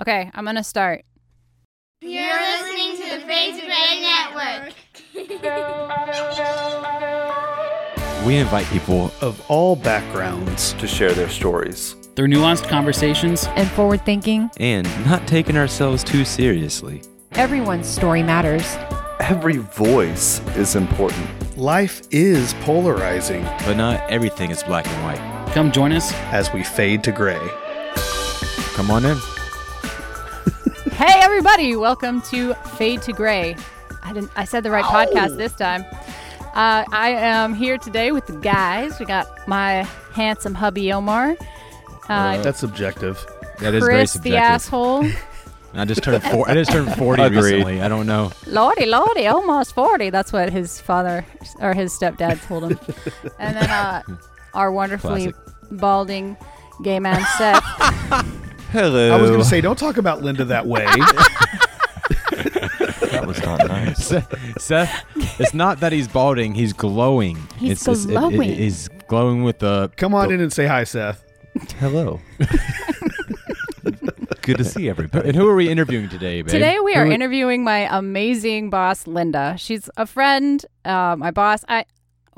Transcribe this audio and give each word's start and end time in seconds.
Okay, 0.00 0.30
I'm 0.34 0.44
gonna 0.44 0.62
start. 0.64 1.04
You're 2.00 2.40
listening 2.40 2.96
to 2.96 3.18
the 3.18 3.26
Fade 3.26 3.54
to 3.56 3.66
Gray 3.66 4.00
Network. 4.00 4.74
We 8.26 8.36
invite 8.36 8.66
people 8.66 9.10
of 9.20 9.42
all 9.50 9.74
backgrounds 9.74 10.74
to 10.74 10.86
share 10.86 11.12
their 11.12 11.28
stories. 11.28 11.94
Through 12.14 12.28
nuanced 12.28 12.68
conversations 12.68 13.46
And 13.56 13.68
forward 13.70 14.04
thinking. 14.04 14.50
and 14.58 14.86
not 15.06 15.26
taking 15.26 15.56
ourselves 15.56 16.04
too 16.04 16.24
seriously. 16.24 17.02
Everyone's 17.32 17.86
story 17.88 18.22
matters. 18.22 18.76
Every 19.20 19.56
voice 19.58 20.40
is 20.56 20.76
important. 20.76 21.26
Life 21.56 22.02
is 22.12 22.54
polarizing 22.62 23.42
But 23.66 23.76
not 23.76 24.08
everything 24.10 24.50
is 24.52 24.62
black 24.62 24.86
and 24.86 25.04
white. 25.04 25.52
Come 25.54 25.72
join 25.72 25.92
us. 25.92 26.12
as 26.32 26.52
we 26.52 26.62
fade 26.62 27.02
to 27.04 27.12
gray. 27.12 27.40
Come 28.74 28.90
on 28.92 29.04
in. 29.04 29.18
Hey 30.98 31.20
everybody, 31.20 31.76
welcome 31.76 32.20
to 32.22 32.54
Fade 32.54 33.02
to 33.02 33.12
Gray. 33.12 33.54
I 34.02 34.12
didn't 34.12 34.32
I 34.34 34.44
said 34.44 34.64
the 34.64 34.72
right 34.72 34.84
podcast 34.84 35.36
this 35.36 35.54
time. 35.54 35.84
Uh, 36.54 36.84
I 36.90 37.10
am 37.10 37.54
here 37.54 37.78
today 37.78 38.10
with 38.10 38.26
the 38.26 38.36
guys. 38.36 38.98
We 38.98 39.06
got 39.06 39.28
my 39.46 39.84
handsome 40.12 40.54
hubby 40.54 40.92
Omar. 40.92 41.36
Uh, 42.08 42.42
That's 42.42 42.58
subjective. 42.58 43.24
That 43.60 43.74
is 43.74 43.84
very 43.84 43.98
Chris 43.98 44.14
the 44.14 44.38
asshole. 44.38 45.08
I 45.72 45.84
just 45.84 46.02
turned 46.02 46.20
four. 46.24 46.50
I 46.50 46.54
just 46.54 46.72
turned 46.72 46.92
forty 46.96 47.22
Agreed. 47.22 47.42
recently. 47.44 47.80
I 47.80 47.86
don't 47.86 48.06
know. 48.08 48.32
Lordy, 48.48 48.86
Lordy, 48.86 49.28
almost 49.28 49.76
40. 49.76 50.10
That's 50.10 50.32
what 50.32 50.50
his 50.50 50.80
father 50.80 51.24
or 51.60 51.74
his 51.74 51.96
stepdad 51.96 52.44
told 52.44 52.72
him. 52.72 52.78
and 53.38 53.56
then 53.56 53.70
uh, 53.70 54.02
our 54.52 54.72
wonderfully 54.72 55.32
Classic. 55.32 55.54
balding 55.78 56.36
gay 56.82 56.98
man 56.98 57.24
Seth. 57.36 58.34
Hello. 58.70 59.14
I 59.14 59.20
was 59.20 59.30
going 59.30 59.42
to 59.42 59.46
say, 59.48 59.60
don't 59.60 59.78
talk 59.78 59.96
about 59.96 60.22
Linda 60.22 60.44
that 60.46 60.66
way. 60.66 60.86
That 63.10 63.26
was 63.26 63.42
not 63.42 63.66
nice. 63.66 64.06
Seth, 64.06 64.60
Seth, 64.62 65.04
it's 65.40 65.52
not 65.54 65.80
that 65.80 65.90
he's 65.92 66.06
balding. 66.06 66.54
He's 66.54 66.72
glowing. 66.72 67.36
He's 67.58 67.72
it's, 67.72 67.88
it's- 67.88 68.04
it- 68.04 68.10
it- 68.10 68.14
glowing. 68.14 68.42
he's 68.54 68.88
glowing 69.08 69.42
with 69.42 69.58
the. 69.58 69.90
Come 69.96 70.14
on 70.14 70.30
in 70.30 70.40
and 70.40 70.52
say 70.52 70.66
hi, 70.66 70.84
Seth. 70.84 71.24
Hello. 71.80 72.20
Good 74.42 74.58
to 74.58 74.64
see 74.64 74.88
everybody. 74.88 75.28
And 75.28 75.36
who 75.36 75.48
are 75.48 75.54
we 75.56 75.68
interviewing 75.68 76.08
today, 76.08 76.42
babe? 76.42 76.50
Today 76.52 76.78
we 76.80 76.94
are 76.94 77.06
Who- 77.06 77.12
interviewing 77.12 77.64
my 77.64 77.88
amazing 77.98 78.70
boss 78.70 79.06
Linda. 79.06 79.56
She's 79.58 79.90
a 79.96 80.06
friend, 80.06 80.64
uh, 80.84 81.16
my 81.18 81.30
boss. 81.32 81.64
I 81.68 81.86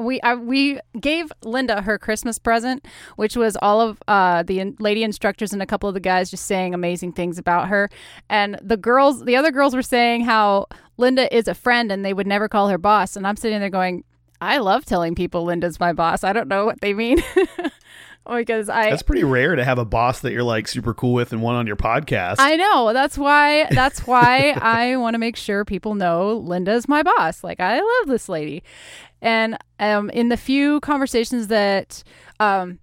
we 0.00 0.20
I, 0.22 0.34
we 0.34 0.80
gave 0.98 1.32
Linda 1.42 1.82
her 1.82 1.98
Christmas 1.98 2.38
present, 2.38 2.86
which 3.16 3.36
was 3.36 3.56
all 3.60 3.80
of 3.80 4.02
uh, 4.08 4.42
the 4.42 4.60
in- 4.60 4.76
lady 4.80 5.04
instructors 5.04 5.52
and 5.52 5.62
a 5.62 5.66
couple 5.66 5.88
of 5.88 5.94
the 5.94 6.00
guys 6.00 6.30
just 6.30 6.46
saying 6.46 6.74
amazing 6.74 7.12
things 7.12 7.38
about 7.38 7.68
her. 7.68 7.90
And 8.28 8.58
the 8.62 8.76
girls, 8.76 9.24
the 9.24 9.36
other 9.36 9.50
girls 9.50 9.74
were 9.74 9.82
saying 9.82 10.22
how 10.22 10.66
Linda 10.96 11.34
is 11.34 11.46
a 11.48 11.54
friend 11.54 11.92
and 11.92 12.04
they 12.04 12.14
would 12.14 12.26
never 12.26 12.48
call 12.48 12.68
her 12.68 12.78
boss. 12.78 13.16
And 13.16 13.26
I'm 13.26 13.36
sitting 13.36 13.60
there 13.60 13.70
going, 13.70 14.04
I 14.40 14.58
love 14.58 14.86
telling 14.86 15.14
people 15.14 15.44
Linda's 15.44 15.78
my 15.78 15.92
boss. 15.92 16.24
I 16.24 16.32
don't 16.32 16.48
know 16.48 16.64
what 16.64 16.80
they 16.80 16.94
mean. 16.94 17.22
because 18.28 18.68
I 18.68 18.90
That's 18.90 19.02
pretty 19.02 19.24
rare 19.24 19.56
to 19.56 19.64
have 19.64 19.78
a 19.78 19.84
boss 19.84 20.20
that 20.20 20.32
you're 20.32 20.44
like 20.44 20.68
super 20.68 20.94
cool 20.94 21.14
with 21.14 21.32
and 21.32 21.42
one 21.42 21.56
on 21.56 21.66
your 21.66 21.76
podcast. 21.76 22.36
I 22.38 22.56
know. 22.56 22.92
That's 22.92 23.18
why. 23.18 23.66
That's 23.70 24.06
why 24.06 24.50
I 24.60 24.96
want 24.96 25.14
to 25.14 25.18
make 25.18 25.36
sure 25.36 25.64
people 25.64 25.94
know 25.94 26.36
Linda's 26.36 26.88
my 26.88 27.02
boss. 27.02 27.42
Like 27.42 27.60
I 27.60 27.80
love 27.80 28.08
this 28.08 28.28
lady, 28.28 28.62
and 29.22 29.58
um, 29.78 30.10
in 30.10 30.28
the 30.28 30.36
few 30.36 30.80
conversations 30.80 31.48
that 31.48 32.02
um, 32.38 32.78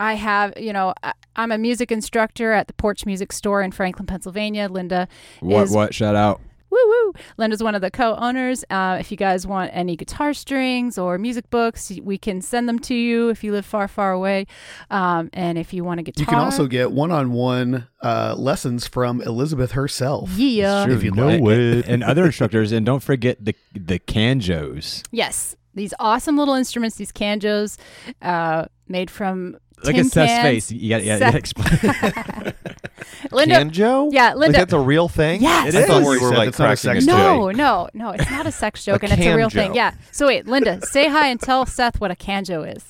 I 0.00 0.14
have, 0.14 0.52
you 0.56 0.72
know, 0.72 0.94
I, 1.02 1.12
I'm 1.36 1.52
a 1.52 1.58
music 1.58 1.90
instructor 1.92 2.52
at 2.52 2.66
the 2.66 2.72
Porch 2.74 3.06
Music 3.06 3.32
Store 3.32 3.62
in 3.62 3.72
Franklin, 3.72 4.06
Pennsylvania. 4.06 4.68
Linda 4.70 5.08
What? 5.40 5.64
is 5.64 5.70
What? 5.72 5.94
Shout 5.94 6.14
out. 6.16 6.40
Woo 6.70 6.78
woo! 6.86 7.12
Linda's 7.36 7.62
one 7.62 7.74
of 7.74 7.82
the 7.82 7.90
co-owners. 7.90 8.64
Uh, 8.70 8.96
if 8.98 9.10
you 9.10 9.16
guys 9.18 9.46
want 9.46 9.70
any 9.74 9.94
guitar 9.94 10.32
strings 10.32 10.96
or 10.96 11.18
music 11.18 11.50
books, 11.50 11.92
we 12.02 12.16
can 12.16 12.40
send 12.40 12.66
them 12.66 12.78
to 12.78 12.94
you 12.94 13.28
if 13.28 13.44
you 13.44 13.52
live 13.52 13.66
far, 13.66 13.86
far 13.86 14.10
away. 14.12 14.46
Um, 14.90 15.28
and 15.34 15.58
if 15.58 15.74
you 15.74 15.84
want 15.84 16.00
a 16.00 16.02
guitar, 16.02 16.22
you 16.22 16.26
can 16.26 16.38
also 16.38 16.66
get 16.66 16.90
one-on-one 16.90 17.88
uh, 18.02 18.34
lessons 18.38 18.86
from 18.86 19.20
Elizabeth 19.20 19.72
herself. 19.72 20.30
yeah, 20.30 20.88
If 20.88 21.02
you'd 21.02 21.14
No 21.14 21.26
like. 21.26 21.42
way. 21.42 21.82
And 21.86 22.02
other 22.02 22.24
instructors, 22.24 22.72
and 22.72 22.86
don't 22.86 23.02
forget 23.02 23.44
the 23.44 23.54
the 23.74 23.98
canjos. 23.98 25.02
Yes, 25.12 25.54
these 25.74 25.94
awesome 25.98 26.36
little 26.36 26.54
instruments, 26.54 26.96
these 26.96 27.12
canjos, 27.12 27.78
uh, 28.20 28.66
made 28.88 29.10
from 29.10 29.56
Look 29.84 29.94
tin 29.96 30.06
at 30.06 30.12
Seth's 30.12 30.30
cans. 30.32 30.42
face. 30.42 30.70
You 30.72 30.88
got. 30.90 31.02
Yeah, 31.04 31.12
you 31.14 31.18
Seth- 31.18 31.32
gotta 31.32 31.38
explain. 31.38 32.54
Linda, 33.32 33.54
Canjo? 33.56 34.10
yeah, 34.12 34.28
Like 34.28 34.36
Linda. 34.36 34.58
that's 34.58 34.72
a 34.72 34.78
real 34.78 35.08
thing? 35.08 35.42
Yes. 35.42 35.74
I 35.74 35.80
It 35.80 35.86
thought 35.86 35.88
thought 35.88 36.02
you 36.02 36.08
we 36.10 36.18
were 36.18 36.28
said 36.30 36.38
like 36.38 36.48
it's 36.48 36.58
not 36.58 36.72
a 36.72 36.76
sex 36.76 37.04
joke. 37.06 37.16
no, 37.16 37.50
no, 37.50 37.88
no, 37.94 38.10
it's 38.10 38.30
not 38.30 38.46
a 38.46 38.52
sex 38.52 38.84
joke, 38.86 39.02
A 39.02 39.06
and 39.06 39.12
it's 39.18 39.26
a 39.26 39.34
real 39.36 39.48
canjo. 39.48 39.52
thing. 39.52 39.74
Yeah. 39.74 39.94
So 40.12 40.26
wait, 40.26 40.46
Linda, 40.46 40.80
say 40.86 41.08
hi 41.08 41.28
and 41.28 41.40
tell 41.40 41.66
Seth 41.66 42.00
what 42.00 42.10
a 42.10 42.14
canjo 42.14 42.76
is. 42.76 42.84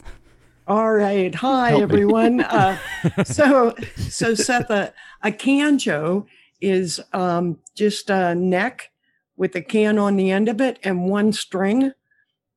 All 0.66 0.92
right. 0.92 1.34
Hi, 1.34 1.80
everyone. 1.80 2.40
Uh, 2.52 2.76
so, 3.24 3.74
so 3.96 4.34
Seth, 4.34 4.70
a, 4.70 4.92
a 5.22 5.30
canjo 5.32 6.26
is 6.60 7.00
um, 7.12 7.58
just 7.74 8.10
a 8.10 8.34
neck 8.34 8.90
with 9.36 9.54
a 9.56 9.62
can 9.62 9.98
on 9.98 10.16
the 10.16 10.30
end 10.30 10.48
of 10.48 10.60
it 10.60 10.78
and 10.84 11.06
one 11.06 11.32
string. 11.32 11.92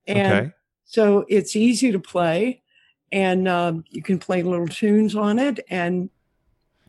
And 0.07 0.33
Okay. 0.33 0.51
so 0.85 1.25
it's 1.29 1.55
easy 1.55 1.91
to 1.91 1.99
play 1.99 2.61
and 3.11 3.47
um, 3.47 3.85
you 3.89 4.01
can 4.01 4.19
play 4.19 4.43
little 4.43 4.67
tunes 4.67 5.15
on 5.15 5.39
it. 5.39 5.59
And, 5.69 6.09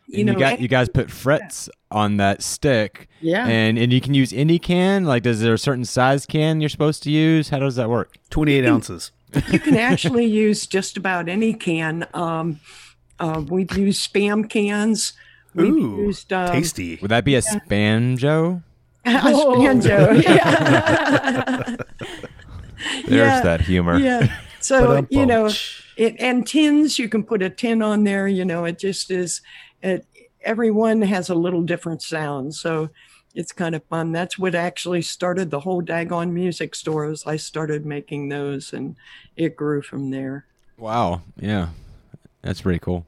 you 0.07 0.19
and 0.19 0.27
know, 0.27 0.33
you 0.33 0.39
got 0.39 0.61
you 0.61 0.69
guys 0.69 0.89
put 0.89 1.11
frets 1.11 1.69
on 1.91 2.17
that 2.17 2.43
stick, 2.43 3.09
yeah. 3.21 3.47
and 3.47 3.79
and 3.79 3.93
you 3.93 4.01
can 4.01 4.15
use 4.15 4.33
any 4.33 4.59
can. 4.59 5.05
Like, 5.05 5.25
is 5.27 5.41
there 5.41 5.55
a 5.55 5.59
certain 5.59 5.85
size 5.85 6.27
can 6.27 6.61
you're 6.61 6.69
supposed 6.69 7.03
to 7.05 7.11
use? 7.11 7.49
How 7.51 7.59
does 7.59 7.77
that 7.77 7.89
work? 7.89 8.19
28 8.31 8.67
ounces. 8.67 9.13
you 9.51 9.59
can 9.59 9.77
actually 9.79 10.27
use 10.27 10.67
just 10.67 10.97
about 10.97 11.29
any 11.29 11.55
can. 11.55 12.07
Um, 12.15 12.61
uh, 13.19 13.43
we've 13.49 13.73
used 13.77 14.13
spam 14.13 14.49
cans. 14.49 15.13
We've 15.55 15.73
Ooh, 15.73 16.07
used 16.07 16.33
um, 16.33 16.53
tasty. 16.53 16.99
Would 17.01 17.11
that 17.11 17.25
be 17.25 17.35
a 17.35 17.41
spanjo? 17.41 18.63
a 19.05 19.13
banjo. 19.13 20.13
Yeah. 20.13 21.77
There's 23.07 23.11
Yeah, 23.11 23.41
that 23.43 23.61
humor. 23.63 23.99
yeah. 23.99 24.41
So 24.61 25.07
you 25.11 25.27
know, 25.27 25.47
it 25.97 26.17
and 26.19 26.45
tins. 26.45 26.99
You 26.99 27.09
can 27.09 27.23
put 27.23 27.41
a 27.41 27.49
tin 27.51 27.83
on 27.83 28.03
there. 28.03 28.27
You 28.27 28.45
know, 28.45 28.65
it 28.65 28.81
just 28.81 29.13
is. 29.13 29.41
It 29.81 30.05
everyone 30.43 31.03
has 31.03 31.29
a 31.31 31.37
little 31.37 31.63
different 31.63 32.03
sound, 32.03 32.55
so 32.55 32.91
it's 33.33 33.53
kind 33.53 33.77
of 33.77 33.85
fun. 33.85 34.11
That's 34.11 34.39
what 34.39 34.57
actually 34.57 35.03
started 35.03 35.51
the 35.53 35.61
whole 35.61 35.83
Dagon 35.83 36.35
music 36.35 36.75
stores. 36.75 37.23
I 37.27 37.37
started 37.37 37.87
making 37.87 38.29
those, 38.29 38.73
and 38.73 38.97
it 39.37 39.55
grew 39.55 39.83
from 39.83 40.11
there. 40.11 40.47
Wow. 40.79 41.23
Yeah, 41.39 41.69
that's 42.43 42.63
pretty 42.63 42.81
cool. 42.81 43.07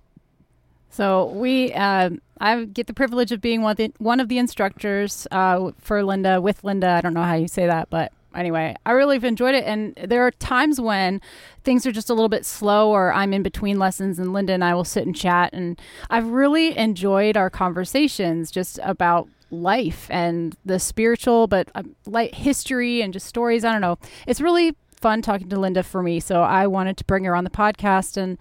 So 0.91 1.27
we, 1.27 1.73
uh, 1.73 2.11
I 2.41 2.65
get 2.65 2.87
the 2.87 2.95
privilege 2.95 3.31
of 3.33 3.41
being 3.41 3.62
one 3.62 3.73
of 3.73 3.77
the, 3.77 3.93
one 3.99 4.21
of 4.21 4.29
the 4.29 4.39
instructors 4.39 5.27
uh, 5.31 5.71
for 5.79 6.03
Linda 6.03 6.41
with 6.41 6.65
Linda. 6.65 6.89
I 6.89 7.00
don't 7.00 7.15
know 7.15 7.23
how 7.23 7.35
you 7.35 7.49
say 7.49 7.67
that, 7.67 7.91
but 7.91 8.12
anyway, 8.38 8.75
I 8.87 8.93
really 8.93 9.16
have 9.16 9.25
enjoyed 9.25 9.54
it. 9.54 9.65
And 9.65 9.94
there 9.97 10.26
are 10.26 10.31
times 10.31 10.81
when 10.81 11.21
things 11.65 11.87
are 11.87 11.93
just 11.93 12.09
a 12.09 12.15
little 12.15 12.28
bit 12.28 12.47
slow, 12.47 12.91
or 12.91 13.12
I'm 13.12 13.34
in 13.34 13.43
between 13.43 13.78
lessons, 13.78 14.19
and 14.19 14.32
Linda 14.32 14.53
and 14.53 14.65
I 14.65 14.75
will 14.75 14.84
sit 14.84 15.04
and 15.04 15.15
chat. 15.15 15.53
And 15.53 15.81
I've 16.09 16.28
really 16.28 16.76
enjoyed 16.76 17.37
our 17.37 17.50
conversations 17.50 18.50
just 18.50 18.78
about 18.82 19.28
life 19.50 20.06
and 20.10 20.56
the 20.65 20.78
spiritual, 20.78 21.47
but 21.47 21.69
um, 21.75 21.97
like 22.06 22.34
history 22.34 23.03
and 23.03 23.12
just 23.12 23.26
stories. 23.26 23.65
I 23.65 23.72
don't 23.72 23.81
know. 23.81 23.99
It's 24.26 24.41
really 24.41 24.76
fun 24.97 25.22
talking 25.22 25.49
to 25.49 25.59
Linda 25.59 25.82
for 25.82 26.03
me. 26.03 26.20
So 26.20 26.43
I 26.43 26.66
wanted 26.66 26.97
to 26.99 27.05
bring 27.05 27.25
her 27.25 27.34
on 27.34 27.44
the 27.44 27.50
podcast 27.50 28.16
and. 28.16 28.38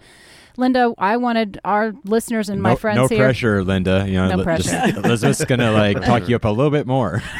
Linda, 0.58 0.92
I 0.98 1.16
wanted 1.16 1.60
our 1.64 1.94
listeners 2.04 2.48
and 2.50 2.60
my 2.60 2.70
no, 2.70 2.76
friends 2.76 2.96
no 2.96 3.06
here. 3.08 3.18
pressure, 3.18 3.64
Linda. 3.64 4.04
You 4.06 4.14
know, 4.14 4.28
No 4.28 4.36
li- 4.38 4.44
pressure. 4.44 4.64
Just, 4.70 4.96
Elizabeth's 5.04 5.44
gonna 5.46 5.70
like 5.84 6.02
talk 6.02 6.28
you 6.28 6.36
up 6.36 6.44
a 6.44 6.48
little 6.48 6.70
bit 6.72 6.86
more. 6.86 7.22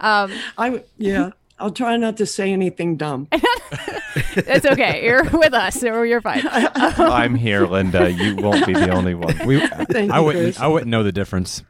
Um, 0.00 0.30
I 0.56 0.66
w- 0.66 0.84
yeah. 0.96 1.30
I'll 1.58 1.72
try 1.72 1.96
not 1.96 2.18
to 2.18 2.26
say 2.26 2.52
anything 2.52 2.96
dumb. 2.96 3.26
it's 3.32 4.64
okay. 4.64 5.04
You're 5.04 5.24
with 5.24 5.52
us, 5.52 5.74
so 5.74 6.02
you're 6.02 6.20
fine. 6.20 6.42
I'm 6.46 7.34
here, 7.34 7.66
Linda. 7.66 8.08
You 8.12 8.36
won't 8.36 8.64
be 8.64 8.74
the 8.74 8.90
only 8.90 9.16
one. 9.16 9.36
We, 9.44 9.58
Thank 9.58 10.12
I 10.12 10.18
you, 10.20 10.24
wouldn't, 10.24 10.44
Chris. 10.44 10.60
I 10.60 10.68
wouldn't 10.68 10.88
know 10.88 11.02
the 11.02 11.10
difference. 11.10 11.64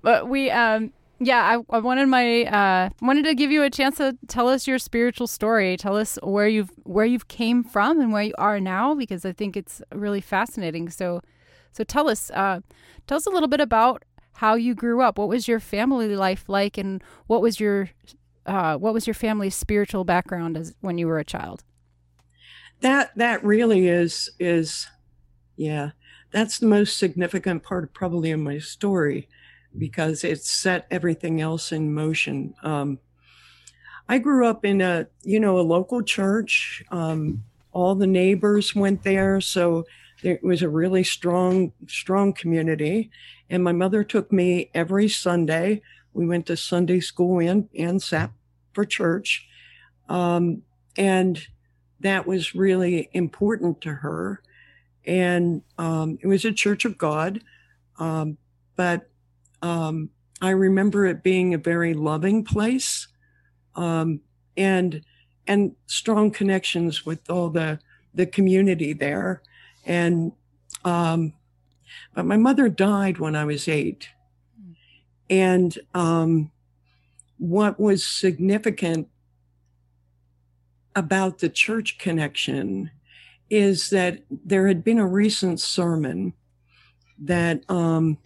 But 0.00 0.28
we, 0.28 0.48
um, 0.52 0.92
yeah, 1.20 1.58
I, 1.70 1.76
I 1.76 1.78
wanted 1.80 2.06
my 2.06 2.44
uh, 2.44 2.90
wanted 3.00 3.24
to 3.24 3.34
give 3.34 3.50
you 3.50 3.62
a 3.62 3.70
chance 3.70 3.96
to 3.98 4.16
tell 4.28 4.48
us 4.48 4.66
your 4.66 4.78
spiritual 4.78 5.26
story. 5.26 5.76
Tell 5.76 5.96
us 5.96 6.18
where 6.22 6.48
you've 6.48 6.70
where 6.84 7.06
you've 7.06 7.28
came 7.28 7.64
from 7.64 8.00
and 8.00 8.12
where 8.12 8.22
you 8.22 8.34
are 8.38 8.60
now, 8.60 8.94
because 8.94 9.24
I 9.24 9.32
think 9.32 9.56
it's 9.56 9.82
really 9.92 10.20
fascinating. 10.20 10.88
So, 10.90 11.20
so 11.72 11.84
tell 11.84 12.08
us, 12.08 12.30
uh, 12.30 12.60
tell 13.06 13.16
us 13.16 13.26
a 13.26 13.30
little 13.30 13.48
bit 13.48 13.60
about 13.60 14.04
how 14.34 14.54
you 14.54 14.74
grew 14.74 15.02
up. 15.02 15.18
What 15.18 15.28
was 15.28 15.48
your 15.48 15.60
family 15.60 16.14
life 16.14 16.48
like, 16.48 16.78
and 16.78 17.02
what 17.26 17.42
was 17.42 17.58
your 17.58 17.90
uh, 18.46 18.76
what 18.76 18.94
was 18.94 19.06
your 19.06 19.14
family's 19.14 19.54
spiritual 19.54 20.04
background 20.04 20.56
as 20.56 20.74
when 20.80 20.98
you 20.98 21.06
were 21.06 21.18
a 21.18 21.24
child? 21.24 21.64
that 22.80 23.10
that 23.16 23.42
really 23.44 23.88
is 23.88 24.30
is 24.38 24.86
yeah 25.56 25.90
that's 26.30 26.58
the 26.58 26.66
most 26.66 26.98
significant 26.98 27.62
part 27.62 27.92
probably 27.92 28.30
in 28.30 28.40
my 28.40 28.58
story 28.58 29.28
because 29.76 30.24
it 30.24 30.42
set 30.42 30.86
everything 30.90 31.40
else 31.40 31.72
in 31.72 31.92
motion. 31.92 32.54
Um, 32.62 32.98
I 34.08 34.18
grew 34.18 34.46
up 34.46 34.64
in 34.64 34.80
a, 34.80 35.06
you 35.22 35.38
know, 35.38 35.58
a 35.58 35.60
local 35.60 36.02
church. 36.02 36.82
Um, 36.90 37.44
all 37.72 37.94
the 37.94 38.06
neighbors 38.06 38.74
went 38.74 39.02
there, 39.02 39.40
so 39.40 39.84
it 40.22 40.42
was 40.42 40.62
a 40.62 40.68
really 40.68 41.04
strong, 41.04 41.72
strong 41.86 42.32
community. 42.32 43.10
And 43.50 43.62
my 43.62 43.72
mother 43.72 44.02
took 44.02 44.32
me 44.32 44.70
every 44.74 45.08
Sunday. 45.08 45.82
We 46.12 46.26
went 46.26 46.46
to 46.46 46.56
Sunday 46.56 47.00
school 47.00 47.38
and, 47.38 47.68
and 47.78 48.02
sat 48.02 48.30
for 48.72 48.84
church. 48.84 49.46
Um, 50.08 50.62
and 50.96 51.46
that 52.00 52.26
was 52.26 52.54
really 52.54 53.08
important 53.12 53.80
to 53.82 53.92
her. 53.92 54.42
And 55.06 55.62
um, 55.78 56.18
it 56.20 56.26
was 56.26 56.44
a 56.44 56.52
church 56.52 56.84
of 56.84 56.98
God. 56.98 57.42
Um, 57.98 58.38
but 58.76 59.07
um, 59.62 60.10
I 60.40 60.50
remember 60.50 61.06
it 61.06 61.22
being 61.22 61.54
a 61.54 61.58
very 61.58 61.94
loving 61.94 62.44
place 62.44 63.08
um, 63.74 64.20
and 64.56 65.02
and 65.46 65.74
strong 65.86 66.30
connections 66.30 67.06
with 67.06 67.28
all 67.30 67.50
the 67.50 67.80
the 68.14 68.26
community 68.26 68.92
there. 68.92 69.42
And 69.84 70.32
um, 70.84 71.32
but 72.14 72.26
my 72.26 72.36
mother 72.36 72.68
died 72.68 73.18
when 73.18 73.34
I 73.34 73.44
was 73.44 73.68
eight, 73.68 74.08
and 75.30 75.76
um, 75.94 76.50
what 77.38 77.80
was 77.80 78.06
significant 78.06 79.08
about 80.94 81.38
the 81.38 81.48
church 81.48 81.98
connection 81.98 82.90
is 83.50 83.90
that 83.90 84.20
there 84.30 84.66
had 84.66 84.84
been 84.84 84.98
a 84.98 85.06
recent 85.06 85.60
sermon 85.60 86.34
that 87.18 87.62
um, 87.70 88.18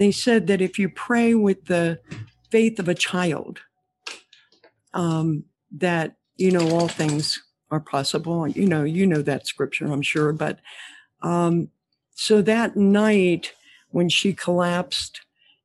they 0.00 0.10
said 0.10 0.46
that 0.46 0.62
if 0.62 0.78
you 0.78 0.88
pray 0.88 1.34
with 1.34 1.66
the 1.66 2.00
faith 2.50 2.78
of 2.78 2.88
a 2.88 2.94
child, 2.94 3.60
um, 4.94 5.44
that 5.72 6.16
you 6.38 6.50
know 6.50 6.70
all 6.70 6.88
things 6.88 7.40
are 7.70 7.80
possible. 7.80 8.48
You 8.48 8.66
know, 8.66 8.82
you 8.82 9.06
know 9.06 9.20
that 9.20 9.46
scripture, 9.46 9.92
I'm 9.92 10.00
sure. 10.00 10.32
But 10.32 10.58
um, 11.20 11.68
so 12.14 12.40
that 12.40 12.76
night 12.76 13.52
when 13.90 14.08
she 14.08 14.32
collapsed, 14.32 15.20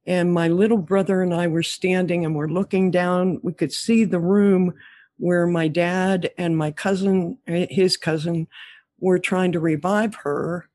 and 0.06 0.34
my 0.34 0.50
little 0.50 0.80
brother 0.80 1.22
and 1.22 1.34
I 1.34 1.48
were 1.48 1.64
standing 1.64 2.26
and 2.26 2.36
we're 2.36 2.50
looking 2.50 2.92
down, 2.92 3.40
we 3.42 3.54
could 3.54 3.72
see 3.72 4.04
the 4.04 4.20
room 4.20 4.74
where 5.18 5.48
my 5.48 5.70
dad 5.70 6.30
and 6.38 6.58
my 6.58 6.72
cousin, 6.72 7.38
his 7.48 7.96
cousin, 7.96 8.48
were 9.00 9.18
trying 9.18 9.54
to 9.54 9.62
revive 9.62 10.14
her. 10.24 10.68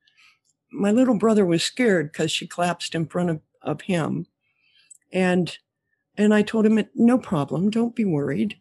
My 0.72 0.92
little 0.92 1.18
brother 1.18 1.44
was 1.44 1.62
scared 1.62 2.10
because 2.10 2.32
she 2.32 2.46
collapsed 2.46 2.94
in 2.94 3.04
front 3.04 3.28
of 3.28 3.40
of 3.62 3.82
him. 3.82 4.26
And 5.12 5.56
and 6.16 6.34
I 6.34 6.42
told 6.42 6.66
him, 6.66 6.84
no 6.94 7.18
problem, 7.18 7.70
don't 7.70 7.94
be 7.94 8.04
worried. 8.04 8.56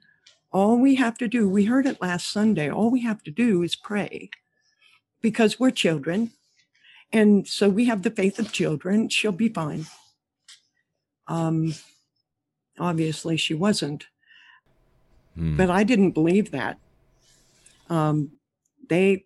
All 0.52 0.80
we 0.80 0.96
have 0.96 1.18
to 1.18 1.28
do, 1.28 1.50
we 1.50 1.66
heard 1.66 1.86
it 1.86 2.02
last 2.02 2.32
Sunday, 2.32 2.70
all 2.70 2.90
we 2.90 3.02
have 3.02 3.22
to 3.24 3.32
do 3.32 3.64
is 3.64 3.76
pray 3.76 4.30
because 5.22 5.60
we're 5.60 5.72
children. 5.72 6.32
And 7.12 7.48
so 7.48 7.70
we 7.70 7.86
have 7.86 8.04
the 8.04 8.12
faith 8.12 8.40
of 8.40 8.54
children. 8.54 9.10
She'll 9.10 9.32
be 9.32 9.50
fine. 9.50 9.88
Um, 11.28 11.74
obviously, 12.80 13.36
she 13.36 13.54
wasn't. 13.54 14.08
Hmm. 15.36 15.58
But 15.58 15.70
I 15.70 15.84
didn't 15.84 16.12
believe 16.12 16.52
that. 16.52 16.80
Um, 17.90 18.32
they 18.90 19.26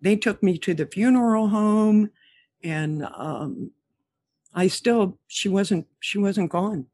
they 0.00 0.16
took 0.16 0.42
me 0.42 0.56
to 0.58 0.72
the 0.72 0.86
funeral 0.86 1.48
home, 1.48 2.10
and 2.64 3.06
um, 3.14 3.70
I 4.54 4.68
still 4.68 5.18
she 5.28 5.48
wasn't 5.48 5.86
she 6.00 6.18
wasn't 6.18 6.50
gone. 6.50 6.86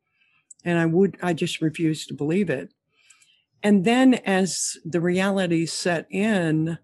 And 0.64 0.78
I 0.78 0.86
would 0.86 1.16
I 1.22 1.32
just 1.32 1.60
refused 1.60 2.08
to 2.08 2.14
believe 2.14 2.50
it. 2.50 2.72
And 3.62 3.84
then 3.84 4.14
as 4.14 4.76
the 4.84 5.00
reality 5.00 5.66
set 5.66 6.06
in, 6.10 6.78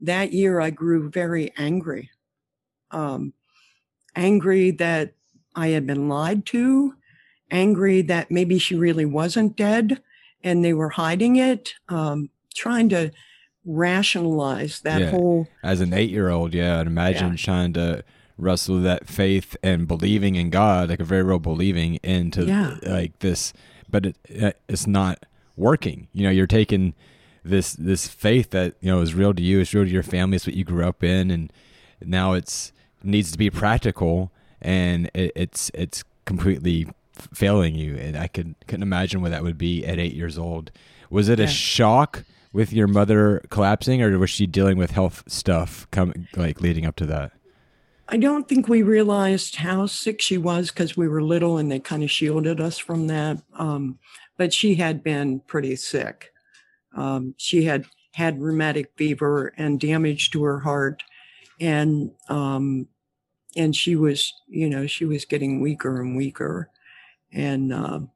that 0.00 0.32
year 0.32 0.60
I 0.60 0.70
grew 0.70 1.08
very 1.10 1.52
angry. 1.56 2.10
Um, 2.90 3.32
angry 4.14 4.70
that 4.72 5.14
I 5.54 5.68
had 5.68 5.86
been 5.86 6.08
lied 6.08 6.44
to, 6.46 6.94
angry 7.50 8.02
that 8.02 8.30
maybe 8.30 8.58
she 8.58 8.74
really 8.76 9.04
wasn't 9.06 9.56
dead 9.56 10.02
and 10.44 10.64
they 10.64 10.74
were 10.74 10.90
hiding 10.90 11.36
it, 11.36 11.74
um, 11.88 12.28
trying 12.54 12.88
to 12.90 13.12
rationalize 13.64 14.80
that 14.80 15.00
Yeah. 15.02 15.10
whole 15.10 15.48
As 15.62 15.80
an 15.80 15.92
eight 15.94 16.10
year 16.10 16.28
old, 16.28 16.54
yeah, 16.54 16.80
I'd 16.80 16.86
imagine 16.86 17.30
Yeah. 17.30 17.36
trying 17.36 17.72
to 17.74 18.04
wrestle 18.38 18.80
that 18.80 19.06
faith 19.08 19.56
and 19.62 19.86
believing 19.86 20.34
in 20.36 20.50
God, 20.50 20.88
like 20.90 21.00
a 21.00 21.04
very 21.04 21.22
real 21.22 21.38
believing 21.38 21.96
into 22.02 22.44
Yeah. 22.44 22.76
like 22.82 23.18
this, 23.20 23.52
but 23.90 24.06
it, 24.06 24.16
uh, 24.42 24.52
it's 24.68 24.86
not 24.86 25.24
working. 25.56 26.08
You 26.12 26.24
know, 26.24 26.30
you're 26.30 26.46
taking 26.46 26.94
this 27.44 27.72
this 27.74 28.06
faith 28.08 28.50
that 28.50 28.74
you 28.80 28.90
know 28.90 29.00
is 29.00 29.14
real 29.14 29.34
to 29.34 29.42
you, 29.42 29.60
it's 29.60 29.74
real 29.74 29.84
to 29.84 29.90
your 29.90 30.02
family, 30.02 30.36
it's 30.36 30.46
what 30.46 30.56
you 30.56 30.64
grew 30.64 30.86
up 30.86 31.02
in, 31.04 31.30
and 31.30 31.52
now 32.04 32.32
it's 32.32 32.72
needs 33.02 33.32
to 33.32 33.38
be 33.38 33.50
practical, 33.50 34.30
and 34.60 35.10
it, 35.14 35.32
it's 35.34 35.70
it's 35.74 36.04
completely 36.24 36.86
failing 37.34 37.74
you. 37.74 37.96
And 37.96 38.16
I 38.16 38.28
could 38.28 38.54
couldn't 38.66 38.82
imagine 38.82 39.20
what 39.22 39.30
that 39.32 39.42
would 39.42 39.58
be 39.58 39.84
at 39.84 39.98
eight 39.98 40.14
years 40.14 40.38
old. 40.38 40.70
Was 41.10 41.28
it 41.28 41.38
a 41.40 41.46
shock 41.46 42.24
with 42.52 42.72
your 42.72 42.86
mother 42.86 43.42
collapsing, 43.50 44.00
or 44.02 44.18
was 44.18 44.30
she 44.30 44.46
dealing 44.46 44.78
with 44.78 44.92
health 44.92 45.22
stuff 45.26 45.86
coming 45.90 46.28
like 46.36 46.60
leading 46.60 46.86
up 46.86 46.96
to 46.96 47.06
that? 47.06 47.32
I 48.12 48.18
don't 48.18 48.46
think 48.46 48.68
we 48.68 48.82
realized 48.82 49.56
how 49.56 49.86
sick 49.86 50.20
she 50.20 50.36
was 50.36 50.70
because 50.70 50.98
we 50.98 51.08
were 51.08 51.22
little 51.22 51.56
and 51.56 51.72
they 51.72 51.80
kind 51.80 52.02
of 52.02 52.10
shielded 52.10 52.60
us 52.60 52.76
from 52.76 53.06
that. 53.06 53.38
Um, 53.54 53.98
but 54.36 54.52
she 54.52 54.74
had 54.74 55.02
been 55.02 55.40
pretty 55.40 55.76
sick. 55.76 56.30
Um, 56.94 57.34
she 57.38 57.64
had 57.64 57.86
had 58.12 58.38
rheumatic 58.38 58.92
fever 58.96 59.54
and 59.56 59.80
damage 59.80 60.30
to 60.32 60.44
her 60.44 60.60
heart, 60.60 61.02
and 61.58 62.10
um, 62.28 62.86
and 63.56 63.74
she 63.74 63.96
was, 63.96 64.34
you 64.46 64.68
know, 64.68 64.86
she 64.86 65.06
was 65.06 65.24
getting 65.24 65.62
weaker 65.62 66.02
and 66.02 66.14
weaker, 66.14 66.68
and 67.32 67.72
um 67.72 68.10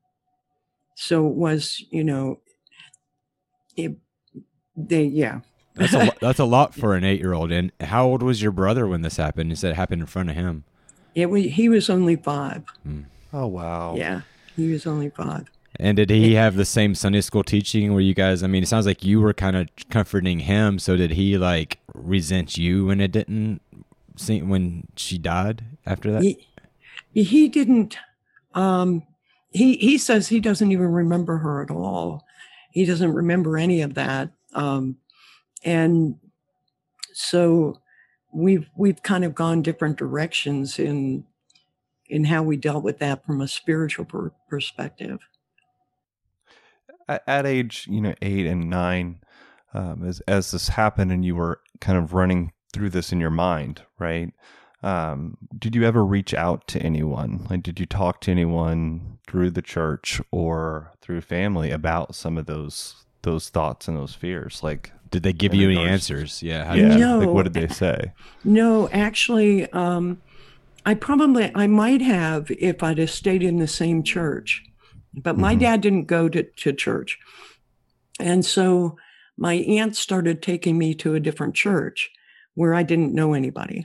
so 0.94 1.26
it 1.26 1.34
was, 1.34 1.84
you 1.90 2.02
know, 2.04 2.40
it, 3.76 3.96
they, 4.76 5.04
yeah, 5.04 5.40
That's 5.76 5.94
a 5.94 6.11
that's 6.20 6.38
a 6.38 6.44
lot 6.44 6.75
for 6.75 6.94
an 6.94 7.05
eight 7.05 7.20
year 7.20 7.32
old. 7.32 7.52
And 7.52 7.73
how 7.81 8.06
old 8.06 8.23
was 8.23 8.43
your 8.43 8.52
brother 8.52 8.87
when 8.87 9.02
this 9.02 9.17
happened? 9.17 9.50
You 9.50 9.56
said 9.56 9.73
it 9.73 9.76
happened 9.76 10.00
in 10.02 10.06
front 10.06 10.31
of 10.31 10.37
him. 10.37 10.64
it 11.14 11.26
was. 11.26 11.44
He 11.44 11.69
was 11.69 11.88
only 11.90 12.17
five. 12.17 12.65
Oh 13.32 13.46
wow. 13.46 13.94
Yeah, 13.96 14.22
he 14.56 14.72
was 14.72 14.86
only 14.86 15.10
five. 15.10 15.46
And 15.79 15.98
did 15.98 16.08
he 16.08 16.34
have 16.34 16.56
the 16.56 16.65
same 16.65 16.94
Sunday 16.94 17.20
school 17.20 17.44
teaching 17.44 17.93
where 17.93 18.01
you 18.01 18.15
guys? 18.15 18.43
I 18.43 18.46
mean, 18.46 18.62
it 18.62 18.67
sounds 18.67 18.86
like 18.86 19.05
you 19.05 19.20
were 19.20 19.34
kind 19.34 19.56
of 19.56 19.69
comforting 19.91 20.39
him. 20.41 20.79
So 20.79 20.96
did 20.96 21.10
he 21.12 21.36
like 21.36 21.79
resent 21.94 22.56
you 22.56 22.86
when 22.86 23.01
it 23.01 23.12
didn't? 23.12 23.60
See, 24.17 24.41
when 24.41 24.86
she 24.96 25.19
died 25.19 25.65
after 25.84 26.10
that. 26.12 26.22
he, 26.22 27.22
he 27.22 27.48
didn't 27.48 27.98
um 28.55 29.03
he 29.51 29.77
he 29.77 29.98
says 29.98 30.29
he 30.29 30.41
doesn't 30.41 30.72
even 30.72 30.91
remember 30.91 31.39
her 31.39 31.62
at 31.62 31.70
all 31.70 32.24
he 32.70 32.84
doesn't 32.86 33.12
remember 33.12 33.58
any 33.58 33.82
of 33.82 33.93
that 33.94 34.31
um 34.55 34.96
and 35.67 36.17
so 37.15 37.79
we've 38.32 38.70
we've 38.77 39.03
kind 39.03 39.25
of 39.25 39.35
gone 39.35 39.63
different 39.63 39.99
directions 39.99 40.79
in 40.79 41.27
in 42.08 42.25
how 42.25 42.43
we 42.43 42.56
dealt 42.56 42.85
with 42.85 43.01
that 43.01 43.27
from 43.27 43.43
a 43.43 43.49
spiritual 43.49 44.06
per- 44.06 44.32
perspective 44.51 45.20
At, 47.08 47.25
at 47.27 47.46
age, 47.46 47.87
you 47.91 48.01
know, 48.01 48.15
eight 48.23 48.46
and 48.46 48.70
nine, 48.70 49.20
um, 49.75 50.05
as 50.06 50.20
as 50.23 50.53
this 50.53 50.70
happened, 50.70 51.13
and 51.13 51.25
you 51.25 51.37
were 51.37 51.61
kind 51.81 51.99
of 51.99 52.15
running 52.15 52.53
through 52.73 52.91
this 52.91 53.13
in 53.13 53.20
your 53.20 53.31
mind, 53.31 53.82
right? 53.99 54.32
Um, 54.82 55.39
did 55.58 55.75
you 55.77 55.85
ever 55.85 56.05
reach 56.06 56.35
out 56.35 56.69
to 56.69 56.81
anyone? 56.81 57.46
Like, 57.51 57.65
did 57.65 57.81
you 57.81 57.87
talk 57.87 58.20
to 58.23 58.32
anyone 58.32 59.19
through 59.29 59.51
the 59.53 59.63
church 59.63 60.20
or 60.32 60.93
through 61.03 61.23
family 61.23 61.73
about 61.73 62.15
some 62.15 62.39
of 62.39 62.46
those 62.46 63.06
those 63.27 63.51
thoughts 63.51 63.87
and 63.89 63.97
those 63.97 64.15
fears? 64.15 64.63
Like, 64.63 64.93
Did 65.11 65.23
they 65.23 65.35
give 65.35 65.53
you 65.53 65.67
any 65.69 65.77
regards- 65.77 66.11
answers? 66.11 66.43
Yeah. 66.43 66.65
How 66.65 66.73
yeah, 66.75 66.89
did 66.89 66.99
you- 67.01 67.06
like 67.06 67.27
No. 67.27 67.33
what 67.33 67.43
did 67.43 67.53
they 67.55 67.69
say? 67.69 68.13
No, 68.45 68.89
actually, 68.89 69.71
um, 69.73 70.23
I 70.87 70.95
probably 70.95 71.51
I 71.55 71.67
might 71.67 72.01
have 72.01 72.51
if 72.53 72.83
I'd 72.83 72.99
have 72.99 73.11
stayed 73.11 73.43
in 73.43 73.59
the 73.59 73.67
same 73.67 74.03
church, 74.03 74.63
but 75.13 75.37
my 75.37 75.55
Mhm. 75.55 75.61
dad 75.61 75.81
didn't 75.83 76.05
go 76.06 76.29
to, 76.29 76.43
to 76.45 76.73
church, 76.73 77.19
and 78.21 78.45
so 78.45 78.97
my 79.37 79.55
aunt 79.55 79.97
started 79.97 80.41
taking 80.43 80.79
me 80.79 80.95
to 80.95 81.15
a 81.15 81.21
different 81.21 81.55
church 81.55 82.11
where 82.55 82.73
I 82.75 82.83
didn't 82.85 83.13
know 83.15 83.35
anybody. 83.35 83.85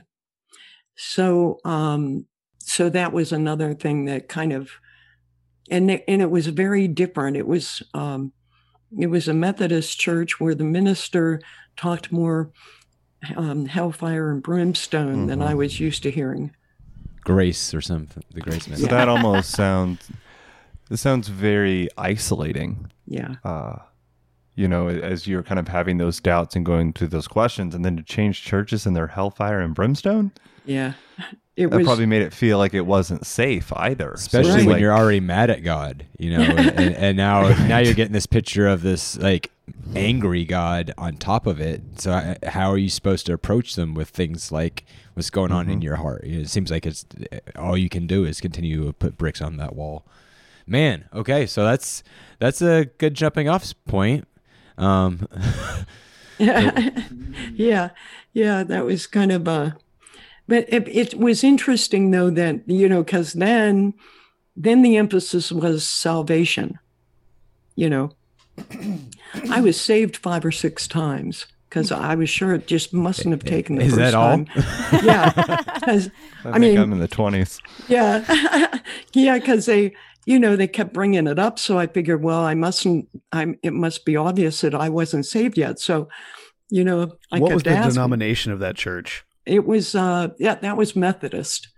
So, 0.96 1.58
um, 1.64 2.26
so 2.58 2.88
that 2.90 3.12
was 3.12 3.32
another 3.32 3.74
thing 3.74 4.04
that 4.06 4.28
kind 4.28 4.52
of, 4.52 4.70
and 5.70 5.90
it, 5.90 6.04
and 6.08 6.22
it 6.22 6.30
was 6.30 6.46
very 6.46 6.86
different. 6.88 7.36
It 7.36 7.46
was 7.46 7.82
um, 7.94 8.32
it 8.98 9.08
was 9.08 9.28
a 9.28 9.34
Methodist 9.34 9.98
church 9.98 10.40
where 10.40 10.54
the 10.54 10.64
minister 10.64 11.40
talked 11.76 12.12
more 12.12 12.50
um, 13.36 13.66
hellfire 13.66 14.30
and 14.30 14.42
brimstone 14.42 15.26
than 15.26 15.38
Mm-hmm. 15.38 15.48
I 15.48 15.54
was 15.54 15.80
used 15.80 16.02
to 16.02 16.10
hearing. 16.10 16.54
Grace 17.22 17.72
or 17.72 17.80
something. 17.80 18.22
The 18.32 18.40
grace 18.40 18.64
So 18.64 18.86
that 18.86 19.08
almost 19.08 19.50
sounds. 19.50 20.10
This 20.88 21.00
sounds 21.00 21.28
very 21.28 21.88
isolating. 21.96 22.90
Yeah. 23.06 23.36
Uh, 23.44 23.76
you 24.54 24.68
know, 24.68 24.88
as 24.88 25.26
you're 25.26 25.42
kind 25.42 25.58
of 25.58 25.68
having 25.68 25.98
those 25.98 26.20
doubts 26.20 26.56
and 26.56 26.66
going 26.66 26.92
through 26.92 27.08
those 27.08 27.28
questions, 27.28 27.74
and 27.74 27.84
then 27.84 27.96
to 27.96 28.02
change 28.02 28.42
churches 28.42 28.84
and 28.84 28.94
their 28.94 29.06
hellfire 29.06 29.60
and 29.60 29.74
brimstone, 29.74 30.32
Yeah. 30.64 30.94
It 31.54 31.68
that 31.68 31.76
was 31.76 31.86
probably 31.86 32.06
made 32.06 32.22
it 32.22 32.32
feel 32.32 32.56
like 32.56 32.72
it 32.72 32.86
wasn't 32.86 33.26
safe 33.26 33.74
either. 33.76 34.12
Especially 34.12 34.52
it's 34.52 34.56
when 34.60 34.68
like- 34.68 34.80
you're 34.80 34.96
already 34.96 35.20
mad 35.20 35.50
at 35.50 35.62
God, 35.62 36.06
you 36.18 36.30
know, 36.30 36.40
and, 36.42 36.78
and 36.96 37.16
now 37.16 37.46
now 37.66 37.76
you're 37.76 37.92
getting 37.92 38.14
this 38.14 38.24
picture 38.24 38.66
of 38.66 38.80
this 38.80 39.18
like 39.18 39.50
angry 39.94 40.46
God 40.46 40.94
on 40.96 41.18
top 41.18 41.46
of 41.46 41.60
it. 41.60 41.82
So 42.00 42.12
I- 42.12 42.38
how 42.48 42.70
are 42.70 42.78
you 42.78 42.88
supposed 42.88 43.26
to 43.26 43.34
approach 43.34 43.74
them 43.74 43.92
with 43.92 44.08
things 44.08 44.50
like 44.50 44.86
what's 45.12 45.28
going 45.28 45.52
on 45.52 45.68
in 45.68 45.74
mm-hmm. 45.74 45.82
your 45.82 45.96
heart? 45.96 46.24
It 46.24 46.48
seems 46.48 46.70
like 46.70 46.86
it's 46.86 47.04
uh, 47.30 47.40
all 47.56 47.76
you 47.76 47.90
can 47.90 48.06
do 48.06 48.24
is 48.24 48.40
continue 48.40 48.86
to 48.86 48.92
put 48.94 49.18
bricks 49.18 49.42
on 49.42 49.58
that 49.58 49.76
wall. 49.76 50.06
Man, 50.66 51.04
okay, 51.12 51.44
so 51.44 51.64
that's 51.64 52.02
that's 52.38 52.62
a 52.62 52.86
good 52.96 53.12
jumping 53.12 53.50
off 53.50 53.74
point. 53.84 54.26
Um, 54.78 55.28
yeah, 56.38 57.90
yeah, 58.32 58.62
that 58.64 58.84
was 58.86 59.06
kind 59.06 59.32
of 59.32 59.46
a. 59.46 59.76
But 60.52 60.66
it, 60.70 60.86
it 60.88 61.14
was 61.18 61.42
interesting 61.42 62.10
though 62.10 62.28
that 62.28 62.68
you 62.68 62.86
know 62.86 63.02
because 63.02 63.32
then, 63.32 63.94
then 64.54 64.82
the 64.82 64.98
emphasis 64.98 65.50
was 65.50 65.88
salvation. 65.88 66.78
You 67.74 67.88
know, 67.88 68.10
I 69.50 69.62
was 69.62 69.80
saved 69.80 70.18
five 70.18 70.44
or 70.44 70.52
six 70.52 70.86
times 70.86 71.46
because 71.70 71.90
I 71.90 72.14
was 72.16 72.28
sure 72.28 72.52
it 72.54 72.66
just 72.66 72.92
mustn't 72.92 73.32
have 73.32 73.44
taken 73.44 73.76
the 73.76 73.84
Is 73.84 73.94
first 73.94 74.12
that 74.12 74.14
all? 74.14 74.44
time. 74.44 74.46
yeah, 75.02 75.30
'cause, 75.80 76.10
I, 76.44 76.50
I 76.50 76.58
mean- 76.58 76.76
I'm 76.76 76.92
in 76.92 76.98
the 76.98 77.08
20s. 77.08 77.58
yeah, 77.88 78.78
yeah, 79.14 79.38
because 79.38 79.64
they, 79.64 79.94
you 80.26 80.38
know, 80.38 80.54
they 80.54 80.68
kept 80.68 80.92
bringing 80.92 81.26
it 81.26 81.38
up. 81.38 81.58
So 81.58 81.78
I 81.78 81.86
figured, 81.86 82.22
well, 82.22 82.40
I 82.40 82.52
mustn't. 82.54 83.08
I'm. 83.32 83.58
It 83.62 83.72
must 83.72 84.04
be 84.04 84.16
obvious 84.16 84.60
that 84.60 84.74
I 84.74 84.90
wasn't 84.90 85.24
saved 85.24 85.56
yet. 85.56 85.80
So, 85.80 86.08
you 86.68 86.84
know, 86.84 87.12
I 87.32 87.38
what 87.38 87.48
kept 87.48 87.54
was 87.54 87.62
the 87.62 87.70
asking. 87.70 87.94
denomination 87.94 88.52
of 88.52 88.58
that 88.58 88.76
church? 88.76 89.24
It 89.46 89.66
was 89.66 89.94
uh 89.94 90.28
yeah, 90.38 90.54
that 90.56 90.76
was 90.76 90.94
Methodist. 90.96 91.68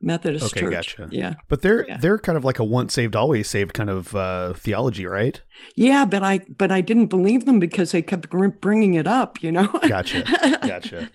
Methodist 0.00 0.46
Okay, 0.52 0.60
church. 0.60 0.96
gotcha. 0.96 1.08
Yeah. 1.10 1.34
But 1.48 1.62
they're 1.62 1.86
Yeah. 1.88 1.96
they're 1.96 2.18
kind 2.18 2.36
of 2.36 2.44
like 2.44 2.58
a 2.58 2.64
once 2.64 2.92
saved 2.92 3.16
always 3.16 3.48
saved 3.48 3.72
kind 3.72 3.88
of 3.88 4.14
uh, 4.14 4.52
theology, 4.52 5.06
right? 5.06 5.40
Yeah, 5.76 6.04
but 6.04 6.22
I 6.22 6.40
but 6.58 6.70
I 6.70 6.82
didn't 6.82 7.06
believe 7.06 7.46
them 7.46 7.58
because 7.58 7.92
they 7.92 8.02
kept 8.02 8.28
bringing 8.60 8.94
it 8.94 9.06
up, 9.06 9.42
you 9.42 9.50
know. 9.50 9.66
Gotcha, 9.88 10.22
gotcha. 10.62 11.08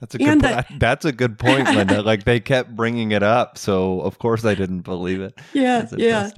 That's 0.00 0.14
a 0.14 0.18
good. 0.18 0.28
And 0.28 0.42
po- 0.42 0.62
that's 0.78 1.04
a 1.04 1.12
good 1.12 1.38
point, 1.38 1.68
Linda. 1.74 2.02
like 2.02 2.24
they 2.24 2.40
kept 2.40 2.74
bringing 2.76 3.10
it 3.12 3.22
up, 3.22 3.58
so 3.58 4.00
of 4.00 4.18
course 4.18 4.44
I 4.44 4.54
didn't 4.54 4.82
believe 4.82 5.20
it. 5.20 5.34
yeah, 5.52 5.80
That's 5.82 5.94
yeah. 5.96 6.30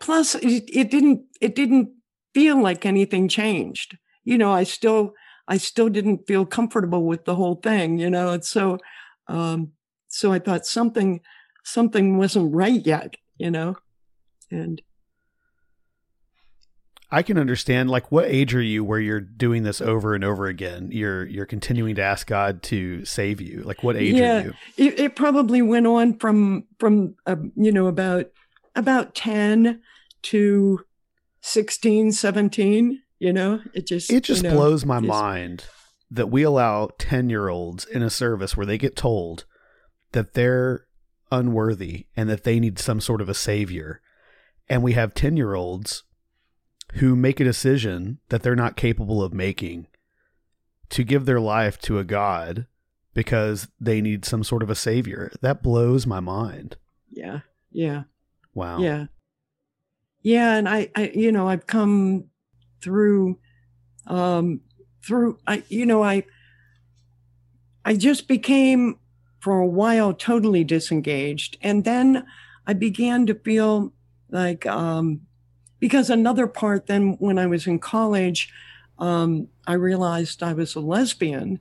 Plus 0.00 0.34
it, 0.36 0.64
it 0.72 0.90
didn't 0.90 1.22
it 1.40 1.54
didn't 1.54 1.90
feel 2.34 2.60
like 2.62 2.84
anything 2.86 3.28
changed. 3.28 3.96
You 4.24 4.36
know, 4.38 4.52
I 4.52 4.64
still 4.64 5.12
I 5.48 5.56
still 5.56 5.88
didn't 5.88 6.26
feel 6.28 6.46
comfortable 6.46 7.04
with 7.04 7.24
the 7.24 7.34
whole 7.34 7.56
thing, 7.56 7.98
you 7.98 8.10
know. 8.10 8.30
And 8.30 8.44
so 8.44 8.78
um 9.26 9.72
so 10.08 10.32
I 10.32 10.38
thought 10.38 10.66
something 10.66 11.20
something 11.64 12.16
wasn't 12.18 12.54
right 12.54 12.84
yet, 12.86 13.16
you 13.38 13.50
know. 13.50 13.76
And 14.50 14.80
I 17.10 17.22
can 17.22 17.38
understand 17.38 17.88
like 17.88 18.12
what 18.12 18.26
age 18.26 18.54
are 18.54 18.62
you 18.62 18.84
where 18.84 19.00
you're 19.00 19.20
doing 19.20 19.62
this 19.62 19.80
over 19.80 20.14
and 20.14 20.22
over 20.22 20.46
again? 20.46 20.90
You're 20.92 21.26
you're 21.26 21.46
continuing 21.46 21.94
to 21.94 22.02
ask 22.02 22.26
God 22.26 22.62
to 22.64 23.04
save 23.06 23.40
you. 23.40 23.62
Like 23.62 23.82
what 23.82 23.96
age 23.96 24.20
Yeah. 24.20 24.40
are 24.40 24.44
you? 24.44 24.54
it, 24.76 25.00
it 25.00 25.16
probably 25.16 25.62
went 25.62 25.86
on 25.86 26.18
from 26.18 26.64
from 26.78 27.14
uh, 27.26 27.36
you 27.56 27.72
know 27.72 27.86
about 27.86 28.26
about 28.76 29.14
10 29.14 29.80
to 30.22 30.80
16 31.40 32.12
17 32.12 33.02
you 33.18 33.32
know 33.32 33.60
it 33.74 33.86
just 33.86 34.10
It 34.10 34.24
just 34.24 34.42
you 34.42 34.50
know, 34.50 34.56
blows 34.56 34.84
my 34.84 35.00
mind 35.00 35.64
that 36.10 36.28
we 36.30 36.42
allow 36.42 36.90
10 36.98 37.28
year 37.30 37.48
olds 37.48 37.84
in 37.84 38.02
a 38.02 38.10
service 38.10 38.56
where 38.56 38.66
they 38.66 38.78
get 38.78 38.96
told 38.96 39.44
that 40.12 40.34
they're 40.34 40.86
unworthy 41.30 42.06
and 42.16 42.30
that 42.30 42.44
they 42.44 42.58
need 42.58 42.78
some 42.78 43.00
sort 43.00 43.20
of 43.20 43.28
a 43.28 43.34
savior. 43.34 44.00
And 44.68 44.82
we 44.82 44.92
have 44.94 45.12
10 45.14 45.36
year 45.36 45.54
olds 45.54 46.04
who 46.94 47.14
make 47.14 47.38
a 47.40 47.44
decision 47.44 48.18
that 48.30 48.42
they're 48.42 48.56
not 48.56 48.76
capable 48.76 49.22
of 49.22 49.34
making 49.34 49.86
to 50.90 51.04
give 51.04 51.26
their 51.26 51.40
life 51.40 51.78
to 51.80 51.98
a 51.98 52.04
God 52.04 52.66
because 53.12 53.68
they 53.78 54.00
need 54.00 54.24
some 54.24 54.42
sort 54.42 54.62
of 54.62 54.70
a 54.70 54.74
savior. 54.74 55.30
That 55.42 55.62
blows 55.62 56.06
my 56.06 56.20
mind. 56.20 56.76
yeah 57.10 57.40
yeah 57.70 58.04
Wow. 58.54 58.78
yeah 58.78 59.06
yeah 60.22 60.56
and 60.56 60.66
I, 60.68 60.88
I 60.96 61.12
you 61.14 61.30
know 61.30 61.48
i've 61.48 61.66
come 61.66 62.24
through 62.80 63.38
um 64.06 64.60
through 65.04 65.38
i 65.46 65.62
you 65.68 65.86
know 65.86 66.02
i 66.02 66.22
i 67.84 67.94
just 67.94 68.28
became 68.28 68.98
for 69.40 69.60
a 69.60 69.66
while 69.66 70.12
totally 70.12 70.64
disengaged. 70.64 71.56
And 71.62 71.84
then 71.84 72.26
i 72.66 72.72
began 72.72 73.26
to 73.26 73.34
feel 73.34 73.92
like 74.30 74.66
um 74.66 75.20
because 75.80 76.10
another 76.10 76.46
part 76.46 76.86
then 76.86 77.16
when 77.18 77.38
i 77.38 77.46
was 77.46 77.66
in 77.66 77.78
college 77.78 78.52
um 78.98 79.48
i 79.66 79.72
realized 79.72 80.42
i 80.42 80.52
was 80.52 80.74
a 80.74 80.80
lesbian 80.80 81.60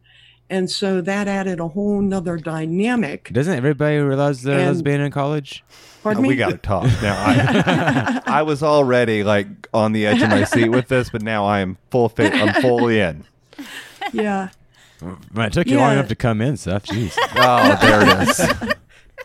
and 0.49 0.69
so 0.71 1.01
that 1.01 1.27
added 1.27 1.59
a 1.59 1.67
whole 1.69 2.01
nother 2.01 2.37
dynamic 2.37 3.29
doesn't 3.33 3.53
everybody 3.53 3.97
realize 3.97 4.41
they're 4.43 4.59
And- 4.59 4.67
lesbian 4.67 5.01
in 5.01 5.11
college? 5.11 5.63
Pardon 6.03 6.19
Uh, 6.19 6.21
me? 6.23 6.27
we 6.29 6.35
got 6.35 6.51
to 6.51 6.57
talk 6.57 6.83
now. 7.01 7.15
I, 7.17 8.21
I 8.39 8.41
was 8.43 8.63
already 8.63 9.23
like 9.23 9.47
on 9.73 9.91
the 9.91 10.05
edge 10.07 10.21
of 10.21 10.29
my 10.29 10.43
seat 10.45 10.69
with 10.69 10.87
this, 10.87 11.09
but 11.09 11.21
now 11.21 11.45
I 11.45 11.59
am 11.59 11.77
full. 11.91 12.07
Fa- 12.09 12.33
I'm 12.33 12.61
fully 12.61 12.99
in. 12.99 13.25
yeah 14.13 14.49
Man, 15.33 15.47
it 15.47 15.53
took 15.53 15.67
you 15.67 15.77
long 15.77 15.93
enough 15.93 16.07
to 16.07 16.15
come 16.15 16.39
in, 16.41 16.55
Seth. 16.57 16.85
Jeez. 16.87 17.13
Oh, 17.35 17.77
there 17.81 18.21
it 18.21 18.29
is. 18.29 18.73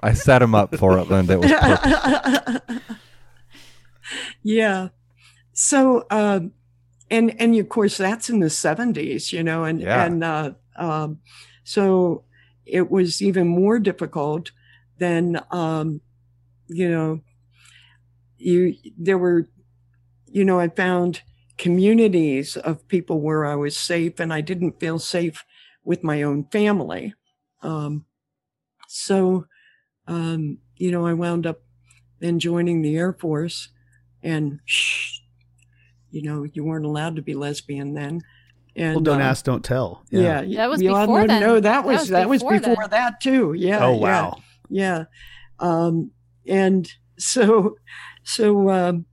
I 0.03 0.13
set 0.13 0.43
him 0.43 0.55
up 0.55 0.75
for 0.77 0.99
it, 0.99 1.09
Linda. 1.09 1.35
It 1.35 1.41
was 1.41 1.53
perfect. 1.53 2.83
yeah 4.43 4.89
so 5.53 6.05
um 6.11 6.53
and 7.11 7.35
and 7.41 7.55
of 7.57 7.69
course 7.69 7.97
that's 7.97 8.29
in 8.29 8.41
the 8.41 8.47
70s 8.49 9.33
you 9.33 9.43
know 9.43 9.65
and 9.65 9.81
Yeah. 9.81 10.05
and 10.05 10.25
uh 10.25 10.51
um 10.77 11.19
so 11.65 12.25
it 12.67 12.91
was 12.91 13.21
even 13.23 13.47
more 13.49 13.79
difficult 13.79 14.51
than 14.99 15.41
um 15.51 16.01
you 16.69 16.91
know 16.91 17.21
you 18.39 18.75
there 18.99 19.19
were 19.19 19.49
you 20.31 20.45
know 20.45 20.61
i 20.61 20.69
found 20.69 21.23
communities 21.59 22.57
of 22.59 22.87
people 22.89 23.21
where 23.21 23.47
i 23.47 23.57
was 23.57 23.77
safe 23.77 24.21
and 24.21 24.33
i 24.33 24.41
didn't 24.43 24.81
feel 24.81 24.99
safe 24.99 25.45
with 25.85 26.05
my 26.05 26.23
own 26.23 26.45
family 26.53 27.15
um 27.63 28.05
so 28.89 29.47
um 30.09 30.59
you 30.77 30.91
know 30.91 31.07
i 31.07 31.13
wound 31.15 31.47
up 31.47 31.63
then 32.21 32.39
joining 32.39 32.83
the 32.83 32.97
air 32.97 33.13
force 33.15 33.71
and 34.23 34.61
shh, 34.67 35.21
you 36.11 36.23
know, 36.23 36.45
you 36.45 36.65
weren't 36.65 36.85
allowed 36.85 37.17
to 37.17 37.23
be 37.23 37.35
lesbian 37.35 37.95
then. 37.95 38.23
And 38.75 38.95
Well, 38.95 39.03
don't 39.03 39.21
uh, 39.21 39.25
ask, 39.25 39.45
don't 39.45 39.65
tell. 39.65 40.05
Yeah, 40.11 40.43
That 40.43 40.71
was 40.71 40.81
you 40.81 40.95
all 40.95 41.07
before 41.07 41.27
then. 41.27 41.41
No, 41.41 41.55
that 41.55 41.63
That 41.63 41.85
was 41.85 42.01
was 42.01 42.09
that 42.09 42.29
was 42.29 42.43
before 42.43 42.61
before 42.61 42.89
that 42.89 43.21
too. 43.21 43.53
Yeah. 43.53 43.85
Oh 43.85 43.97
wow. 43.97 44.39
Yeah. 44.69 45.05
Um, 45.59 46.11
and 46.47 46.91
so, 47.19 47.77
so, 48.25 48.71
um, 48.71 49.07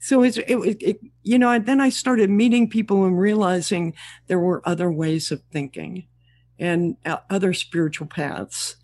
so 0.00 0.22
it's, 0.22 0.38
it, 0.38 0.46
it, 0.48 0.82
it, 0.82 1.00
you 1.22 1.38
know, 1.38 1.50
and 1.50 1.66
then 1.66 1.80
I 1.80 1.90
started 1.90 2.30
meeting 2.30 2.68
people 2.68 3.04
and 3.04 3.18
realizing 3.18 3.94
there 4.26 4.38
were 4.38 4.66
other 4.66 4.90
ways 4.90 5.30
of 5.30 5.42
thinking 5.52 6.06
and 6.58 6.96
uh, 7.04 7.18
other 7.28 7.52
spiritual 7.52 8.06
paths. 8.06 8.76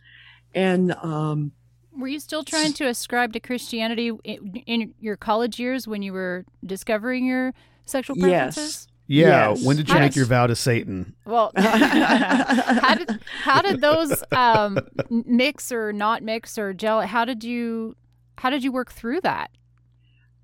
And, 0.54 0.92
um, 1.02 1.52
Were 1.96 2.08
you 2.08 2.20
still 2.20 2.44
trying 2.44 2.74
to 2.74 2.86
ascribe 2.86 3.32
to 3.32 3.40
Christianity 3.40 4.12
in, 4.24 4.56
in 4.66 4.94
your 5.00 5.16
college 5.16 5.58
years 5.58 5.88
when 5.88 6.02
you 6.02 6.12
were 6.12 6.44
discovering 6.64 7.24
your 7.24 7.54
sexual 7.86 8.16
Yes. 8.18 8.86
Preferences? 9.06 9.28
Yeah. 9.28 9.48
Yes. 9.50 9.64
When 9.64 9.76
did 9.76 9.88
you 9.88 9.94
How 9.94 10.00
make 10.00 10.10
does- 10.10 10.16
your 10.16 10.26
vow 10.26 10.46
to 10.46 10.56
Satan? 10.56 11.14
Well, 11.24 11.52
how 11.56 12.94
did 12.94 13.20
how 13.42 13.62
did 13.62 13.80
those 13.80 14.22
um, 14.32 14.78
mix 15.10 15.70
or 15.72 15.92
not 15.92 16.22
mix 16.22 16.58
or 16.58 16.72
gel? 16.72 17.02
How 17.02 17.24
did 17.24 17.42
you 17.44 17.96
how 18.38 18.50
did 18.50 18.62
you 18.64 18.72
work 18.72 18.92
through 18.92 19.20
that? 19.22 19.50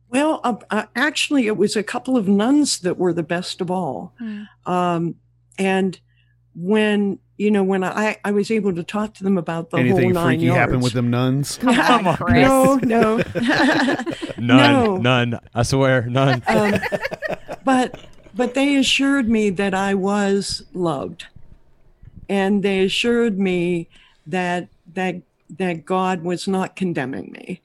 Well, 0.09 0.41
uh, 0.45 0.57
uh, 0.71 0.85
actually, 0.95 1.47
it 1.47 1.57
was 1.57 1.75
a 1.75 1.83
couple 1.83 2.17
of 2.19 2.29
nuns 2.29 2.81
that 2.81 2.99
were 2.99 3.13
the 3.15 3.23
best 3.23 3.61
of 3.63 3.71
all. 3.71 4.13
Hmm. 4.19 4.43
Um, 4.67 5.15
and 5.59 5.99
when 6.55 7.19
you 7.39 7.51
know, 7.51 7.65
when 7.65 7.83
I 7.83 8.19
I 8.25 8.31
was 8.31 8.51
able 8.51 8.75
to 8.75 8.83
talk 8.85 9.15
to 9.15 9.25
them 9.25 9.39
about 9.39 9.71
the 9.71 9.79
Anything 9.79 10.03
whole 10.15 10.25
nine 10.25 10.27
freaky 10.37 10.45
yards. 10.45 10.59
happen 10.59 10.81
with 10.81 10.93
them 10.93 11.11
nuns? 11.11 11.57
Come 11.57 12.07
on, 12.07 12.17
Chris. 12.19 12.43
no, 12.47 12.77
no, 12.77 13.17
None, 14.39 14.39
No. 14.39 14.97
none. 14.99 15.41
I 15.55 15.63
swear, 15.63 16.03
none. 16.03 16.43
um, 16.47 16.75
but 17.65 17.99
but 18.35 18.55
they 18.55 18.77
assured 18.77 19.29
me 19.29 19.51
that 19.51 19.75
I 19.75 19.95
was 19.95 20.65
loved, 20.73 21.27
and 22.29 22.63
they 22.63 22.81
assured 22.85 23.39
me 23.39 23.89
that 24.27 24.69
that 24.95 25.23
that 25.59 25.85
God 25.85 26.23
was 26.23 26.49
not 26.49 26.77
condemning 26.77 27.33
me. 27.33 27.61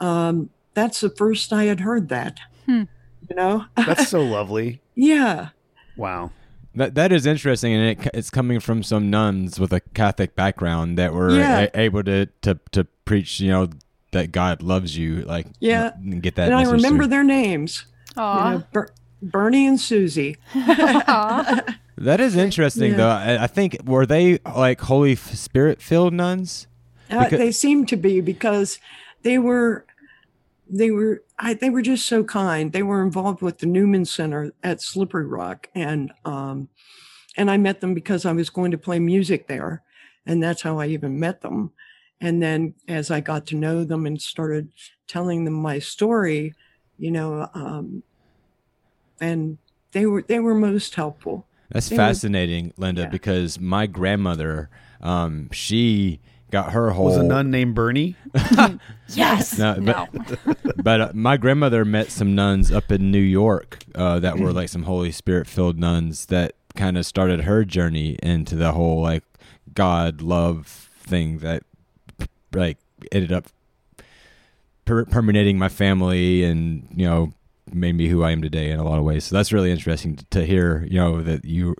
Um, 0.00 0.50
that's 0.74 1.00
the 1.00 1.10
first 1.10 1.52
I 1.52 1.64
had 1.64 1.80
heard 1.80 2.08
that. 2.08 2.38
Hmm. 2.66 2.84
You 3.28 3.36
know, 3.36 3.64
That's 3.76 4.08
so 4.08 4.20
lovely. 4.22 4.80
yeah, 4.94 5.50
Wow. 5.96 6.30
That 6.74 6.94
that 6.96 7.12
is 7.12 7.24
interesting, 7.24 7.72
and 7.72 8.00
it, 8.00 8.10
it's 8.12 8.30
coming 8.30 8.58
from 8.60 8.82
some 8.82 9.08
nuns 9.08 9.60
with 9.60 9.72
a 9.72 9.80
Catholic 9.80 10.34
background 10.34 10.98
that 10.98 11.14
were 11.14 11.30
Yeah. 11.30 11.68
a- 11.72 11.80
able 11.80 12.02
to, 12.02 12.26
to 12.42 12.58
to 12.72 12.84
preach, 13.04 13.38
you 13.38 13.48
know, 13.50 13.68
that 14.10 14.32
God 14.32 14.60
loves 14.60 14.96
you, 14.98 15.22
like 15.22 15.46
Yeah. 15.60 15.92
and 15.94 16.20
get 16.22 16.34
that. 16.34 16.46
and 16.48 16.54
I 16.56 16.64
remember 16.70 17.04
through. 17.04 17.10
their 17.10 17.22
names. 17.24 17.86
You 18.16 18.22
know, 18.22 18.62
Ber- 18.72 18.90
Bernie 19.30 19.66
and 19.66 19.80
Susie. 19.80 20.36
That 21.96 22.20
is 22.20 22.34
interesting, 22.36 22.90
Yeah. 22.92 22.96
though. 22.96 23.08
I, 23.08 23.44
I 23.44 23.46
think 23.46 23.78
were 23.84 24.04
they 24.04 24.38
like 24.38 24.80
Holy 24.80 25.14
Spirit 25.14 25.80
filled 25.80 26.12
nuns? 26.12 26.66
Uh, 27.08 27.22
Because- 27.24 27.38
they 27.38 27.52
seemed 27.52 27.88
to 27.88 27.96
be 27.96 28.20
because 28.20 28.80
they 29.22 29.38
were 29.38 29.86
they 30.68 30.90
were 30.90 31.22
I, 31.38 31.54
they 31.54 31.70
were 31.70 31.82
just 31.82 32.06
so 32.06 32.24
kind. 32.24 32.72
They 32.72 32.82
were 32.82 33.02
involved 33.02 33.42
with 33.42 33.58
the 33.58 33.66
Newman 33.66 34.06
Center 34.06 34.52
at 34.64 34.82
Slippery 34.82 35.26
Rock, 35.26 35.68
and 35.74 36.12
um, 36.24 36.68
and 37.36 37.48
I 37.50 37.58
met 37.58 37.80
them 37.80 37.94
because 37.94 38.26
I 38.26 38.32
was 38.32 38.50
going 38.50 38.72
to 38.72 38.78
play 38.78 38.98
music 38.98 39.46
there, 39.46 39.82
and 40.26 40.42
that's 40.42 40.62
how 40.62 40.80
I 40.80 40.86
even 40.88 41.20
met 41.20 41.42
them. 41.42 41.70
And 42.20 42.42
then 42.42 42.74
as 42.88 43.10
I 43.10 43.20
got 43.20 43.46
to 43.48 43.56
know 43.56 43.84
them 43.84 44.04
and 44.04 44.20
started 44.20 44.72
telling 45.06 45.44
them 45.44 45.54
my 45.54 45.78
story, 45.78 46.54
you 46.98 47.10
know, 47.12 47.48
um, 47.54 48.02
and 49.20 49.58
they 49.92 50.06
were 50.06 50.22
they 50.22 50.38
were 50.40 50.54
most 50.54 50.94
helpful. 50.94 51.46
That's 51.70 51.88
They 51.88 51.96
were- 51.96 52.02
fascinating, 52.02 52.72
Linda, 52.76 53.02
Yeah. 53.02 53.08
because 53.08 53.58
my 53.58 53.86
grandmother, 53.86 54.68
um, 55.00 55.48
she 55.50 56.20
got 56.50 56.72
her 56.72 56.90
whole 56.90 57.06
Was 57.06 57.16
a 57.16 57.22
nun 57.22 57.50
named 57.50 57.74
Bernie? 57.74 58.16
yes. 59.08 59.58
No, 59.58 59.74
No. 59.74 60.06
but, 60.12 60.76
but 60.84 61.00
uh, 61.00 61.10
my 61.14 61.36
grandmother 61.36 61.84
met 61.84 62.10
some 62.10 62.34
nuns 62.34 62.70
up 62.70 62.92
in 62.92 63.10
New 63.10 63.18
York 63.18 63.82
uh, 63.94 64.20
that 64.20 64.38
were 64.38 64.52
like 64.52 64.68
some 64.68 64.84
Holy 64.84 65.10
Spirit 65.10 65.46
filled 65.46 65.78
nuns 65.78 66.26
that 66.26 66.54
kind 66.76 66.96
of 66.98 67.06
started 67.06 67.40
her 67.42 67.64
journey 67.64 68.18
into 68.22 68.56
the 68.56 68.72
whole 68.72 69.00
like 69.00 69.24
God 69.74 70.20
love 70.22 70.66
thing 71.00 71.38
that 71.38 71.62
like 72.52 72.78
ended 73.10 73.32
up 73.32 73.46
per- 74.84 75.04
permeating 75.06 75.58
my 75.58 75.68
family 75.68 76.44
and 76.44 76.86
you 76.94 77.06
know 77.06 77.32
made 77.74 77.94
me 77.94 78.08
who 78.08 78.22
I 78.22 78.30
am 78.30 78.42
today 78.42 78.70
in 78.70 78.78
a 78.78 78.84
lot 78.84 78.98
of 78.98 79.04
ways. 79.04 79.24
So 79.24 79.36
that's 79.36 79.52
really 79.52 79.70
interesting 79.70 80.16
to, 80.30 80.44
hear. 80.44 80.86
You 80.90 80.98
know 81.00 81.22
that 81.22 81.44
you. 81.44 81.76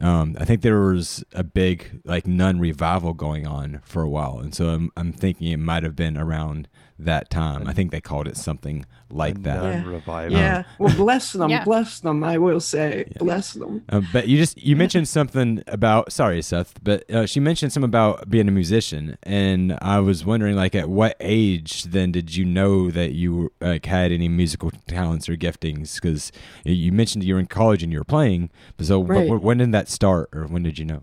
Um, 0.00 0.36
I 0.38 0.44
think 0.44 0.62
there 0.62 0.80
was 0.80 1.24
a 1.32 1.42
big 1.42 2.00
like 2.04 2.26
nun 2.26 2.60
revival 2.60 3.14
going 3.14 3.46
on 3.46 3.80
for 3.84 4.02
a 4.02 4.08
while, 4.08 4.38
and 4.38 4.54
so 4.54 4.68
I'm, 4.68 4.90
I'm 4.96 5.12
thinking 5.12 5.48
it 5.48 5.56
might 5.56 5.82
have 5.82 5.96
been 5.96 6.16
around 6.16 6.68
that 6.98 7.30
time. 7.30 7.66
I 7.68 7.72
think 7.72 7.90
they 7.92 8.00
called 8.00 8.26
it 8.26 8.36
something 8.36 8.84
like 9.10 9.42
that. 9.44 9.62
Nun 9.62 9.82
Yeah. 9.84 9.88
revival. 9.88 10.36
Yeah, 10.38 10.62
well, 10.78 10.94
bless 11.04 11.32
them, 11.32 11.48
Yeah. 11.50 11.64
bless 11.64 12.00
them. 12.00 12.24
I 12.24 12.38
will 12.38 12.60
say, 12.60 13.10
bless 13.18 13.52
them. 13.52 13.84
Um, 13.88 14.06
but 14.12 14.28
you 14.28 14.36
just 14.36 14.58
you 14.62 14.74
mentioned 14.76 15.08
something 15.08 15.62
about 15.68 16.10
sorry 16.12 16.42
Seth, 16.42 16.74
but 16.82 17.08
uh, 17.10 17.24
she 17.26 17.40
mentioned 17.40 17.72
something 17.72 17.88
about 17.88 18.28
being 18.28 18.48
a 18.48 18.50
musician, 18.50 19.16
and 19.22 19.78
I 19.80 20.00
was 20.00 20.24
wondering 20.24 20.56
like 20.56 20.74
at 20.74 20.88
what 20.88 21.16
age 21.20 21.84
then 21.84 22.10
did 22.12 22.34
you 22.36 22.44
know 22.44 22.90
that 22.90 23.12
you 23.12 23.52
like 23.60 23.86
had 23.86 24.10
any 24.12 24.28
musical 24.28 24.70
talents 24.88 25.28
or 25.28 25.36
giftings? 25.36 25.94
Because 25.94 26.32
you 26.64 26.90
mentioned 26.92 27.22
you 27.24 27.34
were 27.34 27.40
in 27.40 27.46
college 27.46 27.82
and 27.82 27.92
you 27.92 27.98
were 27.98 28.04
playing, 28.04 28.50
but 28.76 28.86
so 28.86 29.02
wh- 29.04 29.08
Right. 29.08 29.28
wh- 29.28 29.42
when 29.42 29.58
did 29.58 29.72
that 29.72 29.88
start, 29.88 30.28
or 30.32 30.46
when 30.46 30.62
did 30.64 30.78
you 30.78 30.84
know? 30.84 31.02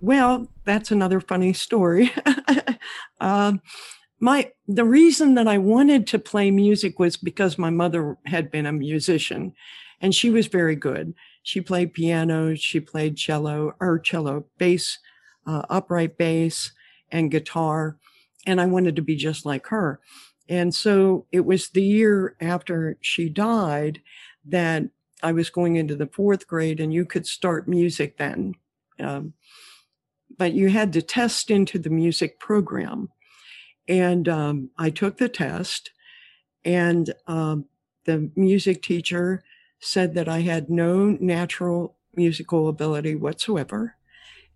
Well, 0.00 0.48
that's 0.64 0.90
another 0.90 1.20
funny 1.20 1.52
story. 1.54 2.10
um, 3.20 3.60
my 4.18 4.50
the 4.66 4.84
reason 4.84 5.34
that 5.34 5.48
I 5.48 5.58
wanted 5.58 6.06
to 6.08 6.18
play 6.18 6.50
music 6.50 6.98
was 6.98 7.16
because 7.16 7.58
my 7.58 7.70
mother 7.70 8.16
had 8.26 8.50
been 8.50 8.66
a 8.66 8.72
musician, 8.72 9.52
and 10.00 10.14
she 10.14 10.30
was 10.30 10.46
very 10.46 10.76
good. 10.76 11.14
She 11.42 11.60
played 11.60 11.92
piano, 11.92 12.54
she 12.54 12.80
played 12.80 13.16
cello 13.16 13.74
or 13.78 13.98
cello, 13.98 14.46
bass, 14.58 14.98
uh, 15.46 15.62
upright 15.68 16.18
bass, 16.18 16.72
and 17.12 17.30
guitar, 17.30 17.98
and 18.46 18.60
I 18.60 18.66
wanted 18.66 18.96
to 18.96 19.02
be 19.02 19.16
just 19.16 19.46
like 19.46 19.66
her. 19.68 20.00
And 20.48 20.74
so 20.74 21.26
it 21.32 21.44
was 21.44 21.68
the 21.68 21.82
year 21.82 22.36
after 22.40 22.96
she 23.00 23.28
died 23.28 24.00
that 24.46 24.84
I 25.22 25.32
was 25.32 25.50
going 25.50 25.76
into 25.76 25.96
the 25.96 26.06
fourth 26.06 26.46
grade, 26.46 26.80
and 26.80 26.92
you 26.92 27.04
could 27.04 27.26
start 27.26 27.68
music 27.68 28.16
then. 28.16 28.54
Um, 28.98 29.34
but 30.38 30.52
you 30.52 30.68
had 30.68 30.92
to 30.94 31.02
test 31.02 31.50
into 31.50 31.78
the 31.78 31.90
music 31.90 32.38
program. 32.38 33.10
And 33.88 34.28
um, 34.28 34.70
I 34.78 34.90
took 34.90 35.18
the 35.18 35.28
test, 35.28 35.90
and 36.64 37.12
um, 37.26 37.66
the 38.04 38.30
music 38.34 38.82
teacher 38.82 39.44
said 39.78 40.14
that 40.14 40.28
I 40.28 40.40
had 40.40 40.68
no 40.70 41.10
natural 41.20 41.94
musical 42.14 42.68
ability 42.68 43.14
whatsoever, 43.14 43.94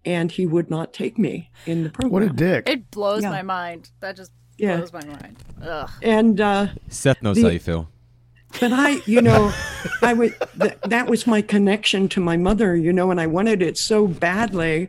and 0.04 0.32
he 0.32 0.46
would 0.46 0.70
not 0.70 0.92
take 0.92 1.18
me 1.18 1.50
in 1.66 1.84
the 1.84 1.90
program. 1.90 2.12
What 2.12 2.22
a 2.22 2.30
dick. 2.30 2.68
It 2.68 2.90
blows 2.90 3.22
Yeah. 3.22 3.30
my 3.30 3.42
mind. 3.42 3.90
That 4.00 4.16
just 4.16 4.32
Yeah. 4.58 4.78
blows 4.78 4.92
my 4.92 5.04
mind. 5.04 5.36
Ugh. 5.62 5.90
And 6.02 6.40
uh, 6.40 6.68
Seth 6.88 7.22
knows 7.22 7.36
The- 7.36 7.42
how 7.42 7.48
you 7.50 7.58
feel. 7.60 7.88
but 8.60 8.72
I, 8.72 9.00
you 9.06 9.22
know, 9.22 9.52
I 10.02 10.12
would, 10.14 10.34
th- 10.60 10.78
that 10.86 11.08
was 11.08 11.24
my 11.26 11.40
connection 11.42 12.08
to 12.08 12.20
my 12.20 12.36
mother, 12.36 12.74
you 12.74 12.92
know, 12.92 13.10
and 13.12 13.20
I 13.20 13.26
wanted 13.28 13.62
it 13.62 13.78
so 13.78 14.08
badly. 14.08 14.88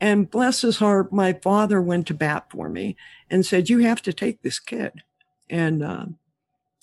And 0.00 0.30
bless 0.30 0.60
his 0.60 0.76
heart, 0.78 1.12
my 1.12 1.32
father 1.32 1.80
went 1.80 2.06
to 2.08 2.14
bat 2.14 2.46
for 2.50 2.68
me 2.68 2.96
and 3.30 3.44
said, 3.44 3.68
you 3.68 3.78
have 3.80 4.02
to 4.02 4.12
take 4.12 4.42
this 4.42 4.58
kid. 4.58 5.02
And, 5.50 5.82
uh, 5.82 6.06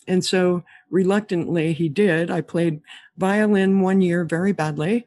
and 0.07 0.23
so 0.23 0.63
reluctantly 0.89 1.73
he 1.73 1.89
did. 1.89 2.29
I 2.29 2.41
played 2.41 2.81
violin 3.17 3.81
one 3.81 4.01
year 4.01 4.23
very 4.23 4.51
badly. 4.51 5.05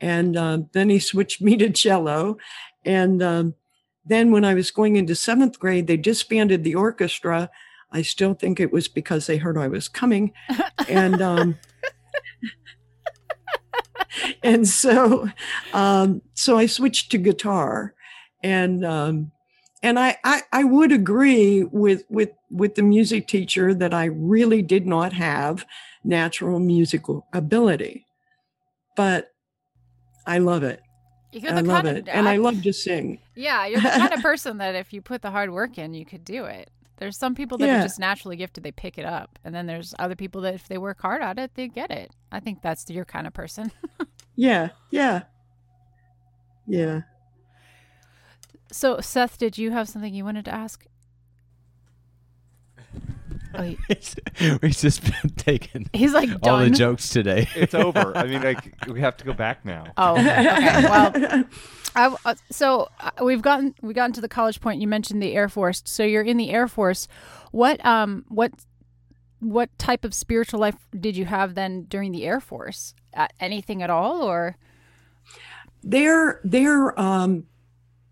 And 0.00 0.36
uh, 0.36 0.58
then 0.72 0.90
he 0.90 0.98
switched 0.98 1.40
me 1.42 1.56
to 1.58 1.70
cello. 1.70 2.36
And 2.84 3.22
um, 3.22 3.54
then 4.04 4.30
when 4.30 4.44
I 4.44 4.54
was 4.54 4.70
going 4.70 4.96
into 4.96 5.14
seventh 5.14 5.58
grade, 5.58 5.86
they 5.86 5.96
disbanded 5.96 6.64
the 6.64 6.74
orchestra. 6.74 7.50
I 7.92 8.02
still 8.02 8.34
think 8.34 8.60
it 8.60 8.72
was 8.72 8.88
because 8.88 9.26
they 9.26 9.36
heard 9.36 9.58
I 9.58 9.68
was 9.68 9.88
coming. 9.88 10.32
And 10.88 11.20
um, 11.20 11.58
and 14.42 14.66
so 14.66 15.28
um, 15.72 16.22
so 16.34 16.56
I 16.56 16.66
switched 16.66 17.10
to 17.10 17.18
guitar. 17.18 17.94
And 18.42 18.84
um, 18.84 19.32
and 19.82 19.98
I, 19.98 20.18
I 20.24 20.42
I 20.52 20.64
would 20.64 20.92
agree 20.92 21.64
with 21.64 22.04
with 22.08 22.30
with 22.50 22.74
the 22.74 22.82
music 22.82 23.26
teacher 23.26 23.74
that 23.74 23.94
I 23.94 24.06
really 24.06 24.62
did 24.62 24.86
not 24.86 25.12
have 25.12 25.64
natural 26.04 26.58
musical 26.58 27.26
ability. 27.32 28.06
But 28.96 29.32
I 30.26 30.38
love 30.38 30.62
it. 30.62 30.82
You're 31.32 31.52
I 31.52 31.60
love 31.60 31.84
it. 31.84 32.08
of, 32.08 32.08
And 32.08 32.28
I 32.28 32.36
love 32.36 32.62
to 32.62 32.72
sing. 32.72 33.20
Yeah, 33.36 33.66
you're 33.66 33.80
the 33.80 33.88
kind 33.88 34.12
of 34.12 34.20
person 34.22 34.58
that 34.58 34.74
if 34.74 34.92
you 34.92 35.00
put 35.00 35.22
the 35.22 35.30
hard 35.30 35.50
work 35.50 35.78
in, 35.78 35.94
you 35.94 36.04
could 36.04 36.24
do 36.24 36.44
it. 36.44 36.70
There's 36.96 37.16
some 37.16 37.34
people 37.34 37.56
that 37.58 37.68
are 37.68 37.82
just 37.82 37.98
naturally 37.98 38.36
gifted; 38.36 38.62
they 38.62 38.72
pick 38.72 38.98
it 38.98 39.06
up, 39.06 39.38
and 39.44 39.54
then 39.54 39.66
there's 39.66 39.94
other 39.98 40.16
people 40.16 40.42
that 40.42 40.54
if 40.54 40.68
they 40.68 40.76
work 40.76 41.00
hard 41.00 41.22
at 41.22 41.38
it, 41.38 41.54
they 41.54 41.68
get 41.68 41.90
it. 41.90 42.14
I 42.30 42.40
think 42.40 42.60
that's 42.60 42.90
your 42.90 43.04
kind 43.04 43.26
of 43.26 43.32
person. 43.32 43.72
Yeah, 44.36 44.70
yeah. 44.90 45.24
Yeah. 46.66 47.02
So, 48.72 49.00
Seth, 49.00 49.38
did 49.38 49.58
you 49.58 49.70
have 49.72 49.88
something 49.88 50.14
you 50.14 50.24
wanted 50.24 50.44
to 50.46 50.54
ask? 50.54 50.84
Oh, 53.52 53.62
he- 53.88 54.56
He's 54.62 54.80
just 54.80 55.02
been 55.02 55.30
taking 55.36 55.90
he's 55.92 56.12
like 56.12 56.28
all 56.42 56.58
the 56.58 56.66
done. 56.66 56.74
jokes 56.74 57.08
today. 57.08 57.48
It's 57.56 57.74
over. 57.74 58.16
I 58.16 58.24
mean, 58.24 58.42
like 58.42 58.72
we 58.88 59.00
have 59.00 59.16
to 59.18 59.24
go 59.24 59.32
back 59.32 59.64
now. 59.64 59.86
Oh, 59.96 60.12
okay. 60.12 60.24
well, 60.84 61.44
I, 61.96 62.14
uh, 62.24 62.34
so 62.52 62.88
uh, 63.00 63.10
we've 63.24 63.42
gotten 63.42 63.74
we 63.82 63.92
gotten 63.92 64.12
to 64.12 64.20
the 64.20 64.28
college 64.28 64.60
point. 64.60 64.80
You 64.80 64.86
mentioned 64.86 65.20
the 65.20 65.34
Air 65.34 65.48
Force. 65.48 65.82
So 65.84 66.04
you're 66.04 66.22
in 66.22 66.36
the 66.36 66.50
Air 66.50 66.68
Force. 66.68 67.08
What 67.50 67.84
um 67.84 68.24
what 68.28 68.52
what 69.40 69.76
type 69.78 70.04
of 70.04 70.14
spiritual 70.14 70.60
life 70.60 70.76
did 70.98 71.16
you 71.16 71.24
have 71.24 71.54
then 71.56 71.84
during 71.88 72.12
the 72.12 72.24
Air 72.24 72.40
Force? 72.40 72.94
Uh, 73.16 73.26
anything 73.40 73.82
at 73.82 73.90
all, 73.90 74.22
or 74.22 74.56
They're 75.82 76.40
they're 76.44 76.98
um 77.00 77.46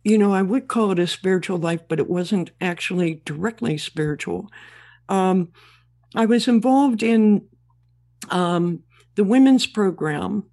you 0.05 0.19
know, 0.19 0.33
I 0.33 0.43
would 0.43 0.69
call 0.69 0.91
it 0.93 0.99
a 0.99 1.07
spiritual 1.07 1.59
life, 1.59 1.83
but 1.89 1.99
it 1.99 2.09
wasn't 2.09 2.51
actually 2.61 3.23
directly 3.25 3.79
spiritual. 3.79 4.51
Um 5.09 5.53
I 6.15 6.27
was 6.27 6.49
involved 6.49 7.03
in 7.03 7.47
um 8.31 8.83
the 9.17 9.25
women's 9.25 9.67
program, 9.67 10.45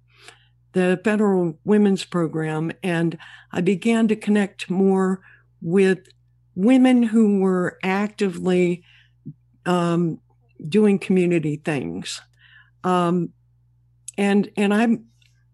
the 0.72 1.00
federal 1.04 1.58
women's 1.64 2.04
program, 2.04 2.72
and 2.82 3.16
I 3.52 3.60
began 3.60 4.08
to 4.08 4.16
connect 4.16 4.68
more 4.68 5.20
with 5.60 6.08
women 6.56 7.02
who 7.04 7.38
were 7.40 7.78
actively 7.84 8.82
um, 9.66 10.18
doing 10.68 10.98
community 10.98 11.56
things. 11.64 12.20
Um, 12.82 13.30
and 14.18 14.50
and 14.56 14.72
I'm, 14.74 15.04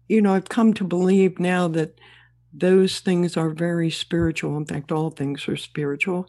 you 0.07 0.21
know, 0.21 0.33
I've 0.33 0.49
come 0.49 0.73
to 0.75 0.83
believe 0.83 1.39
now 1.39 1.67
that 1.69 1.99
those 2.53 2.99
things 2.99 3.35
are 3.35 3.49
very 3.49 3.89
spiritual. 3.89 4.55
In 4.57 4.65
fact, 4.65 4.91
all 4.91 5.09
things 5.09 5.47
are 5.47 5.57
spiritual. 5.57 6.27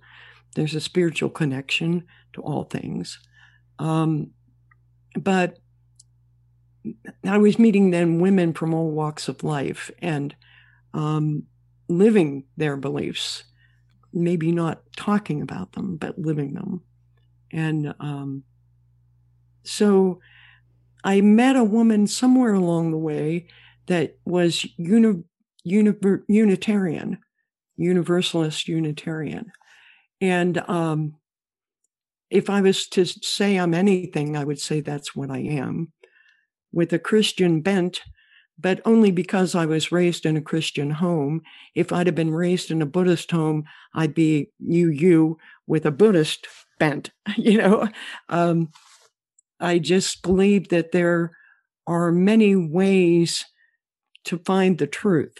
There's 0.54 0.74
a 0.74 0.80
spiritual 0.80 1.30
connection 1.30 2.04
to 2.32 2.40
all 2.40 2.64
things. 2.64 3.18
Um, 3.78 4.30
but 5.18 5.58
I 7.24 7.38
was 7.38 7.58
meeting 7.58 7.90
then 7.90 8.20
women 8.20 8.52
from 8.52 8.74
all 8.74 8.90
walks 8.90 9.28
of 9.28 9.42
life 9.42 9.90
and 10.00 10.34
um, 10.92 11.44
living 11.88 12.44
their 12.56 12.76
beliefs, 12.76 13.44
maybe 14.12 14.52
not 14.52 14.82
talking 14.96 15.42
about 15.42 15.72
them, 15.72 15.96
but 15.96 16.18
living 16.18 16.54
them. 16.54 16.82
And 17.50 17.94
um, 18.00 18.44
so 19.62 20.20
I 21.02 21.20
met 21.20 21.56
a 21.56 21.64
woman 21.64 22.06
somewhere 22.06 22.54
along 22.54 22.90
the 22.90 22.98
way 22.98 23.48
that 23.86 24.16
was 24.24 24.66
uni- 24.76 25.24
uni- 25.64 25.94
Unitarian, 26.28 27.18
Universalist 27.76 28.68
Unitarian. 28.68 29.50
And 30.20 30.58
um, 30.68 31.16
if 32.30 32.48
I 32.48 32.60
was 32.60 32.86
to 32.88 33.04
say 33.04 33.56
I'm 33.56 33.74
anything, 33.74 34.36
I 34.36 34.44
would 34.44 34.60
say 34.60 34.80
that's 34.80 35.16
what 35.16 35.30
I 35.30 35.38
am 35.38 35.92
with 36.72 36.92
a 36.92 36.98
Christian 36.98 37.60
bent, 37.60 38.00
but 38.58 38.80
only 38.84 39.10
because 39.10 39.54
I 39.54 39.66
was 39.66 39.92
raised 39.92 40.26
in 40.26 40.36
a 40.36 40.42
Christian 40.42 40.90
home. 40.90 41.42
If 41.74 41.92
I'd 41.92 42.06
have 42.06 42.16
been 42.16 42.34
raised 42.34 42.70
in 42.70 42.82
a 42.82 42.86
Buddhist 42.86 43.30
home, 43.30 43.64
I'd 43.94 44.14
be 44.14 44.50
you, 44.58 44.90
you 44.90 45.38
with 45.66 45.86
a 45.86 45.90
Buddhist 45.90 46.46
bent, 46.78 47.10
you 47.36 47.58
know. 47.58 47.88
Um, 48.28 48.70
I 49.60 49.78
just 49.78 50.22
believe 50.22 50.68
that 50.68 50.92
there 50.92 51.30
are 51.86 52.10
many 52.10 52.56
ways 52.56 53.44
to 54.24 54.38
find 54.38 54.78
the 54.78 54.86
truth. 54.86 55.36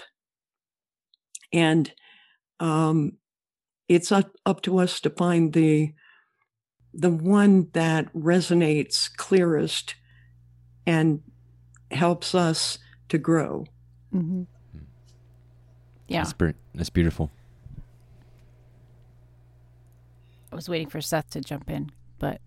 And 1.55 1.91
um, 2.61 3.13
it's 3.89 4.13
up, 4.13 4.35
up 4.45 4.61
to 4.63 4.79
us 4.79 5.01
to 5.01 5.11
find 5.11 5.53
the 5.55 5.95
the 6.97 7.11
one 7.11 7.69
that 7.73 8.13
resonates 8.15 9.13
clearest 9.17 9.97
and 10.87 11.23
helps 11.91 12.35
us 12.35 12.79
to 13.09 13.19
grow. 13.19 13.67
Mm-hmm. 14.15 14.43
Yeah, 16.07 16.21
That's, 16.21 16.33
ber- 16.33 16.55
that's 16.75 16.91
beautiful. 16.91 17.33
I 20.53 20.55
was 20.55 20.69
waiting 20.69 20.89
for 20.89 21.01
Seth 21.01 21.31
to 21.31 21.41
jump 21.41 21.69
in, 21.69 21.91
but 22.21 22.41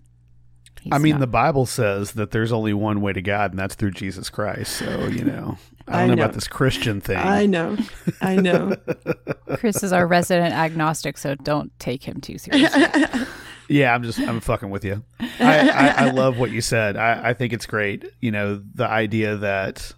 he's 0.88 0.94
I 0.94 0.98
mean, 0.98 1.14
not. 1.14 1.20
the 1.22 1.28
Bible 1.28 1.66
says 1.66 2.14
that 2.14 2.32
there's 2.32 2.52
only 2.52 2.74
one 2.74 3.02
way 3.02 3.14
to 3.14 3.22
God, 3.22 3.52
and 3.52 3.60
that's 3.60 3.76
through 3.76 3.92
Jesus 3.92 4.30
Christ. 4.30 4.74
So, 4.78 5.08
you 5.08 5.24
know, 5.24 5.58
I 5.88 5.98
I 5.98 6.00
don't 6.00 6.10
know, 6.10 6.16
know. 6.16 6.24
about 6.24 6.34
this 6.34 6.48
Christian 6.48 7.00
thing. 7.02 7.18
I 7.18 7.46
know, 7.46 7.78
I 8.22 8.36
know. 8.36 8.76
Chris 9.56 9.84
is 9.84 9.94
our 9.94 10.08
resident 10.08 10.54
agnostic, 10.54 11.18
so 11.18 11.36
don't 11.36 11.72
take 11.80 12.04
him 12.04 12.20
too 12.22 12.38
seriously. 12.38 12.84
Yeah, 13.70 13.94
I'm 13.94 14.04
just 14.04 14.18
I'm 14.20 14.40
fucking 14.40 14.70
with 14.70 14.86
you. 14.86 15.04
I, 15.20 15.70
I, 15.70 15.88
I 16.06 16.12
love 16.12 16.40
what 16.40 16.52
you 16.52 16.62
said. 16.62 16.96
I, 16.96 17.32
I 17.32 17.34
think 17.34 17.52
it's 17.52 17.66
great. 17.66 18.06
You 18.22 18.32
know, 18.32 18.64
the 18.76 18.88
idea 18.88 19.36
that 19.36 19.92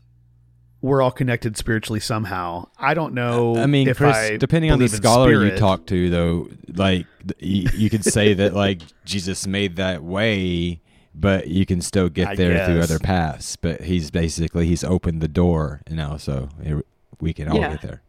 we're 0.82 1.02
all 1.02 1.12
connected 1.12 1.58
spiritually 1.58 2.00
somehow. 2.00 2.68
I 2.78 2.94
don't 2.94 3.14
know. 3.14 3.58
I 3.58 3.66
mean, 3.66 3.88
if 3.88 3.98
Chris, 3.98 4.16
I 4.16 4.38
depending 4.38 4.72
on 4.72 4.80
the 4.80 4.88
scholar 4.88 5.46
you 5.46 5.58
talk 5.58 5.86
to, 5.88 6.10
though, 6.10 6.50
like 6.74 7.06
you, 7.40 7.68
you 7.74 7.90
could 7.90 8.06
say 8.06 8.34
that 8.36 8.54
like 8.54 8.82
Jesus 9.06 9.46
made 9.46 9.76
that 9.76 10.04
way, 10.04 10.82
but 11.14 11.48
you 11.48 11.66
can 11.66 11.82
still 11.82 12.10
get 12.10 12.30
I 12.30 12.36
there 12.36 12.66
through 12.66 12.82
other 12.82 13.00
paths. 13.00 13.56
But 13.56 13.82
he's 13.82 14.10
basically 14.10 14.68
he's 14.68 14.84
opened 14.84 15.22
the 15.22 15.28
door, 15.28 15.82
you 15.90 15.96
know, 15.98 16.18
so 16.18 16.50
it, 16.64 16.86
we 17.20 17.34
can 17.34 17.50
all 17.50 17.60
Yeah. 17.60 17.72
get 17.72 17.82
there. 17.82 18.02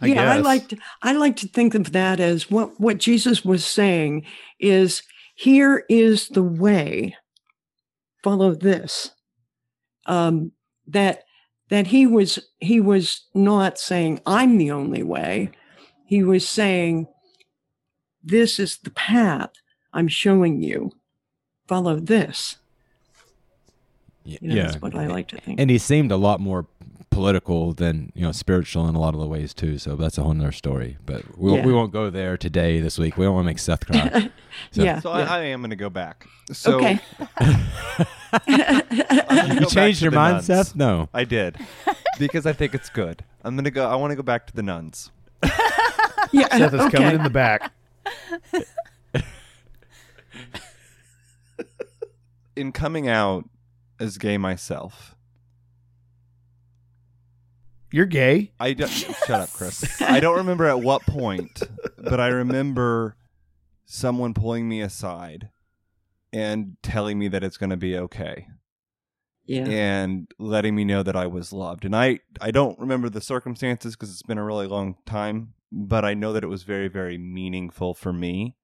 I 0.00 0.06
yeah, 0.06 0.32
I 0.32 0.38
like 0.38 0.68
to, 0.68 0.76
I 1.02 1.12
like 1.12 1.36
to 1.36 1.48
think 1.48 1.74
of 1.74 1.92
that 1.92 2.20
as 2.20 2.50
what 2.50 2.80
what 2.80 2.98
Jesus 2.98 3.44
was 3.44 3.64
saying 3.64 4.24
is 4.58 5.02
here 5.34 5.84
is 5.88 6.28
the 6.28 6.42
way. 6.42 7.16
Follow 8.22 8.54
this. 8.54 9.10
Um, 10.06 10.52
that 10.86 11.24
that 11.72 11.86
he 11.86 12.06
was 12.06 12.38
he 12.60 12.80
was 12.80 13.22
not 13.32 13.78
saying 13.78 14.20
I'm 14.26 14.58
the 14.58 14.70
only 14.70 15.02
way. 15.02 15.52
He 16.04 16.22
was 16.22 16.46
saying 16.46 17.08
this 18.22 18.60
is 18.60 18.76
the 18.76 18.90
path 18.90 19.52
I'm 19.94 20.06
showing 20.06 20.62
you. 20.62 20.92
Follow 21.66 21.98
this. 21.98 22.56
You 24.24 24.38
know, 24.42 24.54
yeah, 24.54 24.62
that's 24.64 24.82
what 24.82 24.94
I 24.94 25.06
like 25.06 25.28
to 25.28 25.40
think. 25.40 25.58
and 25.58 25.70
he 25.70 25.78
seemed 25.78 26.12
a 26.12 26.16
lot 26.16 26.40
more 26.40 26.66
political 27.12 27.72
than 27.74 28.12
you 28.14 28.22
know 28.22 28.32
spiritual 28.32 28.88
in 28.88 28.94
a 28.94 29.00
lot 29.00 29.14
of 29.14 29.20
the 29.20 29.26
ways 29.26 29.54
too. 29.54 29.78
So 29.78 29.96
that's 29.96 30.18
a 30.18 30.22
whole 30.22 30.34
nother 30.34 30.52
story. 30.52 30.98
But 31.06 31.38
we 31.38 31.50
won't 31.50 31.62
Yeah. 31.62 31.66
we 31.66 31.72
won't 31.72 31.92
go 31.92 32.10
there 32.10 32.36
today 32.36 32.80
this 32.80 32.98
week. 32.98 33.16
We 33.16 33.24
don't 33.24 33.34
want 33.34 33.44
to 33.44 33.46
make 33.46 33.58
Seth 33.58 33.86
cry. 33.86 34.30
So- 34.72 34.82
yeah. 34.82 35.00
So 35.00 35.16
yeah. 35.16 35.32
I, 35.32 35.38
I 35.38 35.40
am 35.44 35.60
going 35.60 35.70
to 35.70 35.76
go 35.76 35.88
back. 35.88 36.26
So 36.52 36.76
okay. 36.76 37.00
You 39.60 39.66
changed 39.66 40.02
your 40.02 40.10
mind, 40.10 40.34
nuns. 40.34 40.46
Seth? 40.46 40.76
No. 40.76 41.08
I 41.14 41.24
did 41.24 41.56
because 42.18 42.44
I 42.46 42.52
think 42.52 42.74
it's 42.74 42.90
good. 42.90 43.24
I'm 43.44 43.56
gonna 43.56 43.70
go. 43.70 43.86
I 43.88 43.94
want 43.96 44.10
to 44.10 44.16
go 44.16 44.22
back 44.22 44.46
to 44.48 44.54
the 44.54 44.62
nuns. 44.62 45.10
Yeah. 46.32 46.48
Seth 46.56 46.74
is 46.74 46.80
okay. 46.80 46.96
coming 46.98 47.14
in 47.16 47.22
the 47.22 47.30
back. 47.30 47.72
In 52.54 52.72
coming 52.72 53.08
out 53.08 53.48
as 53.98 54.18
gay 54.18 54.36
myself, 54.36 55.14
You're 57.92 58.06
gay. 58.06 58.52
I 58.58 58.72
don't, 58.72 58.88
shut 58.88 59.30
up, 59.30 59.52
Chris. 59.52 60.00
I 60.00 60.18
don't 60.20 60.36
remember 60.38 60.66
at 60.66 60.80
what 60.80 61.02
point, 61.02 61.62
but 61.98 62.18
I 62.20 62.28
remember 62.28 63.16
someone 63.84 64.32
pulling 64.34 64.68
me 64.68 64.80
aside 64.80 65.50
and 66.32 66.76
telling 66.82 67.18
me 67.18 67.28
that 67.28 67.44
it's 67.44 67.58
going 67.58 67.70
to 67.70 67.76
be 67.76 67.96
okay 67.98 68.46
Yeah. 69.44 69.66
and 69.68 70.26
letting 70.38 70.74
me 70.74 70.84
know 70.84 71.02
that 71.02 71.16
I 71.16 71.26
was 71.26 71.52
loved. 71.52 71.84
And 71.84 71.94
I 71.94 72.20
I 72.40 72.50
don't 72.50 72.78
remember 72.78 73.10
the 73.10 73.20
circumstances 73.20 73.94
because 73.94 74.10
it's 74.10 74.22
been 74.22 74.38
a 74.38 74.44
really 74.44 74.66
long 74.66 74.96
time, 75.04 75.52
but 75.70 76.04
I 76.04 76.14
know 76.14 76.32
that 76.32 76.42
it 76.44 76.48
was 76.48 76.62
very 76.62 76.88
very 76.88 77.18
meaningful 77.18 77.92
for 77.94 78.12
me. 78.12 78.56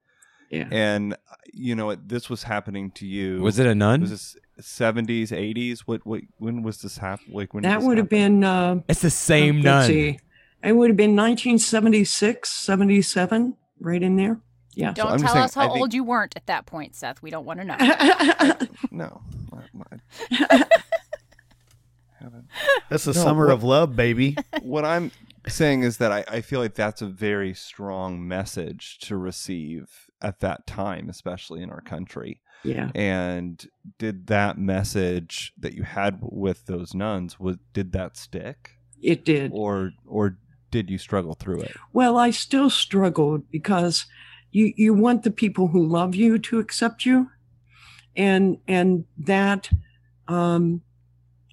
Yeah. 0.51 0.69
And 0.71 1.13
uh, 1.13 1.17
you 1.53 1.75
know, 1.75 1.91
it- 1.91 2.09
this 2.09 2.31
was 2.31 2.45
happening 2.45 2.91
to 2.93 3.07
you. 3.07 3.43
Was 3.43 3.59
it 3.59 3.67
a 3.67 3.75
nun? 3.75 4.01
Was 4.01 4.11
this 4.11 4.37
seventies, 4.61 5.33
eighties? 5.33 5.87
What? 5.87 6.05
What? 6.07 6.23
When 6.39 6.63
was 6.63 6.83
this 6.83 6.99
happen? 6.99 7.33
Like 7.33 7.55
when? 7.55 7.63
That 7.63 7.79
this 7.79 7.87
would 7.87 7.99
have 7.99 8.09
been 8.09 8.45
uh, 8.45 8.81
it's 8.89 9.03
the 9.03 9.11
same 9.11 9.57
let's 9.57 9.65
nun. 9.65 9.87
see. 9.87 10.19
It 10.65 10.73
would 10.73 10.91
have 10.91 10.97
been 10.97 11.15
1976, 11.15 12.51
77, 12.51 13.57
right 13.79 14.03
in 14.03 14.17
there. 14.17 14.41
Yeah. 14.75 14.93
Don't 14.93 15.13
I'm 15.13 15.19
tell 15.21 15.33
saying, 15.33 15.45
us 15.45 15.55
how 15.55 15.69
think- 15.69 15.81
old 15.81 15.95
you 15.95 16.03
weren't 16.03 16.35
at 16.37 16.47
that 16.47 16.67
point, 16.67 16.97
Seth. 16.97 17.23
We 17.23 17.31
don't 17.31 17.45
want 17.45 17.61
to 17.61 17.65
know. 17.65 17.77
No. 18.91 19.23
I- 19.53 19.97
I- 20.41 20.65
haven't. 22.21 22.47
That's 22.89 23.05
the 23.05 23.13
No, 23.13 23.23
summer 23.23 23.47
what- 23.47 23.55
of 23.55 23.63
love, 23.63 23.95
baby. 23.97 24.37
what 24.63 24.85
I'm 24.85 25.11
saying 25.47 25.83
is 25.83 25.99
that 25.99 26.11
I, 26.13 26.25
I 26.29 26.41
feel 26.41 26.61
like 26.61 26.75
that's 26.75 27.03
a 27.03 27.07
very 27.07 27.55
strong 27.55 28.27
message 28.27 28.99
to 29.01 29.17
receive 29.17 30.09
at 30.21 30.41
that 30.41 30.67
time, 30.67 31.09
especially 31.09 31.63
in 31.63 31.71
our 31.71 31.81
country. 31.81 32.41
Yeah. 32.65 32.91
And 32.95 33.65
did 33.99 34.27
that 34.29 34.59
message 34.59 35.53
that 35.59 35.75
you 35.75 35.83
had 35.85 36.19
with 36.23 36.67
those 36.67 36.95
nuns 36.95 37.39
was 37.39 37.57
did 37.73 37.93
that 37.93 38.17
stick, 38.17 38.73
It 39.01 39.25
did. 39.25 39.53
or 39.55 39.93
or 40.07 40.39
did 40.71 40.91
you 40.91 40.99
struggle 40.99 41.35
through 41.35 41.61
it? 41.61 41.77
Well, 41.93 42.17
I 42.19 42.31
still 42.31 42.71
struggled 42.71 43.51
because 43.51 44.07
you 44.51 44.73
you 44.77 44.95
want 44.95 45.23
the 45.23 45.31
people 45.31 45.69
who 45.69 45.87
love 45.87 46.15
you 46.15 46.39
to 46.39 46.59
accept 46.59 47.07
you, 47.07 47.31
and 48.17 48.59
and 48.67 49.05
that 49.19 49.71
um, 50.27 50.83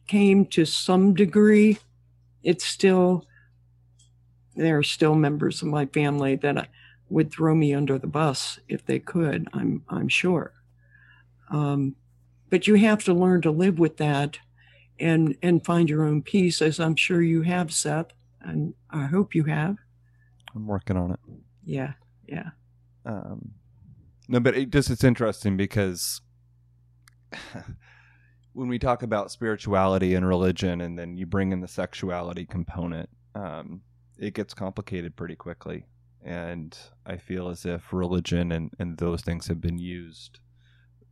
came 0.07 0.45
to 0.47 0.65
some 0.65 1.13
degree. 1.13 1.77
It's 2.43 2.65
still 2.65 3.25
there 4.55 4.77
are 4.77 4.83
still 4.83 5.15
members 5.15 5.61
of 5.61 5.67
my 5.67 5.85
family 5.87 6.35
that 6.37 6.57
uh, 6.57 6.65
would 7.09 7.31
throw 7.31 7.53
me 7.53 7.73
under 7.73 7.97
the 7.99 8.07
bus 8.07 8.59
if 8.67 8.85
they 8.85 8.99
could. 8.99 9.47
I'm 9.53 9.83
I'm 9.89 10.07
sure, 10.07 10.53
um, 11.49 11.95
but 12.49 12.67
you 12.67 12.75
have 12.75 13.03
to 13.05 13.13
learn 13.13 13.41
to 13.41 13.51
live 13.51 13.79
with 13.79 13.97
that, 13.97 14.39
and 14.99 15.35
and 15.41 15.65
find 15.65 15.89
your 15.89 16.03
own 16.03 16.21
peace, 16.21 16.61
as 16.61 16.79
I'm 16.79 16.95
sure 16.95 17.21
you 17.21 17.41
have, 17.41 17.73
Seth, 17.73 18.07
and 18.41 18.73
I 18.89 19.05
hope 19.05 19.35
you 19.35 19.43
have. 19.45 19.77
I'm 20.55 20.67
working 20.67 20.97
on 20.97 21.11
it. 21.11 21.19
Yeah, 21.65 21.93
yeah. 22.27 22.49
Um, 23.05 23.51
no, 24.27 24.39
but 24.39 24.55
it 24.55 24.71
just 24.71 24.89
it's 24.89 25.03
interesting 25.03 25.57
because 25.57 26.21
when 28.53 28.67
we 28.67 28.79
talk 28.79 29.03
about 29.03 29.31
spirituality 29.31 30.15
and 30.15 30.27
religion, 30.27 30.81
and 30.81 30.97
then 30.97 31.17
you 31.17 31.25
bring 31.25 31.51
in 31.51 31.61
the 31.61 31.67
sexuality 31.67 32.45
component, 32.45 33.09
um, 33.35 33.81
it 34.17 34.33
gets 34.33 34.53
complicated 34.53 35.15
pretty 35.15 35.35
quickly. 35.35 35.85
And 36.23 36.75
I 37.05 37.17
feel 37.17 37.49
as 37.49 37.65
if 37.65 37.93
religion 37.93 38.51
and, 38.51 38.71
and 38.79 38.97
those 38.97 39.21
things 39.21 39.47
have 39.47 39.61
been 39.61 39.77
used 39.77 40.39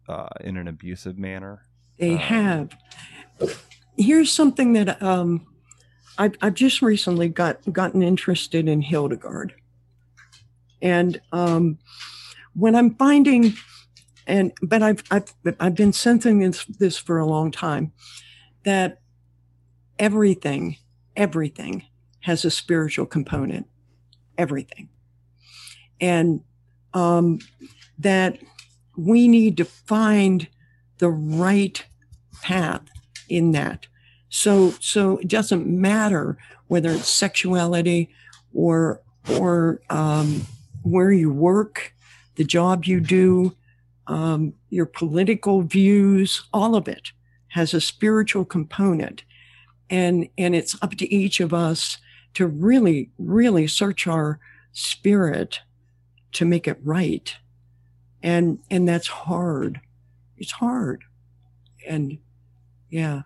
uh, 0.08 0.28
in 0.42 0.58
an 0.58 0.68
abusive 0.68 1.18
manner. 1.18 1.64
They 2.00 2.14
Um, 2.14 2.18
have. 2.18 2.70
here's 3.98 4.32
something 4.32 4.74
that 4.74 5.02
um, 5.02 5.46
I've, 6.18 6.36
I've 6.42 6.56
just 6.56 6.82
recently 6.82 7.30
got 7.30 7.60
gotten 7.72 8.02
interested 8.04 8.68
in 8.68 8.82
Hildegard, 8.82 9.54
and 10.82 11.20
um, 11.32 11.78
when 12.54 12.76
I'm 12.76 12.96
finding, 12.96 13.54
and 14.28 14.52
but 14.62 14.82
I've 14.84 15.04
I've 15.12 15.34
I've 15.60 15.76
been 15.76 15.94
sensing 15.94 16.40
this 16.40 16.66
this 16.66 16.98
for 16.98 17.18
a 17.20 17.26
long 17.26 17.52
time, 17.52 17.92
that 18.64 19.00
everything 20.00 20.78
everything 21.16 21.86
has 22.22 22.46
a 22.46 22.52
spiritual 22.52 23.06
component, 23.06 23.68
everything, 24.38 24.90
and 26.02 26.42
um, 26.94 27.40
that 28.00 28.38
we 28.96 29.28
need 29.28 29.58
to 29.58 29.66
find 29.66 30.48
the 31.00 31.10
right 31.10 31.84
path 32.42 32.82
in 33.30 33.52
that. 33.52 33.88
So 34.30 34.72
so 34.80 35.18
it 35.18 35.28
doesn't 35.28 35.68
matter 35.68 36.38
whether 36.68 36.90
it's 36.90 37.08
sexuality 37.08 38.10
or 38.54 39.02
or 39.40 39.82
um, 39.90 40.46
where 40.84 41.12
you 41.12 41.32
work, 41.32 41.94
the 42.36 42.44
job 42.44 42.86
you 42.86 43.00
do, 43.00 43.56
um, 44.08 44.54
your 44.70 44.86
political 44.86 45.62
views, 45.62 46.44
all 46.52 46.76
of 46.76 46.88
it 46.88 47.12
has 47.50 47.74
a 47.74 47.82
spiritual 47.82 48.46
component, 48.46 49.24
and 49.90 50.28
and 50.38 50.56
it's 50.56 50.76
up 50.82 50.96
to 50.96 51.14
each 51.14 51.40
of 51.40 51.54
us 51.54 51.98
to 52.34 52.48
really 52.48 53.12
really 53.18 53.68
search 53.68 54.08
our 54.08 54.40
spirit 54.72 55.60
to 56.32 56.46
make 56.46 56.68
it 56.68 56.80
right, 56.84 57.36
and 58.24 58.60
and 58.72 58.88
that's 58.88 59.08
hard. 59.08 59.80
It's 60.38 60.52
hard, 60.52 61.04
and 61.88 62.18
yeah. 62.90 63.24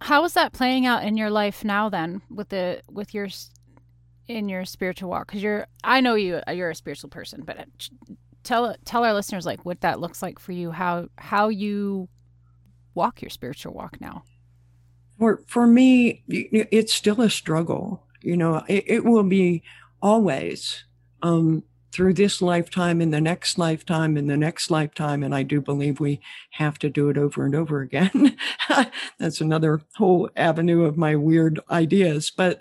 How 0.00 0.24
is 0.24 0.32
that 0.32 0.52
playing 0.52 0.86
out 0.86 1.04
in 1.04 1.16
your 1.16 1.30
life 1.30 1.64
now 1.64 1.88
then 1.88 2.22
with 2.30 2.48
the 2.48 2.80
with 2.90 3.14
your 3.14 3.28
in 4.26 4.48
your 4.48 4.64
spiritual 4.64 5.10
walk 5.10 5.28
cuz 5.28 5.42
you're 5.42 5.66
I 5.84 6.00
know 6.00 6.14
you 6.14 6.40
you're 6.50 6.70
a 6.70 6.74
spiritual 6.74 7.10
person 7.10 7.42
but 7.44 7.58
uh, 7.58 7.64
tell 8.42 8.74
tell 8.86 9.04
our 9.04 9.12
listeners 9.12 9.44
like 9.44 9.66
what 9.66 9.82
that 9.82 10.00
looks 10.00 10.22
like 10.22 10.38
for 10.38 10.52
you 10.52 10.70
how 10.70 11.08
how 11.18 11.48
you 11.50 12.08
walk 12.94 13.20
your 13.20 13.30
spiritual 13.30 13.74
walk 13.74 14.00
now. 14.00 14.24
For 15.18 15.42
for 15.46 15.66
me, 15.66 16.22
it's 16.28 16.94
still 16.94 17.20
a 17.20 17.30
struggle. 17.30 18.04
You 18.20 18.36
know, 18.36 18.64
it, 18.68 18.84
it 18.86 19.04
will 19.04 19.22
be 19.22 19.62
always 20.00 20.84
um, 21.22 21.62
through 21.94 22.12
this 22.12 22.42
lifetime 22.42 23.00
and 23.00 23.14
the 23.14 23.20
next 23.20 23.56
lifetime 23.56 24.16
and 24.16 24.28
the 24.28 24.36
next 24.36 24.68
lifetime. 24.68 25.22
And 25.22 25.32
I 25.32 25.44
do 25.44 25.60
believe 25.60 26.00
we 26.00 26.20
have 26.50 26.76
to 26.80 26.90
do 26.90 27.08
it 27.08 27.16
over 27.16 27.44
and 27.44 27.54
over 27.54 27.80
again. 27.82 28.36
That's 29.18 29.40
another 29.40 29.80
whole 29.94 30.28
avenue 30.34 30.82
of 30.84 30.98
my 30.98 31.14
weird 31.14 31.60
ideas, 31.70 32.32
but 32.36 32.60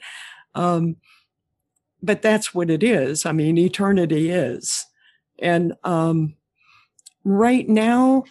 um, 0.53 0.97
but 2.03 2.21
that's 2.21 2.53
what 2.53 2.69
it 2.69 2.83
is. 2.83 3.25
I 3.25 3.31
mean, 3.31 3.57
eternity 3.57 4.29
is, 4.29 4.85
and 5.39 5.73
um, 5.85 6.35
right 7.23 7.67
now, 7.67 8.25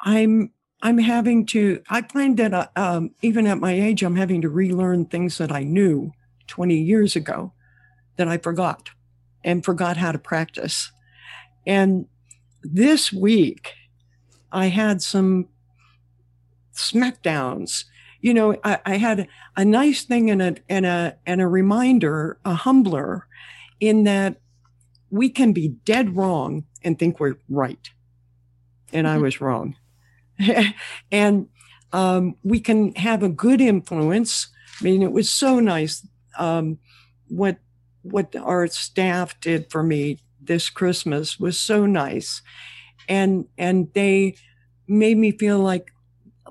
I'm 0.00 0.52
I'm 0.82 0.98
having 0.98 1.46
to, 1.46 1.82
I 1.90 2.02
find 2.02 2.36
that 2.36 2.54
uh, 2.54 2.68
um, 2.76 3.10
even 3.22 3.46
at 3.46 3.58
my 3.58 3.72
age, 3.72 4.02
I'm 4.02 4.16
having 4.16 4.42
to 4.42 4.48
relearn 4.48 5.06
things 5.06 5.38
that 5.38 5.50
I 5.50 5.64
knew 5.64 6.12
20 6.46 6.76
years 6.76 7.16
ago 7.16 7.52
that 8.16 8.28
I 8.28 8.38
forgot 8.38 8.90
and 9.44 9.64
forgot 9.64 9.96
how 9.96 10.12
to 10.12 10.18
practice. 10.18 10.92
And 11.66 12.06
this 12.62 13.12
week, 13.12 13.72
I 14.52 14.66
had 14.66 15.02
some 15.02 15.48
smackdowns. 16.74 17.84
You 18.20 18.34
know, 18.34 18.56
I, 18.64 18.78
I 18.84 18.96
had 18.96 19.28
a 19.56 19.64
nice 19.64 20.04
thing 20.04 20.30
and 20.30 20.42
a, 20.42 20.56
and 20.68 20.86
a, 20.86 21.16
and 21.26 21.40
a 21.40 21.46
reminder, 21.46 22.38
a 22.44 22.54
humbler 22.54 23.26
in 23.78 24.04
that 24.04 24.36
we 25.10 25.28
can 25.30 25.52
be 25.52 25.68
dead 25.68 26.16
wrong 26.16 26.64
and 26.82 26.98
think 26.98 27.18
we're 27.18 27.36
right. 27.48 27.90
And 28.92 29.06
I 29.06 29.18
was 29.18 29.40
wrong. 29.40 29.76
and 31.12 31.48
um, 31.92 32.36
we 32.42 32.60
can 32.60 32.94
have 32.94 33.22
a 33.22 33.28
good 33.28 33.60
influence. 33.60 34.48
I 34.80 34.84
mean, 34.84 35.02
it 35.02 35.12
was 35.12 35.30
so 35.30 35.60
nice 35.60 36.06
um, 36.38 36.78
what 37.28 37.58
what 38.02 38.34
our 38.36 38.66
staff 38.66 39.38
did 39.40 39.70
for 39.70 39.82
me 39.82 40.18
this 40.40 40.70
Christmas 40.70 41.38
was 41.38 41.58
so 41.58 41.86
nice, 41.86 42.42
and 43.08 43.46
and 43.58 43.92
they 43.94 44.36
made 44.88 45.18
me 45.18 45.32
feel 45.32 45.58
like 45.58 45.92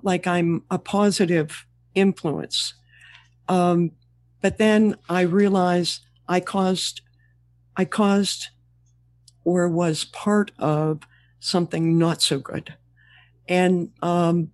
like 0.04 0.28
I'm 0.28 0.64
a 0.70 0.78
positive 0.80 1.66
influence. 1.96 2.74
Um, 3.48 3.92
but 4.42 4.58
then 4.58 4.96
I 5.10 5.22
realized 5.22 6.02
I 6.28 6.40
caused 6.40 7.02
I 7.76 7.86
caused 7.86 8.50
or 9.44 9.68
was 9.68 10.06
part 10.06 10.52
of 10.60 11.02
something 11.40 11.98
not 11.98 12.22
so 12.22 12.40
good. 12.40 12.76
And 13.48 13.92
um, 14.02 14.52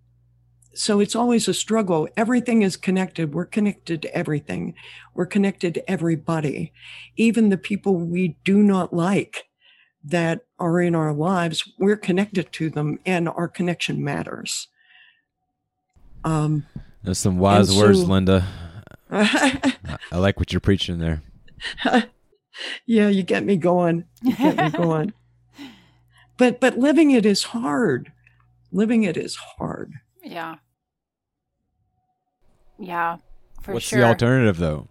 so 0.77 0.99
it's 0.99 1.15
always 1.15 1.47
a 1.47 1.53
struggle. 1.53 2.07
Everything 2.15 2.61
is 2.61 2.77
connected. 2.77 3.33
We're 3.33 3.45
connected 3.45 4.01
to 4.01 4.15
everything. 4.15 4.75
We're 5.13 5.25
connected 5.25 5.73
to 5.75 5.89
everybody, 5.89 6.73
even 7.15 7.49
the 7.49 7.57
people 7.57 7.95
we 7.95 8.37
do 8.43 8.61
not 8.61 8.93
like 8.93 9.45
that 10.03 10.41
are 10.59 10.79
in 10.81 10.95
our 10.95 11.13
lives. 11.13 11.71
We're 11.79 11.97
connected 11.97 12.51
to 12.53 12.69
them, 12.69 12.99
and 13.05 13.27
our 13.27 13.47
connection 13.47 14.03
matters. 14.03 14.67
Um, 16.23 16.65
There's 17.03 17.17
some 17.17 17.37
wise 17.37 17.69
And 17.69 17.79
words, 17.79 18.03
Linda. 18.03 18.45
I, 19.11 19.75
I 20.11 20.17
like 20.17 20.39
what 20.39 20.51
you're 20.51 20.59
preaching 20.59 20.99
there. 20.99 21.21
yeah, 22.85 23.07
you 23.07 23.23
get 23.23 23.43
me 23.43 23.55
going. 23.57 24.05
You 24.21 24.35
get 24.35 24.57
me 24.57 24.69
going. 24.69 25.13
But 26.37 26.59
but 26.59 26.77
living 26.77 27.11
it 27.11 27.25
is 27.25 27.43
hard. 27.43 28.11
Living 28.71 29.03
it 29.03 29.15
is 29.15 29.35
hard. 29.35 29.93
Yeah. 30.21 30.55
Yeah. 32.79 33.17
For 33.61 33.73
What's 33.73 33.85
sure. 33.85 33.99
the 34.01 34.05
alternative, 34.05 34.57
though? 34.57 34.87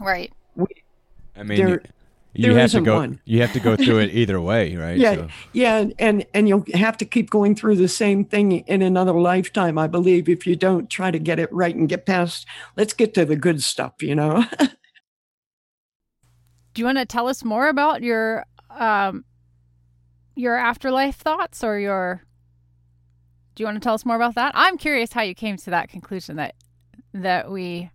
Right. 0.00 0.32
I 1.36 1.42
mean, 1.42 1.58
There- 1.58 1.68
you, 1.68 1.80
you 2.48 2.52
there 2.52 2.60
have 2.62 2.70
to 2.72 2.80
go. 2.82 2.96
one. 2.96 3.20
You 3.24 3.40
have 3.42 3.52
to 3.54 3.60
go 3.60 3.76
through 3.76 3.98
it 4.00 4.10
either 4.14 4.40
way, 4.40 4.74
right? 4.76 4.98
Yeah, 4.98 5.14
So- 5.14 5.28
yeah, 5.52 5.84
and 5.98 6.26
and 6.34 6.48
you'll 6.48 6.64
have 6.74 6.96
to 6.98 7.04
keep 7.04 7.30
going 7.30 7.54
through 7.54 7.76
the 7.76 7.88
same 7.88 8.24
thing 8.24 8.52
in 8.52 8.82
another 8.82 9.12
lifetime, 9.12 9.78
I 9.78 9.86
believe, 9.86 10.28
if 10.28 10.46
you 10.46 10.54
don't 10.56 10.90
try 10.90 11.10
to 11.10 11.18
get 11.18 11.38
it 11.38 11.50
right 11.52 11.74
and 11.74 11.88
get 11.88 12.04
past. 12.04 12.46
Let's 12.76 12.92
get 12.92 13.14
to 13.14 13.24
the 13.24 13.36
good 13.36 13.62
stuff, 13.62 13.94
you 14.02 14.14
know. 14.14 14.44
Do 16.74 16.80
you 16.82 16.84
want 16.84 16.98
to 16.98 17.06
tell 17.06 17.28
us 17.28 17.42
more 17.44 17.68
about 17.68 18.02
your 18.02 18.44
um 18.70 19.24
your 20.34 20.56
afterlife 20.56 21.16
thoughts 21.16 21.64
or 21.64 21.78
your 21.78 22.22
Do 23.54 23.62
you 23.62 23.66
want 23.66 23.76
to 23.76 23.80
tell 23.80 23.94
us 23.94 24.04
more 24.04 24.16
about 24.16 24.34
that? 24.34 24.52
I'm 24.54 24.76
curious 24.76 25.12
how 25.12 25.22
you 25.22 25.34
came 25.34 25.56
to 25.56 25.70
that 25.70 25.88
conclusion 25.88 26.36
that 26.36 26.54
that 27.22 27.50
we 27.50 27.90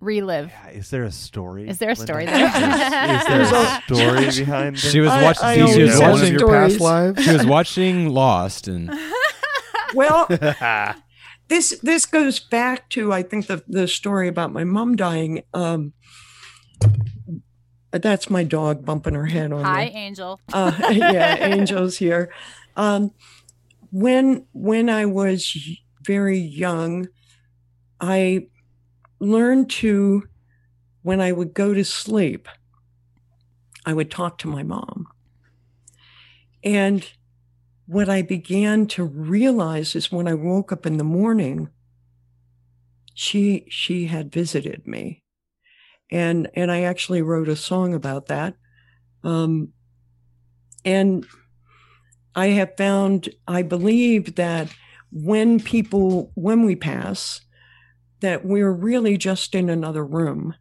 relive. 0.00 0.48
Yeah, 0.50 0.70
is 0.70 0.90
there 0.90 1.04
a 1.04 1.12
story? 1.12 1.68
Is 1.68 1.78
there 1.78 1.90
a 1.90 1.94
Linda? 1.94 2.12
story 2.12 2.24
Is, 2.26 2.30
there 2.32 3.40
a 3.42 3.82
story 3.86 4.30
behind 4.44 4.78
She 4.78 5.00
was 5.00 5.10
I- 5.10 5.22
watching. 5.22 5.44
I 5.44 5.54
she 5.72 5.82
was 5.82 6.00
know 6.00 6.10
watching. 6.10 6.32
your 6.38 6.48
past 6.48 6.80
lives. 6.80 7.24
She 7.24 7.32
was 7.32 7.46
watching 7.46 8.08
Lost, 8.08 8.68
and 8.68 8.90
well, 9.94 10.26
this 11.48 11.78
this 11.82 12.06
goes 12.06 12.40
back 12.40 12.88
to 12.90 13.12
I 13.12 13.22
think 13.22 13.46
the 13.46 13.62
the 13.68 13.86
story 13.88 14.28
about 14.28 14.52
my 14.52 14.64
mom 14.64 14.96
dying. 14.96 15.42
Um, 15.54 15.92
that's 17.90 18.30
my 18.30 18.42
dog 18.42 18.84
bumping 18.86 19.14
her 19.14 19.26
head 19.26 19.52
on 19.52 19.64
Hi, 19.64 19.84
the 19.90 19.96
Angel. 19.96 20.40
uh, 20.52 20.72
yeah, 20.90 21.36
angels 21.38 21.98
here. 21.98 22.32
Um, 22.74 23.12
when 23.90 24.46
when 24.52 24.88
I 24.88 25.04
was 25.04 25.54
very 26.02 26.38
young, 26.38 27.08
I 28.00 28.46
learned 29.22 29.70
to 29.70 30.24
when 31.02 31.20
I 31.20 31.32
would 31.32 31.54
go 31.54 31.72
to 31.72 31.84
sleep, 31.84 32.48
I 33.86 33.94
would 33.94 34.10
talk 34.10 34.38
to 34.38 34.48
my 34.48 34.62
mom. 34.62 35.06
And 36.64 37.08
what 37.86 38.08
I 38.08 38.22
began 38.22 38.86
to 38.88 39.04
realize 39.04 39.94
is 39.94 40.12
when 40.12 40.28
I 40.28 40.34
woke 40.34 40.72
up 40.72 40.86
in 40.86 40.96
the 40.96 41.04
morning, 41.04 41.70
she 43.14 43.66
she 43.68 44.06
had 44.06 44.32
visited 44.32 44.86
me. 44.86 45.22
And 46.10 46.48
and 46.54 46.70
I 46.70 46.82
actually 46.82 47.22
wrote 47.22 47.48
a 47.48 47.56
song 47.56 47.94
about 47.94 48.26
that. 48.26 48.54
Um, 49.22 49.72
and 50.84 51.24
I 52.34 52.46
have 52.48 52.76
found, 52.76 53.28
I 53.46 53.62
believe 53.62 54.34
that 54.34 54.68
when 55.12 55.60
people, 55.60 56.32
when 56.34 56.64
we 56.64 56.74
pass, 56.74 57.42
that 58.22 58.44
we're 58.44 58.72
really 58.72 59.16
just 59.18 59.54
in 59.54 59.68
another 59.68 60.04
room, 60.04 60.54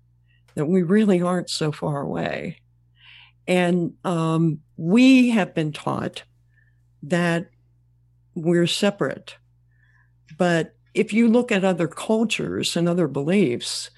that 0.56 0.66
we 0.66 0.84
really 0.84 1.22
aren't 1.22 1.50
so 1.50 1.72
far 1.72 2.02
away. 2.02 2.58
And 3.48 3.94
um, 4.04 4.60
we 4.78 5.30
have 5.30 5.56
been 5.56 5.72
taught 5.72 6.24
that 7.04 7.50
we're 8.36 8.68
separate. 8.68 9.38
But 10.38 10.76
if 10.94 11.14
you 11.14 11.28
look 11.28 11.52
at 11.52 11.64
other 11.64 11.88
cultures 11.88 12.76
and 12.76 12.88
other 12.88 13.08
beliefs, 13.08 13.90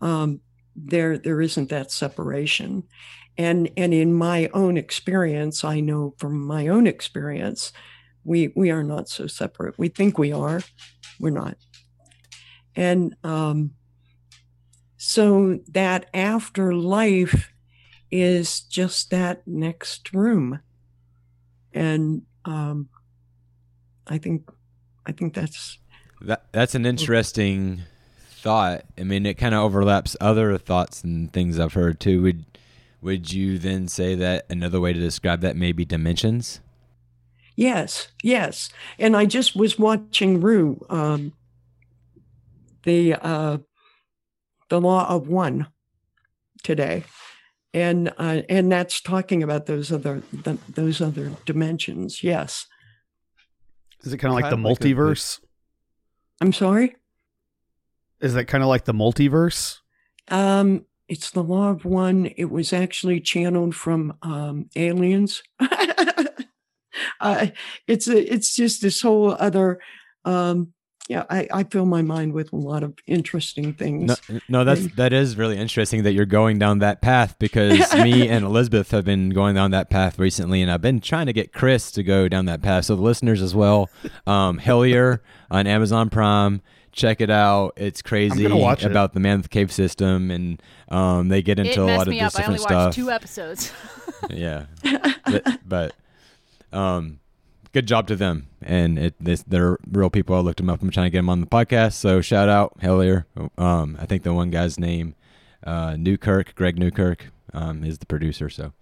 um, 0.00 0.40
there 0.74 1.18
there 1.18 1.40
isn't 1.40 1.68
that 1.70 1.90
separation. 1.90 2.84
And 3.36 3.70
and 3.76 3.94
in 3.94 4.12
my 4.14 4.50
own 4.52 4.76
experience, 4.76 5.64
I 5.64 5.80
know 5.80 6.14
from 6.18 6.46
my 6.46 6.68
own 6.68 6.86
experience, 6.86 7.72
we 8.24 8.52
we 8.56 8.70
are 8.70 8.82
not 8.82 9.08
so 9.08 9.26
separate. 9.26 9.78
We 9.78 9.88
think 9.88 10.18
we 10.18 10.32
are, 10.32 10.62
we're 11.18 11.30
not. 11.30 11.56
And 12.76 13.16
um, 13.24 13.72
so 14.96 15.60
that 15.68 16.06
afterlife 16.14 17.52
is 18.10 18.60
just 18.60 19.10
that 19.10 19.46
next 19.46 20.12
room, 20.12 20.60
and 21.72 22.22
um, 22.44 22.88
I 24.06 24.18
think 24.18 24.50
I 25.06 25.12
think 25.12 25.34
that's 25.34 25.78
That 26.20 26.44
that's 26.52 26.74
an 26.74 26.86
interesting 26.86 27.82
thought. 28.30 28.84
I 28.98 29.04
mean, 29.04 29.26
it 29.26 29.34
kind 29.34 29.54
of 29.54 29.62
overlaps 29.62 30.16
other 30.20 30.56
thoughts 30.58 31.04
and 31.04 31.32
things 31.32 31.58
I've 31.58 31.74
heard 31.74 32.00
too. 32.00 32.22
Would 32.22 32.44
would 33.00 33.32
you 33.32 33.58
then 33.58 33.88
say 33.88 34.14
that 34.14 34.46
another 34.50 34.80
way 34.80 34.92
to 34.92 35.00
describe 35.00 35.40
that 35.40 35.56
may 35.56 35.72
be 35.72 35.84
dimensions? 35.84 36.60
Yes, 37.56 38.08
yes. 38.22 38.70
And 38.98 39.16
I 39.16 39.26
just 39.26 39.56
was 39.56 39.78
watching 39.78 40.40
Rue, 40.40 40.84
um, 40.88 41.32
the 42.84 43.14
uh, 43.14 43.58
the 44.68 44.80
law 44.80 45.08
of 45.08 45.28
one 45.28 45.68
today, 46.62 47.04
and 47.74 48.12
uh, 48.18 48.42
and 48.48 48.70
that's 48.70 49.00
talking 49.00 49.42
about 49.42 49.66
those 49.66 49.92
other 49.92 50.22
the, 50.32 50.58
those 50.68 51.00
other 51.00 51.32
dimensions. 51.44 52.22
Yes, 52.22 52.66
Is 54.02 54.12
it 54.12 54.18
kind 54.18 54.32
of 54.32 54.40
like 54.40 54.50
the 54.50 54.56
like 54.56 54.78
multiverse? 54.78 55.40
I'm 56.40 56.52
sorry. 56.52 56.96
Is 58.20 58.34
that 58.34 58.46
kind 58.46 58.62
of 58.62 58.68
like 58.68 58.84
the 58.84 58.94
multiverse? 58.94 59.78
Um, 60.28 60.84
it's 61.08 61.30
the 61.30 61.42
law 61.42 61.70
of 61.70 61.84
one. 61.84 62.26
It 62.36 62.50
was 62.50 62.72
actually 62.72 63.20
channeled 63.20 63.74
from 63.74 64.16
um, 64.22 64.68
aliens. 64.76 65.42
uh, 67.20 67.48
it's 67.86 68.08
a, 68.08 68.32
it's 68.32 68.54
just 68.54 68.82
this 68.82 69.00
whole 69.00 69.32
other. 69.32 69.80
Um, 70.24 70.72
yeah, 71.08 71.24
I, 71.28 71.48
I 71.52 71.64
fill 71.64 71.86
my 71.86 72.02
mind 72.02 72.32
with 72.32 72.52
a 72.52 72.56
lot 72.56 72.82
of 72.84 72.94
interesting 73.06 73.72
things. 73.74 74.20
No, 74.28 74.40
no, 74.48 74.64
that's 74.64 74.82
And- 74.82 74.90
that 74.92 75.12
is 75.12 75.36
really 75.36 75.56
interesting 75.58 76.04
that 76.04 76.12
you're 76.12 76.24
going 76.26 76.58
down 76.58 76.78
that 76.80 77.00
path 77.02 77.36
because 77.38 77.92
me 77.94 78.28
and 78.28 78.44
Elizabeth 78.44 78.90
have 78.92 79.04
been 79.04 79.30
going 79.30 79.54
down 79.56 79.72
that 79.72 79.90
path 79.90 80.18
recently, 80.18 80.62
and 80.62 80.70
I've 80.70 80.82
been 80.82 81.00
trying 81.00 81.26
to 81.26 81.32
get 81.32 81.52
Chris 81.52 81.90
to 81.92 82.02
go 82.02 82.28
down 82.28 82.44
that 82.46 82.62
path. 82.62 82.84
So 82.84 82.94
the 82.96 83.02
listeners 83.02 83.42
as 83.42 83.54
well, 83.54 83.90
um, 84.26 84.60
Hellier 84.60 85.18
on 85.50 85.66
Amazon 85.66 86.10
Prime. 86.10 86.62
Check 86.92 87.20
it 87.20 87.30
out. 87.30 87.74
It's 87.76 88.02
crazy 88.02 88.42
gonna 88.42 88.56
watch 88.56 88.82
it. 88.82 88.90
about 88.90 89.12
the 89.12 89.20
Mammoth 89.20 89.48
Cave 89.50 89.70
system, 89.70 90.28
and 90.30 90.60
um, 90.88 91.28
they 91.28 91.40
get 91.40 91.60
into 91.60 91.70
it 91.70 91.78
a 91.78 91.84
lot 91.84 92.08
of 92.08 92.08
me 92.08 92.18
this 92.18 92.34
up. 92.34 92.40
I 92.42 92.46
only 92.46 92.58
different 92.58 92.76
watched 92.80 92.94
stuff. 92.94 93.04
two 93.04 93.10
episodes. 93.12 93.72
yeah, 94.30 94.66
but, 95.24 95.58
but 95.64 95.94
um, 96.72 97.20
good 97.72 97.86
job 97.86 98.06
to 98.08 98.16
them, 98.16 98.48
and 98.62 98.98
it 98.98 99.14
they're 99.20 99.78
real 99.90 100.10
people. 100.10 100.36
I 100.36 100.40
looked 100.40 100.58
them 100.58 100.70
up. 100.70 100.82
I'm 100.82 100.90
trying 100.90 101.06
to 101.06 101.10
get 101.10 101.18
them 101.18 101.28
on 101.28 101.40
the 101.40 101.46
podcast. 101.46 101.94
So 101.94 102.20
shout 102.20 102.48
out 102.48 102.78
Hellier. 102.80 103.24
Um, 103.58 103.96
I 104.00 104.06
think 104.06 104.22
the 104.22 104.34
one 104.34 104.50
guy's 104.50 104.78
name, 104.78 105.14
uh, 105.64 105.96
Newkirk, 105.96 106.54
Greg 106.54 106.78
Newkirk, 106.78 107.30
um, 107.52 107.84
is 107.84 107.98
the 107.98 108.06
producer. 108.06 108.48
So 108.48 108.72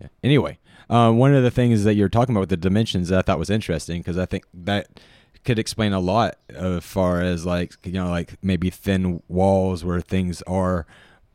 yeah. 0.00 0.08
Anyway, 0.22 0.58
uh, 0.88 1.12
one 1.12 1.34
of 1.34 1.42
the 1.42 1.50
things 1.50 1.84
that 1.84 1.94
you're 1.94 2.08
talking 2.08 2.34
about 2.34 2.40
with 2.40 2.50
the 2.50 2.56
dimensions 2.56 3.08
that 3.08 3.18
I 3.18 3.22
thought 3.22 3.38
was 3.38 3.50
interesting 3.50 4.00
because 4.00 4.18
I 4.18 4.26
think 4.26 4.44
that 4.54 5.00
could 5.44 5.58
explain 5.58 5.92
a 5.92 6.00
lot 6.00 6.36
as 6.50 6.84
far 6.84 7.22
as 7.22 7.46
like 7.46 7.74
you 7.84 7.92
know 7.92 8.10
like 8.10 8.36
maybe 8.42 8.70
thin 8.70 9.22
walls 9.28 9.84
where 9.84 10.00
things 10.00 10.42
are 10.42 10.86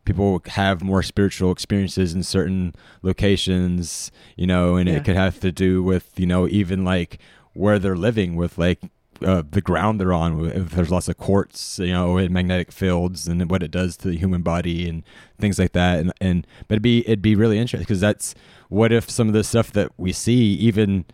people 0.06 0.42
have 0.48 0.82
more 0.84 1.02
spiritual 1.04 1.52
experiences 1.52 2.14
in 2.14 2.24
certain 2.24 2.74
locations 3.02 4.12
you 4.36 4.46
know 4.48 4.76
and 4.76 4.90
Yeah. 4.90 4.96
it 4.98 5.06
could 5.06 5.16
have 5.16 5.40
to 5.42 5.52
do 5.52 5.82
with 5.84 6.12
you 6.18 6.26
know 6.26 6.48
even 6.48 6.84
like 6.84 7.20
where 7.54 7.80
they're 7.80 7.96
living 7.96 8.36
with 8.36 8.58
like 8.58 8.80
uh, 9.24 9.44
the 9.52 9.62
ground 9.62 10.02
they're 10.02 10.12
on 10.12 10.44
if 10.48 10.72
there's 10.72 10.90
lots 10.92 11.08
of 11.08 11.18
quartz 11.18 11.80
you 11.80 11.94
know 11.94 12.18
and 12.18 12.32
magnetic 12.32 12.72
fields 12.72 13.28
and 13.28 13.50
what 13.50 13.64
it 13.64 13.72
does 13.72 13.96
to 13.96 14.10
the 14.10 14.18
human 14.18 14.42
body 14.42 14.90
and 14.90 15.04
things 15.40 15.58
like 15.60 15.72
that 15.72 16.00
and 16.00 16.12
and 16.20 16.46
but 16.68 16.74
it'd 16.76 16.82
be 16.82 17.00
it'd 17.06 17.22
be 17.22 17.36
really 17.36 17.58
interesting 17.58 17.80
because 17.86 18.02
that's 18.02 18.36
what 18.70 18.92
if 18.92 19.10
some 19.10 19.28
of 19.28 19.34
the 19.34 19.44
stuff 19.44 19.72
that 19.72 19.90
we 19.98 20.12
see 20.12 20.54
even 20.56 21.06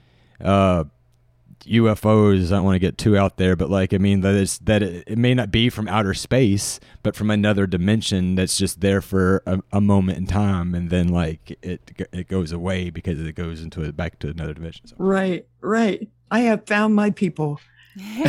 uh 0.42 0.86
UFOs. 1.62 2.48
I 2.48 2.50
don't 2.58 2.64
want 2.64 2.76
to 2.76 2.80
get 2.80 2.98
too 2.98 3.18
out 3.18 3.38
there, 3.38 3.56
but 3.56 3.70
like 3.70 3.94
I 3.94 3.98
mean 3.98 4.22
that 4.22 4.36
it's 4.36 4.58
that 4.60 4.84
it, 4.84 5.04
it 5.08 5.18
may 5.18 5.34
not 5.34 5.52
be 5.52 5.70
from 5.70 5.88
outer 5.88 6.14
space, 6.14 6.80
but 7.04 7.16
from 7.16 7.30
another 7.30 7.68
dimension 7.68 8.36
that's 8.36 8.58
just 8.58 8.82
there 8.82 9.02
for 9.02 9.44
a, 9.46 9.62
a 9.72 9.82
moment 9.82 10.18
in 10.18 10.28
time, 10.28 10.76
and 10.76 10.90
then 10.90 11.08
like 11.10 11.58
it 11.62 11.92
it 12.12 12.28
goes 12.28 12.52
away 12.52 12.90
because 12.90 13.20
it 13.20 13.34
goes 13.34 13.62
into 13.62 13.82
it 13.82 13.96
back 13.96 14.20
to 14.20 14.30
another 14.30 14.54
dimension. 14.54 14.88
So. 14.88 14.96
Right, 14.98 15.48
right. 15.62 16.08
I 16.32 16.42
have 16.42 16.66
found 16.66 16.96
my 16.96 17.10
people. 17.10 17.60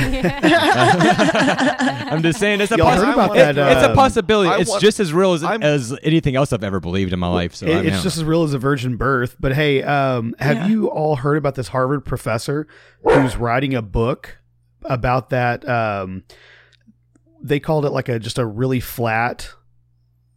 I'm 2.11 2.23
just 2.23 2.39
saying 2.39 2.61
it's 2.61 2.73
a 2.73 2.77
Y'all 2.77 2.87
possi- 2.91 3.13
about 3.13 3.37
it- 3.37 3.55
that, 3.57 3.73
it's 3.77 3.85
a 3.87 3.91
um, 3.91 3.97
possibility. 3.97 4.51
I 4.51 4.59
it's 4.59 4.71
want- 4.71 4.83
just 4.83 5.01
as 5.01 5.13
real 5.13 5.33
as 5.33 5.43
I'm- 5.43 5.63
as 5.63 5.97
anything 6.03 6.37
else 6.37 6.53
I've 6.53 6.65
ever 6.65 6.81
believed 6.81 7.13
in 7.13 7.19
my 7.19 7.29
life. 7.29 7.55
So 7.55 7.67
It- 7.67 7.73
I 7.77 7.83
mean, 7.83 7.93
it's 7.93 8.03
just 8.03 8.17
as 8.17 8.25
real 8.25 8.43
as 8.43 8.53
a 8.55 8.59
virgin 8.59 8.97
birth. 8.97 9.37
But 9.41 9.55
hey, 9.55 9.83
um, 9.83 10.35
have 10.39 10.57
Yeah. 10.57 10.67
you 10.69 10.89
all 10.89 11.17
heard 11.17 11.37
about 11.37 11.55
this 11.55 11.69
Harvard 11.69 12.05
professor 12.05 12.67
who's 13.03 13.37
writing 13.37 13.75
a 13.75 13.83
book 13.83 14.39
about 14.85 15.31
that? 15.31 15.67
Um, 15.69 16.25
they 17.43 17.61
called 17.61 17.85
it 17.87 17.91
like 17.91 18.09
a 18.09 18.19
just 18.19 18.39
a 18.39 18.47
really 18.47 18.81
flat, 18.81 19.51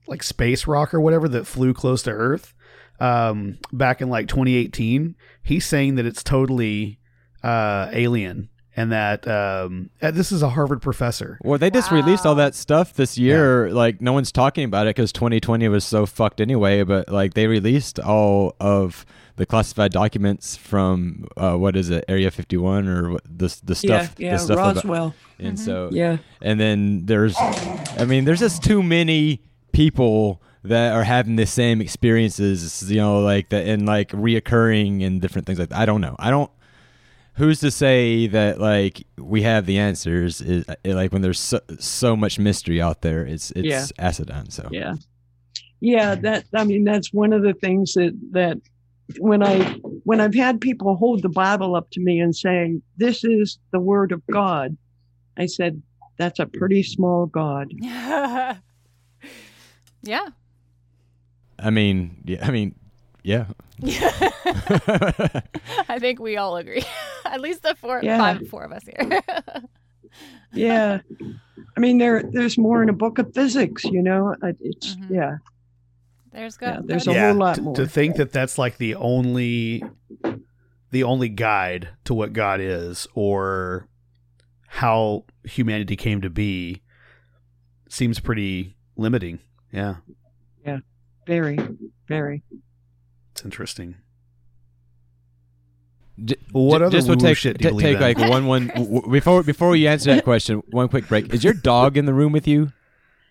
like 0.07 0.23
space 0.23 0.67
rock 0.67 0.93
or 0.93 1.01
whatever 1.01 1.27
that 1.29 1.45
flew 1.47 1.73
close 1.73 2.03
to 2.03 2.11
Earth. 2.11 2.53
Um, 2.99 3.57
back 3.73 4.01
in 4.01 4.09
like 4.09 4.27
2018, 4.27 5.15
he's 5.41 5.65
saying 5.65 5.95
that 5.95 6.05
it's 6.05 6.23
totally 6.23 6.99
uh, 7.43 7.89
alien 7.91 8.47
and 8.75 8.91
that 8.91 9.27
um, 9.27 9.89
uh, 10.01 10.11
this 10.11 10.31
is 10.31 10.41
a 10.41 10.49
Harvard 10.49 10.81
professor. 10.81 11.37
Well, 11.43 11.57
they 11.59 11.69
just 11.69 11.91
released 11.91 12.25
all 12.25 12.35
that 12.35 12.55
stuff 12.55 12.93
this 12.93 13.17
year. 13.17 13.69
Like, 13.71 14.01
no 14.01 14.13
one's 14.13 14.31
talking 14.31 14.63
about 14.65 14.87
it 14.87 14.95
because 14.95 15.11
2020 15.11 15.67
was 15.67 15.83
so 15.85 16.05
fucked 16.05 16.41
anyway. 16.41 16.83
But 16.83 17.09
like, 17.09 17.33
they 17.35 17.47
released 17.47 17.99
all 17.99 18.55
of 18.59 19.05
the 19.35 19.45
classified 19.45 19.91
documents 19.91 20.55
from 20.55 21.27
uh, 21.37 21.55
what 21.55 21.75
is 21.75 21.89
it, 21.89 22.05
Area 22.07 22.29
51 22.31 22.87
or 22.87 23.17
the 23.25 23.55
the 23.63 23.75
stuff. 23.75 24.15
yeah, 24.17 24.25
yeah. 24.27 24.31
the 24.33 24.39
stuff 24.39 24.57
about- 24.57 24.75
Roswell. 24.75 25.15
and 25.39 25.59
so, 25.59 25.89
Yeah. 25.91 26.17
and 26.41 26.59
then 26.59 27.05
there's, 27.05 27.35
I 27.37 28.05
mean, 28.07 28.25
there's 28.25 28.39
just 28.39 28.63
too 28.63 28.81
many 28.83 29.41
people 29.71 30.39
that 30.63 30.93
are 30.93 31.03
having 31.03 31.35
the 31.35 31.45
same 31.47 31.81
experiences. 31.81 32.89
You 32.91 32.97
know, 32.97 33.19
like 33.21 33.49
that 33.49 33.65
and 33.67 33.85
like 33.85 34.09
reoccurring 34.11 35.05
and 35.05 35.21
different 35.21 35.45
things 35.47 35.59
like 35.59 35.69
that. 35.69 35.79
I 35.79 35.85
don't 35.85 36.01
know. 36.01 36.15
I 36.19 36.29
don't 36.29 36.49
who's 37.35 37.59
to 37.61 37.71
say 37.71 38.27
that 38.27 38.59
like 38.59 39.03
we 39.17 39.41
have 39.41 39.65
the 39.65 39.77
answers 39.77 40.39
is 40.41 40.65
eh, 40.67 40.93
like 40.93 41.11
when 41.11 41.21
there's 41.21 41.39
so, 41.39 41.59
so 41.79 42.15
much 42.15 42.37
mystery 42.39 42.81
out 42.81 43.01
there 43.01 43.25
it's 43.25 43.51
it's 43.51 43.65
Yeah. 43.67 43.85
acidon 43.99 44.51
so 44.51 44.67
Yeah. 44.71 44.93
Yeah, 45.81 46.15
that 46.15 46.45
I 46.53 46.63
mean 46.63 46.83
that's 46.85 47.11
one 47.11 47.33
of 47.33 47.41
the 47.41 47.53
things 47.53 47.93
that 47.95 48.13
that 48.31 48.57
when 49.19 49.43
I 49.43 49.59
when 50.05 50.21
I've 50.21 50.33
had 50.33 50.61
people 50.61 50.95
hold 50.95 51.21
the 51.21 51.29
Bible 51.29 51.75
up 51.75 51.89
to 51.91 51.99
me 51.99 52.21
and 52.21 52.33
saying, 52.33 52.81
This 52.95 53.25
is 53.25 53.59
the 53.71 53.81
word 53.81 54.13
of 54.13 54.21
God, 54.31 54.77
I 55.37 55.45
said, 55.47 55.81
That's 56.17 56.39
a 56.39 56.45
pretty 56.45 56.83
small 56.83 57.25
God. 57.25 57.69
yeah. 57.81 58.57
i 61.59 61.69
mean 61.69 62.21
yeah 62.25 62.45
i 62.47 62.51
mean 62.51 62.75
yeah 63.23 63.45
I 65.89 65.97
think 65.99 66.19
we 66.19 66.37
all 66.37 66.57
agree. 66.57 66.83
At 67.25 67.41
least 67.41 67.63
the 67.63 67.75
four, 67.75 68.01
Yeah. 68.03 68.17
five, 68.17 68.47
four 68.49 68.63
of 68.63 68.71
us 68.71 68.83
here. 68.85 69.21
Yeah. 70.53 70.99
I 71.75 71.79
mean 71.79 71.97
there 71.97 72.21
there's 72.21 72.55
more 72.59 72.83
in 72.83 72.89
a 72.89 72.93
book 72.93 73.17
of 73.17 73.33
physics, 73.33 73.83
you 73.83 74.03
know. 74.03 74.35
It's 74.59 74.95
Mhm. 74.95 75.09
yeah. 75.09 75.37
There's 76.31 76.55
Yeah, 76.61 76.81
there's 76.85 77.05
that's- 77.05 77.07
a 77.23 77.27
whole 77.29 77.33
lot 77.39 77.59
more. 77.59 77.73
to 77.75 77.87
think 77.87 78.17
that 78.17 78.31
that's 78.31 78.59
like 78.59 78.77
the 78.77 78.93
only 78.93 79.83
the 80.91 81.03
only 81.03 81.29
guide 81.29 81.89
to 82.05 82.13
what 82.13 82.33
God 82.33 82.59
is 82.61 83.07
or 83.15 83.87
how 84.67 85.25
humanity 85.43 85.95
came 85.95 86.21
to 86.21 86.29
be 86.29 86.83
seems 87.89 88.19
pretty 88.19 88.75
limiting. 88.95 89.39
Yeah. 89.71 89.95
Yeah, 90.63 90.79
Very, 91.25 91.57
very. 92.07 92.43
It's 93.33 93.43
interesting. 93.43 93.95
J- 96.23 96.35
Well, 96.53 96.65
what 96.65 96.79
j- 96.79 96.85
other 96.85 96.97
just 96.97 97.07
will 97.07 97.15
woo-woo 97.15 97.27
take 97.29 97.37
shit 97.37 97.57
do 97.57 97.63
you 97.63 97.69
t- 97.71 97.73
believe 97.75 97.99
take 97.99 98.17
in? 98.17 98.21
like 98.21 98.29
one 98.31 98.45
one 98.45 98.67
w- 98.67 98.85
w- 99.01 99.11
before 99.11 99.41
before 99.43 99.75
you 99.75 99.87
answer 99.87 100.13
that 100.13 100.23
question 100.23 100.61
one 100.69 100.87
quick 100.87 101.07
break 101.07 101.33
is 101.33 101.43
your 101.43 101.53
dog 101.55 101.97
in 101.97 102.05
the 102.05 102.13
room 102.13 102.31
with 102.31 102.47
you 102.47 102.71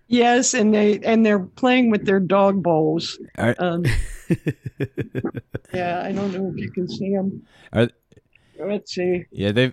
Yes, 0.08 0.52
and 0.52 0.74
they 0.74 0.98
and 0.98 1.24
they're 1.24 1.38
playing 1.38 1.90
with 1.90 2.04
their 2.04 2.20
dog 2.20 2.62
bowls. 2.62 3.18
Are- 3.38 3.54
Um, 3.58 3.84
yeah, 5.72 6.02
I 6.04 6.12
don't 6.12 6.32
know 6.34 6.50
if 6.52 6.56
you 6.60 6.70
can 6.70 6.86
see 6.88 7.14
them. 7.14 7.46
Are- 7.72 7.88
Let's 8.60 8.92
see. 8.94 9.24
yeah 9.30 9.52
they've 9.52 9.72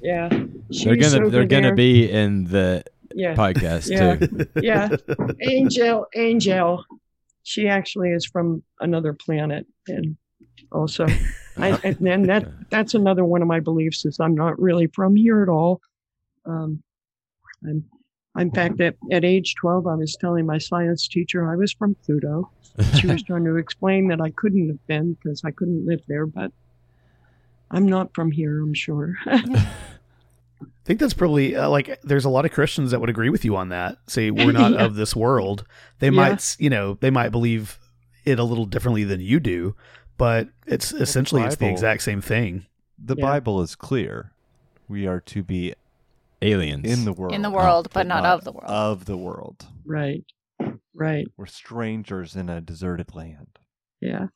Yeah, 0.00 0.28
They're 0.30 0.96
gonna 0.96 1.28
they're 1.28 1.40
over 1.42 1.44
gonna 1.44 1.74
be 1.74 2.10
in 2.10 2.44
the 2.44 2.82
yeah 3.14 3.34
podcast 3.34 3.90
Yeah. 3.90 4.16
too. 4.16 4.46
yeah 4.62 4.88
Angel 5.42 6.06
Angel. 6.14 6.84
She 7.46 7.68
actually 7.68 8.10
is 8.10 8.26
from 8.26 8.64
another 8.80 9.12
planet, 9.12 9.66
and 9.86 10.16
also, 10.72 11.06
I, 11.56 11.78
and 11.84 12.28
that 12.28 12.44
that's 12.70 12.94
another 12.94 13.24
one 13.24 13.40
of 13.40 13.46
my 13.46 13.60
beliefs 13.60 14.04
is 14.04 14.18
I'm 14.18 14.34
not 14.34 14.60
really 14.60 14.88
from 14.88 15.14
here 15.14 15.44
at 15.44 15.48
all. 15.48 15.80
Um, 16.44 16.82
I'm, 17.64 17.84
in 18.36 18.50
fact, 18.50 18.80
at, 18.80 18.96
at 19.12 19.24
age 19.24 19.54
12, 19.60 19.86
I 19.86 19.94
was 19.94 20.16
telling 20.20 20.44
my 20.44 20.58
science 20.58 21.06
teacher 21.06 21.48
I 21.48 21.54
was 21.54 21.72
from 21.72 21.94
Pluto. 22.04 22.50
She 22.98 23.06
was 23.06 23.22
trying 23.26 23.44
to 23.44 23.56
explain 23.56 24.08
that 24.08 24.20
I 24.20 24.30
couldn't 24.30 24.66
have 24.68 24.84
been 24.88 25.14
because 25.14 25.42
I 25.44 25.52
couldn't 25.52 25.86
live 25.86 26.00
there, 26.08 26.26
but 26.26 26.50
I'm 27.70 27.86
not 27.86 28.12
from 28.12 28.32
here, 28.32 28.60
I'm 28.60 28.74
sure. 28.74 29.14
I 30.62 30.66
think 30.84 31.00
that's 31.00 31.14
probably 31.14 31.54
uh, 31.56 31.68
like 31.68 32.00
there's 32.02 32.24
a 32.24 32.28
lot 32.30 32.44
of 32.44 32.52
Christians 32.52 32.90
that 32.92 33.00
would 33.00 33.10
agree 33.10 33.28
with 33.30 33.44
you 33.44 33.56
on 33.56 33.68
that. 33.70 33.98
Say 34.06 34.30
we're 34.30 34.52
not 34.52 34.72
Yeah. 34.74 34.84
of 34.84 34.94
this 34.94 35.14
world. 35.16 35.64
They 35.98 36.06
Yeah. 36.08 36.12
might, 36.12 36.56
you 36.58 36.70
know, 36.70 36.94
they 37.00 37.10
might 37.10 37.30
believe 37.30 37.78
it 38.24 38.38
a 38.38 38.44
little 38.44 38.66
differently 38.66 39.04
than 39.04 39.20
you 39.20 39.38
do, 39.40 39.74
but 40.16 40.48
it's 40.66 40.92
essentially 40.92 41.42
it's 41.42 41.56
the 41.56 41.68
exact 41.70 42.02
same 42.02 42.20
thing. 42.20 42.66
The 42.98 43.16
Yeah. 43.18 43.22
Bible 43.24 43.60
is 43.62 43.74
clear. 43.74 44.32
We 44.88 45.06
are 45.06 45.20
to 45.20 45.42
be 45.42 45.74
Aliens 46.40 46.86
in 46.90 47.04
the 47.04 47.12
world. 47.12 47.34
In 47.34 47.42
the 47.42 47.50
world, 47.50 47.88
but 47.92 48.06
not 48.06 48.24
of 48.24 48.44
the 48.44 48.52
world. 48.52 48.66
Of 48.70 49.04
the 49.06 49.16
world. 49.16 49.66
right, 49.84 50.24
right, 50.94 51.26
We're 51.36 51.46
strangers 51.46 52.36
in 52.36 52.48
a 52.48 52.60
deserted 52.60 53.14
land. 53.14 53.58
yeah. 54.00 54.26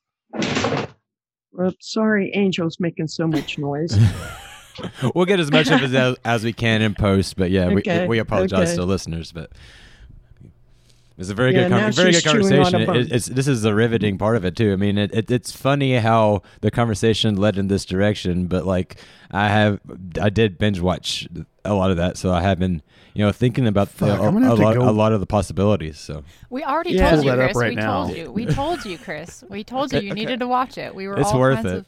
Well, 1.53 1.73
sorry, 1.81 2.33
Angel's 2.33 2.79
making 2.81 3.09
so 3.09 3.27
much 3.27 3.59
noise. 3.59 3.97
we'll 5.15 5.25
get 5.27 5.41
as 5.41 5.51
much 5.51 5.71
of 5.71 5.83
it 5.83 5.95
as, 5.95 6.17
as 6.25 6.45
we 6.45 6.53
can 6.53 6.83
in 6.83 6.95
post, 6.95 7.37
but 7.37 7.51
yeah, 7.51 7.67
Okay, 7.69 8.03
we, 8.03 8.09
we 8.09 8.19
apologize 8.19 8.69
okay. 8.71 8.77
to 8.77 8.85
listeners, 8.85 9.33
but 9.33 9.51
it's 11.19 11.29
a 11.29 11.35
very 11.35 11.53
Yeah, 11.55 11.65
good, 11.65 11.71
now 11.71 11.81
con- 11.81 11.93
very 11.93 12.13
good 12.13 12.23
she's 12.23 12.33
chewing 12.33 12.45
on 12.47 12.75
a 12.75 12.87
conversation. 12.87 12.97
It, 12.97 13.13
it's 13.13 13.27
this 13.27 13.47
is 13.47 13.61
the 13.63 13.75
riveting 13.75 14.17
part 14.17 14.37
of 14.37 14.45
it 14.47 14.57
too. 14.57 14.73
I 14.73 14.77
mean, 14.77 14.97
it, 14.97 15.15
it, 15.15 15.31
it's 15.31 15.53
funny 15.53 15.97
how 15.97 16.43
the 16.63 16.71
conversation 16.71 17.37
led 17.37 17.59
in 17.59 17.69
this 17.69 17.85
direction, 17.85 18.47
but 18.47 18.65
like 18.65 18.97
I 19.31 19.49
have, 19.49 19.81
I 20.21 20.31
did 20.31 20.57
binge 20.57 20.81
watch 20.81 21.29
a 21.65 21.75
lot 21.75 21.91
of 21.91 21.99
that, 21.99 22.17
so 22.17 22.33
I 22.33 22.41
have 22.41 22.59
been, 22.59 22.81
you 23.13 23.23
know, 23.25 23.33
thinking 23.33 23.67
about 23.67 23.89
the, 23.99 24.07
Fuck, 24.07 24.21
a, 24.21 24.23
I'm 24.23 24.37
a 24.43 24.55
lot, 24.55 24.75
go- 24.77 24.89
a 24.89 24.93
lot 24.93 25.13
of 25.13 25.21
the 25.21 25.27
possibilities. 25.27 25.99
So 26.01 26.25
We 26.49 26.65
already 26.65 26.93
Yeah. 26.93 27.11
told 27.11 27.25
you, 27.27 27.35
Chris. 27.35 27.57
right 27.57 27.69
we 27.69 27.75
now. 27.75 28.05
told 28.05 28.17
you. 28.17 28.33
We 28.33 28.47
told 28.47 28.85
you, 28.87 28.97
Chris. 28.97 29.45
We 29.51 29.63
told 29.63 29.93
you 29.93 30.01
you 30.01 30.07
Okay. 30.13 30.21
needed 30.21 30.41
to 30.41 30.49
watch 30.49 30.79
it. 30.79 30.95
We 30.95 31.07
were 31.07 31.19
It's 31.21 31.33
all 31.33 31.39
worth 31.39 31.57
kinds 31.57 31.67
it. 31.71 31.77
of 31.81 31.87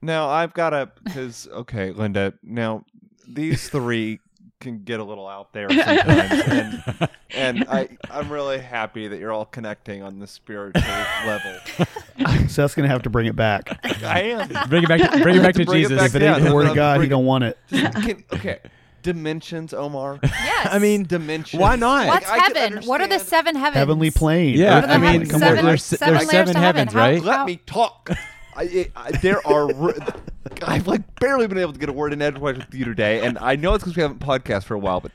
Now 0.00 0.28
I've 0.28 0.52
got 0.54 0.70
to 0.70 0.90
because 1.04 1.48
okay, 1.48 1.90
Linda. 1.92 2.34
Now 2.42 2.84
these 3.26 3.68
three 3.68 4.20
can 4.60 4.82
get 4.82 4.98
a 4.98 5.04
little 5.04 5.26
out 5.28 5.52
there 5.52 5.68
sometimes, 5.70 6.42
and 6.48 7.08
and 7.34 7.64
I 7.68 7.88
I'm 8.10 8.30
really 8.30 8.58
happy 8.58 9.08
that 9.08 9.18
you're 9.18 9.32
all 9.32 9.44
connecting 9.44 10.02
on 10.02 10.18
the 10.18 10.26
spiritual 10.26 10.82
level. 11.26 11.58
Seth's 12.48 12.74
gonna 12.74 12.88
have 12.88 13.02
to 13.02 13.10
bring 13.10 13.26
it 13.26 13.36
back. 13.36 13.78
I 14.04 14.22
am. 14.22 14.68
bring 14.68 14.82
it 14.84 14.88
back, 14.88 15.00
to, 15.12 15.20
bring 15.22 15.36
it 15.36 15.42
back 15.42 15.54
to 15.54 15.64
Bring 15.64 15.78
it 15.80 15.88
Jesus. 15.88 15.98
back 15.98 16.08
If 16.10 16.14
it 16.16 16.18
down. 16.20 16.36
ain't 16.40 16.48
the 16.48 16.54
word 16.54 16.66
of 16.68 16.74
God, 16.74 17.00
he 17.00 17.08
don't 17.08 17.24
want 17.24 17.44
it. 17.44 17.58
Can, 17.70 18.24
okay, 18.32 18.58
dimensions, 19.02 19.72
Omar. 19.72 20.18
Yes. 20.22 20.68
I 20.72 20.78
mean, 20.80 21.04
Dimensions. 21.04 21.60
why 21.60 21.76
not? 21.76 22.06
What's 22.08 22.28
Like, 22.28 22.56
heaven? 22.56 22.82
What 22.84 23.00
are 23.00 23.06
the 23.06 23.18
seven 23.20 23.54
heavens? 23.54 23.76
Heavenly 23.76 24.10
plane. 24.10 24.56
Yeah, 24.58 24.74
What 24.76 24.84
are 24.84 24.86
the 24.88 24.92
I 24.94 24.98
mean, 24.98 25.10
heavens? 25.12 25.30
come 25.30 25.40
seven, 25.40 25.58
on, 25.60 25.64
there's, 25.66 25.84
seven 25.84 26.20
seven 26.26 26.54
to 26.54 26.58
heaven. 26.60 26.88
heavens, 26.88 26.92
How- 26.94 26.98
right? 27.00 27.22
Let 27.22 27.46
me 27.46 27.56
talk. 27.66 28.10
I, 28.58 28.90
I, 28.96 29.10
there 29.12 29.46
are. 29.46 29.72
r- 29.74 29.94
I've 30.62 30.86
like 30.88 31.20
barely 31.20 31.46
been 31.46 31.58
able 31.58 31.72
to 31.72 31.78
get 31.78 31.88
a 31.88 31.92
word 31.92 32.12
in 32.12 32.20
edgewise 32.22 32.56
with 32.56 32.74
you 32.74 32.84
today, 32.84 33.24
and 33.24 33.38
I 33.38 33.56
know 33.56 33.74
it's 33.74 33.84
because 33.84 33.96
we 33.96 34.02
haven't 34.02 34.20
podcast 34.20 34.64
for 34.64 34.74
a 34.74 34.78
while, 34.78 35.00
but 35.00 35.12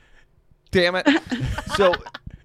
damn 0.70 0.94
it. 0.94 1.06
so 1.76 1.92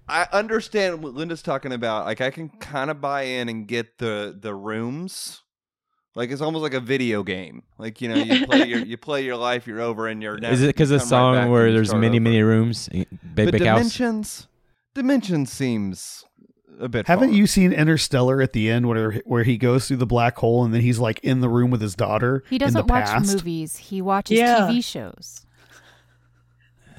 I 0.08 0.26
understand 0.32 1.02
what 1.02 1.14
Linda's 1.14 1.42
talking 1.42 1.72
about. 1.72 2.04
Like 2.06 2.20
I 2.20 2.30
can 2.30 2.48
kind 2.48 2.90
of 2.90 3.00
buy 3.00 3.22
in 3.22 3.48
and 3.48 3.66
get 3.66 3.98
the 3.98 4.36
the 4.38 4.54
rooms. 4.54 5.42
Like 6.16 6.30
it's 6.30 6.40
almost 6.42 6.62
like 6.62 6.74
a 6.74 6.80
video 6.80 7.22
game. 7.22 7.62
Like 7.78 8.00
you 8.00 8.08
know, 8.08 8.16
you 8.16 8.46
play 8.46 8.66
your 8.66 8.80
you 8.80 8.96
play 8.96 9.24
your 9.24 9.36
life, 9.36 9.66
you're 9.66 9.80
over, 9.80 10.08
and 10.08 10.20
you're. 10.22 10.36
Is 10.38 10.62
it 10.62 10.66
because 10.66 10.90
you 10.90 10.96
of 10.96 11.02
the 11.02 11.08
come 11.08 11.34
right 11.34 11.42
song 11.42 11.50
where 11.52 11.72
there's 11.72 11.94
many, 11.94 12.16
over. 12.18 12.20
many 12.20 12.42
rooms? 12.42 12.88
Big, 12.88 13.06
But 13.34 13.52
big 13.52 13.62
house. 13.62 13.78
dimensions, 13.78 14.48
dimensions 14.94 15.52
seems 15.52 16.24
a 16.80 16.88
bit. 16.88 17.06
Haven't 17.06 17.28
far. 17.30 17.36
you 17.38 17.46
seen 17.46 17.72
Interstellar 17.72 18.40
at 18.42 18.52
the 18.52 18.70
end 18.70 18.88
where 18.88 19.12
where 19.24 19.44
he 19.44 19.56
goes 19.58 19.86
through 19.86 19.98
the 19.98 20.06
black 20.06 20.36
hole 20.38 20.64
and 20.64 20.72
then 20.74 20.80
he's 20.80 20.98
like 20.98 21.20
in 21.20 21.40
the 21.40 21.48
room 21.48 21.70
with 21.70 21.80
his 21.80 21.94
daughter? 21.94 22.42
He 22.48 22.56
in 22.56 22.60
the 22.60 22.64
doesn't 22.66 22.86
watch 22.88 23.04
past? 23.06 23.34
movies. 23.36 23.76
He 23.76 24.02
watches 24.02 24.38
Yeah. 24.38 24.60
TV 24.68 24.82
shows. 24.84 25.46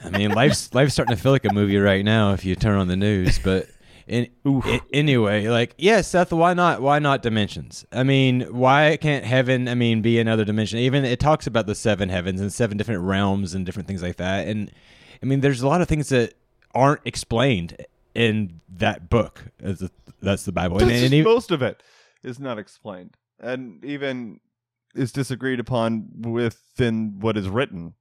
I 0.03 0.09
mean, 0.09 0.31
life's 0.31 0.73
life's 0.73 0.93
starting 0.93 1.15
to 1.15 1.21
feel 1.21 1.31
like 1.31 1.45
a 1.45 1.53
movie 1.53 1.77
right 1.77 2.03
now 2.03 2.33
if 2.33 2.43
you 2.45 2.55
turn 2.55 2.77
on 2.77 2.87
the 2.87 2.95
news. 2.95 3.39
But 3.39 3.67
in, 4.07 4.27
i- 4.45 4.81
anyway, 4.91 5.47
like, 5.47 5.75
yeah, 5.77 6.01
Seth, 6.01 6.33
why 6.33 6.53
not? 6.53 6.81
Why 6.81 6.99
not 6.99 7.21
dimensions? 7.21 7.85
I 7.91 8.03
mean, 8.03 8.41
why 8.53 8.97
can't 8.99 9.23
heaven? 9.25 9.67
I 9.67 9.75
mean, 9.75 10.01
be 10.01 10.19
another 10.19 10.43
dimension? 10.45 10.79
Even 10.79 11.05
it 11.05 11.19
talks 11.19 11.45
about 11.47 11.67
the 11.67 11.75
seven 11.75 12.09
heavens 12.09 12.41
and 12.41 12.51
seven 12.51 12.77
different 12.77 13.01
realms 13.01 13.53
and 13.53 13.65
different 13.65 13.87
things 13.87 14.01
like 14.01 14.17
that. 14.17 14.47
And 14.47 14.71
I 15.21 15.25
mean, 15.27 15.41
there's 15.41 15.61
a 15.61 15.67
lot 15.67 15.81
of 15.81 15.87
things 15.87 16.09
that 16.09 16.33
aren't 16.73 17.01
explained 17.05 17.77
in 18.15 18.61
that 18.69 19.09
book. 19.09 19.45
That's 19.59 19.79
the, 19.79 19.91
that's 20.21 20.45
the 20.45 20.51
Bible. 20.51 20.77
That's 20.77 20.91
and 20.91 20.99
just 20.99 21.13
even- 21.13 21.31
most 21.31 21.51
of 21.51 21.61
it 21.61 21.81
is 22.23 22.39
not 22.39 22.59
explained, 22.59 23.17
and 23.39 23.83
even 23.83 24.39
is 24.93 25.11
disagreed 25.11 25.59
upon 25.59 26.09
within 26.21 27.19
what 27.19 27.37
is 27.37 27.47
written. 27.47 27.93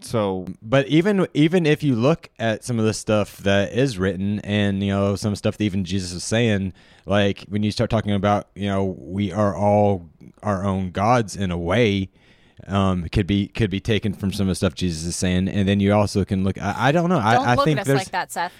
So 0.00 0.46
but 0.62 0.86
even 0.88 1.26
even 1.34 1.66
if 1.66 1.82
you 1.82 1.94
look 1.94 2.30
at 2.38 2.64
some 2.64 2.78
of 2.78 2.84
the 2.86 2.94
stuff 2.94 3.36
that 3.38 3.72
is 3.72 3.98
written 3.98 4.40
and 4.40 4.82
you 4.82 4.88
know 4.88 5.16
some 5.16 5.36
stuff 5.36 5.58
that 5.58 5.64
even 5.64 5.84
jesus 5.84 6.12
is 6.12 6.24
saying 6.24 6.72
like 7.04 7.44
when 7.50 7.62
you 7.62 7.70
start 7.70 7.90
talking 7.90 8.12
about 8.12 8.48
you 8.54 8.68
know 8.68 8.96
we 8.98 9.32
are 9.32 9.54
all 9.54 10.08
our 10.42 10.64
own 10.64 10.92
gods 10.92 11.36
in 11.36 11.50
a 11.50 11.58
way 11.58 12.08
um 12.68 13.06
could 13.10 13.26
be 13.26 13.48
could 13.48 13.68
be 13.68 13.80
taken 13.80 14.14
from 14.14 14.32
some 14.32 14.44
of 14.44 14.52
the 14.52 14.54
stuff 14.54 14.74
jesus 14.74 15.04
is 15.04 15.14
saying 15.14 15.46
and 15.46 15.68
then 15.68 15.78
you 15.78 15.92
also 15.92 16.24
can 16.24 16.42
look 16.42 16.56
i, 16.56 16.88
I 16.88 16.92
don't 16.92 17.10
know 17.10 17.16
Don't 17.20 17.46
i, 17.46 17.52
I 17.52 17.54
look 17.54 17.66
think 17.66 17.76
at 17.78 17.82
us 17.82 17.86
there's 17.86 17.98
like 17.98 18.10
that, 18.12 18.32
Seth. 18.32 18.52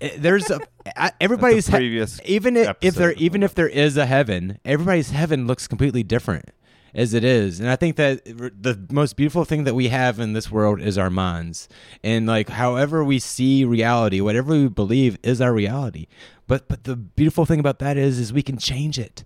Eh, 0.00 0.10
there's 0.18 0.50
a 0.50 0.60
everybody's 1.20 1.68
a 1.68 1.78
he- 1.78 2.04
even 2.24 2.56
if, 2.56 2.76
if 2.80 2.94
there 2.94 3.12
even 3.12 3.42
if 3.42 3.54
there 3.54 3.68
is 3.68 3.96
a 3.96 4.06
heaven 4.06 4.58
everybody's 4.64 5.10
heaven 5.10 5.46
looks 5.46 5.66
completely 5.66 6.02
different 6.02 6.50
as 6.94 7.12
it 7.12 7.24
is. 7.24 7.60
And 7.60 7.68
i 7.68 7.76
think 7.76 7.96
that 7.96 8.24
the 8.24 8.78
most 8.90 9.16
beautiful 9.16 9.44
thing 9.44 9.64
that 9.64 9.74
we 9.74 9.88
have 9.88 10.18
in 10.18 10.32
this 10.32 10.50
world 10.50 10.80
is 10.80 10.96
our 10.96 11.10
minds. 11.10 11.68
And 12.02 12.26
like 12.26 12.48
however 12.48 13.04
we 13.04 13.18
see 13.18 13.64
reality 13.64 14.20
whatever 14.20 14.52
we 14.52 14.68
believe 14.68 15.18
is 15.22 15.40
our 15.40 15.52
reality. 15.52 16.06
But 16.46 16.68
but 16.68 16.84
the 16.84 16.96
beautiful 16.96 17.44
thing 17.44 17.60
about 17.60 17.80
that 17.80 17.96
is 17.98 18.18
is 18.18 18.32
we 18.32 18.42
can 18.42 18.56
change 18.56 18.98
it. 18.98 19.24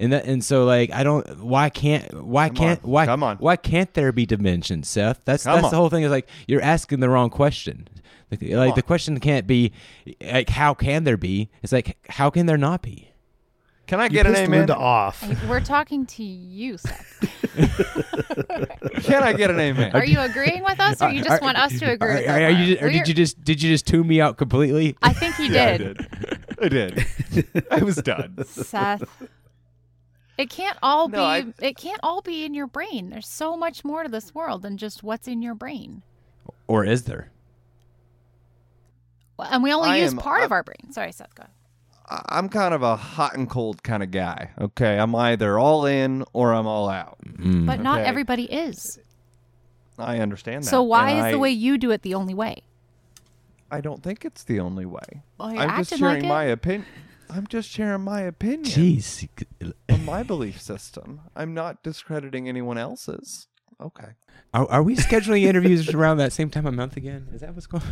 And 0.00 0.12
that 0.12 0.24
and 0.24 0.42
so 0.44 0.64
like 0.64 0.90
i 0.92 1.02
don't 1.04 1.38
why 1.44 1.68
can't 1.68 2.24
why 2.24 2.48
Come 2.48 2.56
can't 2.56 2.84
on. 2.84 2.90
why 2.90 3.04
Come 3.06 3.22
on. 3.22 3.36
why 3.36 3.56
can't 3.56 3.92
there 3.94 4.10
be 4.10 4.24
dimensions 4.26 4.88
seth? 4.88 5.20
That's 5.24 5.44
Come 5.44 5.54
that's 5.56 5.66
on. 5.66 5.70
the 5.72 5.76
whole 5.76 5.90
thing 5.90 6.04
is 6.04 6.10
like 6.10 6.28
you're 6.48 6.62
asking 6.62 7.00
the 7.00 7.08
wrong 7.10 7.28
question 7.30 7.86
like, 8.42 8.52
like 8.68 8.74
the 8.74 8.82
question 8.82 9.18
can't 9.20 9.46
be 9.46 9.72
like 10.22 10.48
how 10.50 10.74
can 10.74 11.04
there 11.04 11.16
be 11.16 11.50
it's 11.62 11.72
like 11.72 11.96
how 12.08 12.30
can 12.30 12.46
there 12.46 12.56
not 12.58 12.82
be 12.82 13.10
can 13.86 14.00
I 14.00 14.04
You 14.04 14.10
get 14.10 14.26
an 14.26 14.32
pissed 14.32 14.44
amen? 14.44 14.58
Linda 14.60 14.76
off. 14.76 15.22
We're 15.46 15.60
talking 15.60 16.06
to 16.06 16.24
you, 16.24 16.78
Seth. 16.78 17.20
Can 19.04 19.22
I 19.22 19.34
get 19.34 19.50
an 19.50 19.60
amen? 19.60 19.92
Are 19.94 20.06
you 20.06 20.20
agreeing 20.20 20.64
with 20.64 20.80
us, 20.80 21.02
or 21.02 21.10
you 21.10 21.22
just 21.22 21.42
want 21.42 21.58
us 21.58 21.78
to 21.80 21.90
agree? 21.90 22.08
Are, 22.08 22.14
with 22.14 22.28
are- 22.30 22.40
are 22.44 22.50
us? 22.50 22.66
you, 22.66 22.78
or 22.80 22.88
did 22.90 23.06
you 23.06 23.12
just 23.12 23.44
did 23.44 23.62
you 23.62 23.68
just 23.70 23.86
tune 23.86 24.06
me 24.06 24.22
out 24.22 24.38
completely? 24.38 24.96
I 25.02 25.12
think 25.12 25.34
he 25.34 25.48
Yeah, 25.48 25.66
I 25.66 25.76
did. 25.76 25.98
did. 25.98 26.40
I 26.62 26.68
did. 26.68 27.64
I 27.70 27.82
was 27.82 27.96
done. 27.96 28.42
Seth. 28.46 29.04
It 30.38 30.48
can't 30.48 30.78
all 30.82 31.08
No, 31.08 31.18
be. 31.18 31.22
I- 31.22 31.54
It 31.60 31.76
can't 31.76 32.00
all 32.02 32.22
be 32.22 32.46
in 32.46 32.54
your 32.54 32.66
brain. 32.66 33.10
There's 33.10 33.28
so 33.28 33.54
much 33.54 33.84
more 33.84 34.02
to 34.02 34.08
this 34.08 34.34
world 34.34 34.62
than 34.62 34.78
just 34.78 35.02
what's 35.02 35.28
in 35.28 35.42
your 35.42 35.54
brain. 35.54 36.02
Or 36.66 36.86
is 36.86 37.02
there? 37.04 37.30
Well, 39.36 39.48
and 39.50 39.62
we 39.62 39.72
only 39.72 39.90
I 39.90 39.96
use 39.98 40.12
am- 40.12 40.18
part 40.18 40.38
of 40.44 40.52
I'm- 40.52 40.52
our 40.52 40.62
brain. 40.62 40.92
Sorry, 40.92 41.12
Seth. 41.12 41.34
Go. 41.34 41.42
ahead. 41.42 41.50
I- 42.08 42.38
I'm 42.38 42.48
kind 42.48 42.74
of 42.74 42.82
a 42.82 42.96
hot 42.96 43.36
and 43.36 43.48
cold 43.48 43.82
kind 43.82 44.02
of 44.02 44.10
guy. 44.10 44.50
Okay, 44.60 44.98
I'm 44.98 45.14
either 45.14 45.58
all 45.58 45.86
in 45.86 46.24
or 46.32 46.52
I'm 46.52 46.66
all 46.66 46.88
out. 46.88 47.16
Mm. 47.26 47.66
But 47.66 47.80
not 47.80 48.00
Okay. 48.00 48.08
everybody 48.08 48.44
is. 48.44 48.98
I 49.98 50.18
understand 50.18 50.64
that. 50.64 50.68
So 50.68 50.82
why 50.82 51.10
and 51.10 51.26
is 51.28 51.32
the 51.32 51.38
way 51.38 51.50
you 51.50 51.78
do 51.78 51.90
it 51.92 52.02
the 52.02 52.14
only 52.14 52.34
way? 52.34 52.62
I 53.70 53.80
don't 53.80 54.02
think 54.02 54.24
it's 54.24 54.44
the 54.44 54.60
only 54.60 54.84
way. 54.84 55.22
Well, 55.38 55.52
you're 55.52 55.62
I'm 55.62 55.78
just 55.84 55.98
sharing 55.98 56.14
like 56.16 56.24
it. 56.24 56.28
my 56.28 56.44
opinion. 56.44 56.86
I'm 57.30 57.46
just 57.46 57.68
sharing 57.70 58.02
my 58.02 58.20
opinion 58.20 58.64
Jeez. 58.64 59.26
on 59.88 60.04
my 60.04 60.22
belief 60.22 60.60
system. 60.60 61.22
I'm 61.34 61.54
not 61.54 61.82
discrediting 61.82 62.48
anyone 62.48 62.76
else's. 62.78 63.48
Okay. 63.80 64.08
Are, 64.52 64.66
are 64.70 64.82
we 64.82 64.96
scheduling 64.96 65.42
interviews 65.42 65.88
around 65.94 66.18
that 66.18 66.32
same 66.32 66.48
time 66.50 66.66
of 66.66 66.74
month 66.74 66.96
again? 66.96 67.28
Is 67.34 67.40
that 67.40 67.54
what's 67.54 67.66
going 67.66 67.82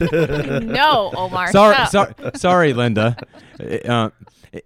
on? 0.00 0.66
no, 0.72 1.12
Omar. 1.16 1.52
sorry, 1.52 1.74
stop. 1.86 1.90
sorry, 2.18 2.30
sorry, 2.36 2.72
Linda. 2.72 3.16
Uh, 3.88 4.10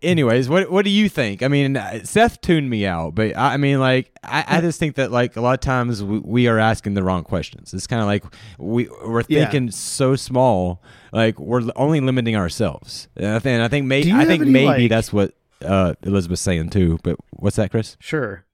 anyways, 0.01 0.49
what 0.49 0.71
what 0.71 0.85
do 0.85 0.91
you 0.91 1.09
think? 1.09 1.43
I 1.43 1.49
mean, 1.49 1.77
uh, 1.77 2.03
Seth 2.05 2.41
tuned 2.41 2.71
me 2.71 2.87
out, 2.87 3.15
but 3.15 3.37
I, 3.37 3.55
I 3.55 3.57
mean, 3.59 3.79
like, 3.79 4.11
I, 4.25 4.45
I 4.47 4.61
just 4.63 4.81
think 4.81 4.95
that 4.97 5.11
like 5.13 5.37
a 5.37 5.43
lot 5.43 5.53
of 5.53 5.61
times 5.61 6.03
we, 6.03 6.19
we 6.21 6.47
are 6.49 6.59
asking 6.59 6.95
the 6.95 7.03
wrong 7.03 7.23
questions. 7.23 7.75
It's 7.75 7.87
kind 7.87 8.01
of 8.01 8.07
like 8.07 8.25
we 8.59 8.89
we're 9.05 9.23
Yeah. 9.29 9.45
thinking 9.51 9.71
so 9.71 10.17
small, 10.17 10.83
like 11.13 11.39
we're 11.39 11.63
only 11.77 12.01
limiting 12.01 12.37
ourselves. 12.37 13.09
And 13.17 13.27
I 13.35 13.39
think 13.39 13.61
I 13.61 13.69
think 13.69 13.85
Do 13.85 13.89
maybe 13.89 14.13
I 14.13 14.25
think 14.25 14.43
any, 14.43 14.51
maybe 14.51 14.67
like- 14.67 14.89
that's 14.89 15.13
what 15.13 15.35
uh, 15.63 15.93
Elizabeth's 16.03 16.41
saying 16.41 16.71
too. 16.71 16.99
But 17.03 17.17
what's 17.31 17.57
that, 17.57 17.71
Chris? 17.71 17.99
Sure. 18.01 18.46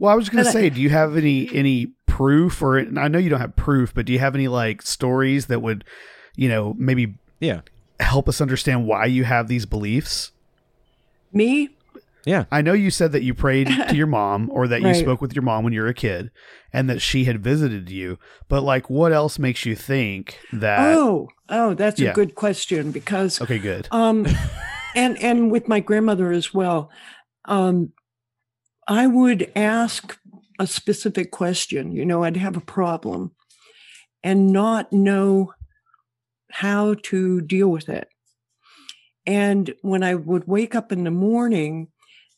Well, 0.00 0.10
I 0.12 0.16
was 0.16 0.28
gonna 0.28 0.42
But 0.42 0.48
I- 0.48 0.52
say, 0.52 0.70
do 0.70 0.80
you 0.80 0.90
have 0.90 1.16
any 1.16 1.48
any 1.54 1.92
proof, 2.06 2.60
or 2.62 2.78
I 2.80 3.06
know 3.08 3.18
you 3.18 3.30
don't 3.30 3.40
have 3.40 3.54
proof, 3.54 3.94
but 3.94 4.06
do 4.06 4.12
you 4.12 4.18
have 4.18 4.34
any 4.34 4.48
like 4.48 4.82
stories 4.82 5.46
that 5.46 5.60
would, 5.62 5.84
you 6.36 6.48
know, 6.48 6.74
maybe 6.76 7.14
Yeah, 7.38 7.60
help 8.00 8.28
us 8.28 8.40
understand 8.40 8.86
why 8.86 9.04
you 9.06 9.24
have 9.24 9.46
these 9.46 9.66
beliefs? 9.66 10.32
Me? 11.32 11.68
yeah. 12.26 12.44
I 12.50 12.60
know 12.60 12.72
you 12.72 12.90
said 12.90 13.12
that 13.12 13.22
you 13.22 13.32
prayed 13.34 13.66
to 13.88 13.94
your 13.96 14.06
mom, 14.06 14.50
or 14.52 14.66
that 14.68 14.80
you 14.80 14.88
Right. 14.88 14.96
spoke 14.96 15.20
with 15.20 15.34
your 15.34 15.42
mom 15.42 15.64
when 15.64 15.72
you 15.72 15.80
were 15.82 15.86
a 15.88 15.94
kid, 15.94 16.30
and 16.72 16.88
that 16.90 17.00
she 17.00 17.24
had 17.24 17.42
visited 17.44 17.88
you. 17.90 18.18
But 18.48 18.62
like, 18.62 18.90
what 18.90 19.12
else 19.12 19.38
makes 19.38 19.64
you 19.64 19.74
think 19.76 20.38
that? 20.52 20.96
oh, 20.96 21.28
oh, 21.48 21.74
that's 21.74 22.00
yeah. 22.00 22.10
a 22.10 22.14
good 22.14 22.34
question 22.34 22.90
because 22.90 23.40
Okay, 23.40 23.58
good. 23.58 23.86
um 23.90 24.26
and 24.96 25.16
and 25.22 25.50
with 25.52 25.68
my 25.68 25.80
grandmother 25.80 26.30
as 26.32 26.52
well 26.54 26.90
um 27.46 27.92
i 28.90 29.06
would 29.06 29.50
ask 29.56 30.18
a 30.58 30.66
specific 30.66 31.30
question 31.30 31.92
you 31.92 32.04
know 32.04 32.22
i'd 32.24 32.36
have 32.36 32.56
a 32.56 32.60
problem 32.60 33.32
and 34.22 34.52
not 34.52 34.92
know 34.92 35.54
how 36.50 36.94
to 37.02 37.40
deal 37.40 37.68
with 37.68 37.88
it 37.88 38.08
and 39.26 39.72
when 39.80 40.02
i 40.02 40.14
would 40.14 40.46
wake 40.46 40.74
up 40.74 40.92
in 40.92 41.04
the 41.04 41.10
morning 41.10 41.88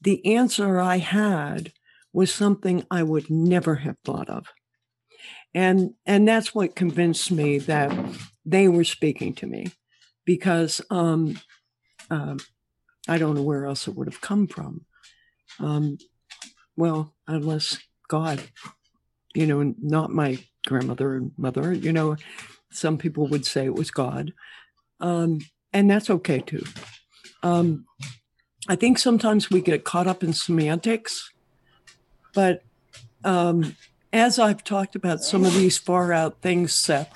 the 0.00 0.24
answer 0.36 0.78
i 0.80 0.98
had 0.98 1.72
was 2.12 2.32
something 2.32 2.86
i 2.90 3.02
would 3.02 3.28
never 3.30 3.76
have 3.76 3.96
thought 4.04 4.30
of 4.30 4.46
and 5.54 5.94
and 6.06 6.28
that's 6.28 6.54
what 6.54 6.76
convinced 6.76 7.32
me 7.32 7.58
that 7.58 7.90
they 8.44 8.68
were 8.68 8.84
speaking 8.84 9.34
to 9.34 9.46
me 9.46 9.66
because 10.24 10.80
um 10.90 11.36
um, 12.10 12.38
I 13.08 13.18
don't 13.18 13.34
know 13.34 13.42
where 13.42 13.66
else 13.66 13.88
it 13.88 13.94
would 13.94 14.06
have 14.06 14.20
come 14.20 14.46
from. 14.46 14.84
Um, 15.58 15.98
well, 16.76 17.14
unless 17.26 17.78
God, 18.08 18.42
you 19.34 19.46
know, 19.46 19.74
not 19.80 20.10
my 20.10 20.38
grandmother 20.66 21.14
and 21.16 21.32
mother, 21.36 21.72
you 21.72 21.92
know, 21.92 22.16
some 22.70 22.98
people 22.98 23.26
would 23.28 23.44
say 23.44 23.64
it 23.64 23.74
was 23.74 23.90
God. 23.90 24.32
Um, 25.00 25.40
and 25.72 25.90
that's 25.90 26.10
okay 26.10 26.40
too. 26.40 26.64
Um, 27.42 27.86
I 28.68 28.76
think 28.76 28.98
sometimes 28.98 29.50
we 29.50 29.60
get 29.60 29.84
caught 29.84 30.06
up 30.06 30.22
in 30.22 30.32
semantics, 30.32 31.32
but 32.34 32.62
um, 33.24 33.76
as 34.12 34.38
I've 34.38 34.62
talked 34.62 34.94
about 34.94 35.24
some 35.24 35.44
of 35.44 35.54
these 35.54 35.78
far 35.78 36.12
out 36.12 36.40
things, 36.40 36.72
Seth, 36.72 37.12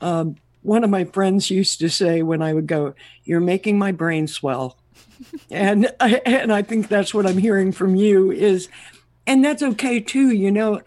um, 0.00 0.36
one 0.62 0.84
of 0.84 0.90
my 0.90 1.04
friends 1.04 1.50
used 1.50 1.80
to 1.80 1.90
say 1.90 2.22
when 2.22 2.42
I 2.42 2.52
would 2.52 2.66
go, 2.66 2.94
"You're 3.24 3.40
making 3.40 3.78
my 3.78 3.92
brain 3.92 4.26
swell," 4.26 4.78
and 5.50 5.92
I, 6.00 6.20
and 6.26 6.52
I 6.52 6.62
think 6.62 6.88
that's 6.88 7.12
what 7.12 7.26
I'm 7.26 7.38
hearing 7.38 7.72
from 7.72 7.94
you 7.94 8.30
is, 8.30 8.68
and 9.26 9.44
that's 9.44 9.62
okay 9.62 10.00
too. 10.00 10.30
You 10.30 10.50
know, 10.50 10.82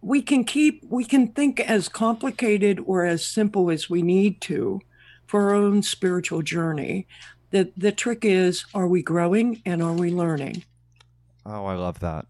we 0.00 0.22
can 0.22 0.44
keep 0.44 0.84
we 0.88 1.04
can 1.04 1.28
think 1.28 1.60
as 1.60 1.88
complicated 1.88 2.80
or 2.86 3.04
as 3.04 3.24
simple 3.24 3.70
as 3.70 3.90
we 3.90 4.02
need 4.02 4.40
to 4.42 4.80
for 5.26 5.50
our 5.50 5.54
own 5.54 5.82
spiritual 5.82 6.42
journey. 6.42 7.06
The 7.50 7.72
the 7.76 7.92
trick 7.92 8.24
is, 8.24 8.64
are 8.74 8.88
we 8.88 9.02
growing 9.02 9.62
and 9.64 9.82
are 9.82 9.92
we 9.92 10.10
learning? 10.10 10.64
Oh, 11.46 11.64
I 11.64 11.74
love 11.74 12.00
that. 12.00 12.26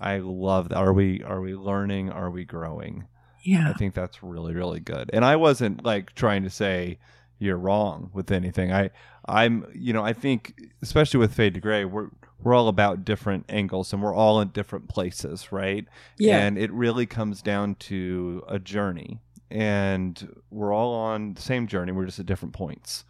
I 0.00 0.18
love 0.18 0.68
that. 0.68 0.76
Are 0.76 0.92
we 0.92 1.22
are 1.22 1.40
we 1.40 1.54
learning? 1.54 2.10
Are 2.10 2.30
we 2.30 2.44
growing? 2.44 3.06
Yeah. 3.42 3.70
I 3.70 3.72
think 3.72 3.94
that's 3.94 4.22
really 4.22 4.54
really 4.54 4.80
good. 4.80 5.10
And 5.12 5.24
I 5.24 5.36
wasn't 5.36 5.84
like 5.84 6.14
trying 6.14 6.42
to 6.44 6.50
say 6.50 6.98
you're 7.38 7.56
wrong 7.56 8.10
with 8.12 8.30
anything. 8.30 8.72
I 8.72 8.90
I'm 9.28 9.66
you 9.74 9.92
know 9.92 10.04
I 10.04 10.12
think 10.12 10.60
especially 10.82 11.18
with 11.20 11.34
Fade 11.34 11.54
to 11.54 11.60
Gray 11.60 11.84
we're 11.84 12.08
we're 12.42 12.54
all 12.54 12.68
about 12.68 13.04
different 13.04 13.44
angles 13.48 13.92
and 13.92 14.02
we're 14.02 14.14
all 14.14 14.40
in 14.40 14.48
different 14.48 14.88
places, 14.88 15.50
right? 15.50 15.84
Yeah. 16.18 16.38
And 16.38 16.56
it 16.56 16.72
really 16.72 17.04
comes 17.06 17.42
down 17.42 17.74
to 17.76 18.44
a 18.48 18.58
journey, 18.58 19.18
and 19.50 20.36
we're 20.50 20.72
all 20.72 20.94
on 20.94 21.34
the 21.34 21.42
same 21.42 21.66
journey. 21.66 21.92
We're 21.92 22.06
just 22.06 22.20
at 22.20 22.26
different 22.26 22.54
points, 22.54 23.04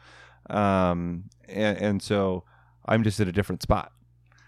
um, 0.49 1.25
and, 1.49 1.79
and 1.79 2.03
so 2.03 2.45
I'm 2.87 3.05
just 3.05 3.21
at 3.21 3.29
a 3.29 3.33
different 3.33 3.63
spot. 3.63 3.93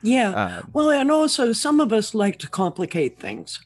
Yeah. 0.02 0.30
Um, 0.30 0.70
Well, 0.72 0.90
and 0.90 1.10
also 1.10 1.52
some 1.52 1.78
of 1.78 1.92
us 1.92 2.14
like 2.14 2.38
to 2.38 2.48
complicate 2.48 3.18
things. 3.18 3.60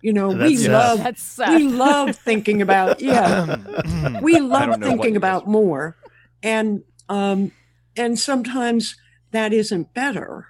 You 0.00 0.12
know, 0.12 0.28
we 0.28 0.54
That's 0.54 0.62
Seth. 0.62 0.72
love 0.72 0.98
That's 0.98 1.38
we 1.38 1.68
love 1.68 2.16
thinking 2.16 2.62
about 2.62 3.00
yeah. 3.00 4.20
we 4.22 4.38
love 4.38 4.68
don't 4.68 4.80
know 4.80 4.90
what 4.90 4.98
thinking 4.98 5.16
about 5.16 5.48
more. 5.48 5.96
And 6.44 6.84
um 7.08 7.52
and 7.96 8.18
sometimes 8.18 8.96
that 9.32 9.52
isn't 9.52 9.92
better. 9.92 10.46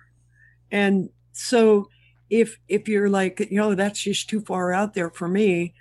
And 0.71 1.11
so 1.33 1.89
if 2.31 2.59
if 2.69 2.89
you're 2.89 3.09
like, 3.09 3.41
you 3.51 3.57
know, 3.57 3.75
that's 3.75 4.01
just 4.01 4.29
too 4.29 4.41
far 4.41 4.73
out 4.73 4.95
there 4.95 5.11
for 5.11 5.29
me, 5.29 5.75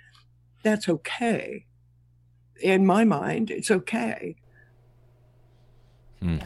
that's 0.62 0.88
okay. 0.88 1.66
In 2.60 2.86
my 2.86 3.04
mind, 3.04 3.50
it's 3.50 3.70
okay. 3.70 4.36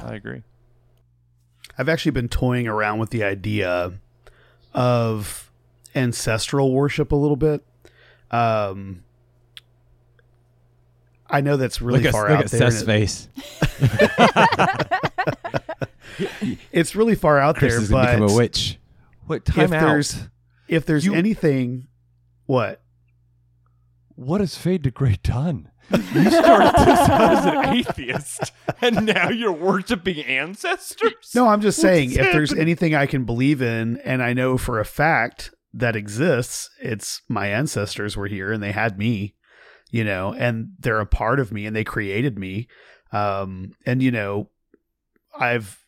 I 0.02 0.14
agree. 0.14 0.42
I've 1.78 1.88
actually 1.88 2.12
been 2.12 2.28
toying 2.28 2.68
around 2.68 2.98
with 2.98 3.10
the 3.10 3.24
idea 3.24 3.94
of 4.74 5.50
ancestral 5.94 6.72
worship 6.72 7.12
a 7.12 7.16
little 7.16 7.36
bit. 7.36 7.64
Um, 8.30 9.04
I 11.32 11.40
know 11.40 11.56
that's 11.56 11.80
really 11.80 12.00
look 12.00 12.06
at, 12.08 12.12
far 12.12 12.28
look 12.28 12.38
out 12.38 12.44
at 12.44 12.50
there. 12.50 12.70
Seth's 12.70 12.82
it- 12.82 12.86
face. 12.86 13.28
it's 16.72 16.94
really 16.94 17.14
far 17.14 17.38
out 17.38 17.56
Chris 17.56 17.72
there, 17.74 17.82
is 17.82 17.90
gonna 17.90 18.04
but 18.04 18.12
become 18.14 18.30
a 18.30 18.34
witch. 18.36 18.78
Wait, 19.28 19.44
time 19.44 19.64
if 19.64 19.72
out. 19.72 19.86
there's 19.86 20.28
if 20.68 20.86
there's 20.86 21.04
You- 21.06 21.14
anything, 21.14 21.88
what? 22.46 22.80
What 24.14 24.40
has 24.40 24.56
Fade 24.56 24.84
to 24.84 24.90
Gray 24.90 25.18
done? 25.22 25.70
You 25.90 25.98
started 26.30 26.72
this 26.74 26.98
out 27.08 27.32
as 27.38 27.46
an 27.46 27.76
atheist, 27.76 28.52
and 28.80 29.06
now 29.06 29.30
you're 29.30 29.52
worshiping 29.52 30.20
ancestors. 30.24 31.32
No, 31.34 31.48
I'm 31.48 31.60
just 31.60 31.78
What's 31.78 31.88
saying 31.88 32.12
if 32.12 32.32
there's 32.32 32.52
anything 32.52 32.94
I 32.94 33.06
can 33.06 33.24
believe 33.24 33.60
in, 33.62 33.98
and 34.04 34.22
I 34.22 34.32
know 34.32 34.56
for 34.58 34.78
a 34.78 34.84
fact 34.84 35.50
that 35.74 35.96
exists, 35.96 36.70
it's 36.80 37.22
my 37.28 37.48
ancestors 37.48 38.16
were 38.16 38.26
here 38.28 38.52
and 38.52 38.62
they 38.62 38.72
had 38.72 38.98
me, 38.98 39.34
you 39.92 40.02
know, 40.02 40.34
and 40.36 40.70
they're 40.80 40.98
a 40.98 41.06
part 41.06 41.38
of 41.38 41.52
me 41.52 41.66
and 41.66 41.76
they 41.76 41.84
created 41.84 42.36
me. 42.36 42.66
Um, 43.12 43.72
and 43.86 44.02
you 44.02 44.10
know, 44.10 44.48
I've 45.38 45.84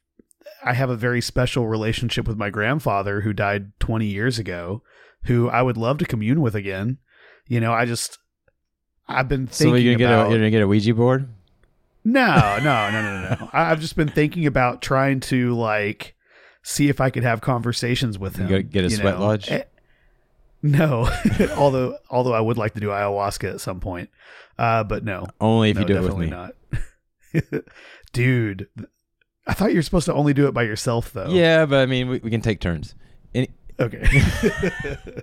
I 0.62 0.74
have 0.74 0.90
a 0.90 0.96
very 0.96 1.20
special 1.20 1.66
relationship 1.66 2.28
with 2.28 2.36
my 2.36 2.50
grandfather 2.50 3.22
who 3.22 3.32
died 3.32 3.72
20 3.80 4.06
years 4.06 4.38
ago, 4.38 4.82
who 5.24 5.48
I 5.48 5.62
would 5.62 5.76
love 5.76 5.98
to 5.98 6.04
commune 6.04 6.40
with 6.42 6.54
again. 6.54 6.98
You 7.48 7.60
know, 7.60 7.72
I 7.72 7.86
just 7.86 8.18
I've 9.08 9.28
been 9.28 9.48
So 9.50 9.64
thinking 9.64 9.84
you're 9.84 9.94
gonna 9.98 10.16
get 10.16 10.26
a 10.26 10.30
you're 10.30 10.38
gonna 10.38 10.50
get 10.50 10.62
a 10.62 10.68
Ouija 10.68 10.94
board. 10.94 11.28
no, 12.04 12.90
no, 12.90 13.02
no, 13.02 13.20
no, 13.20 13.36
no. 13.40 13.50
I've 13.54 13.80
just 13.80 13.96
been 13.96 14.08
thinking 14.08 14.46
about 14.46 14.82
trying 14.82 15.20
to 15.20 15.54
like 15.54 16.14
see 16.62 16.90
if 16.90 17.00
I 17.00 17.08
could 17.08 17.22
have 17.22 17.40
conversations 17.40 18.18
with 18.18 18.36
him. 18.36 18.68
get 18.68 18.84
a 18.84 18.90
sweat 18.90 19.18
know? 19.18 19.26
lodge? 19.26 19.50
No, 20.66 21.06
although 21.56 21.98
although 22.08 22.32
I 22.32 22.40
would 22.40 22.56
like 22.56 22.72
to 22.72 22.80
do 22.80 22.88
ayahuasca 22.88 23.52
at 23.52 23.60
some 23.60 23.80
point, 23.80 24.08
uh, 24.58 24.82
but 24.82 25.04
no, 25.04 25.26
Only 25.38 25.68
if 25.70 25.76
no, 25.76 25.82
you 25.82 25.86
do 25.86 25.96
it 25.98 26.02
with 26.02 26.16
me. 26.16 26.26
not. 26.30 26.54
Dude, 28.14 28.68
I 29.46 29.52
thought 29.52 29.72
you 29.72 29.76
were 29.78 29.82
supposed 29.82 30.06
to 30.06 30.14
only 30.14 30.32
do 30.32 30.46
it 30.48 30.52
by 30.54 30.62
yourself, 30.62 31.12
though. 31.12 31.28
Yeah, 31.28 31.66
but 31.66 31.80
I 31.80 31.86
mean, 31.86 32.08
we, 32.08 32.18
we 32.20 32.30
can 32.30 32.40
take 32.40 32.60
turns. 32.60 32.94
Any, 33.34 33.50
Okay. 33.78 34.04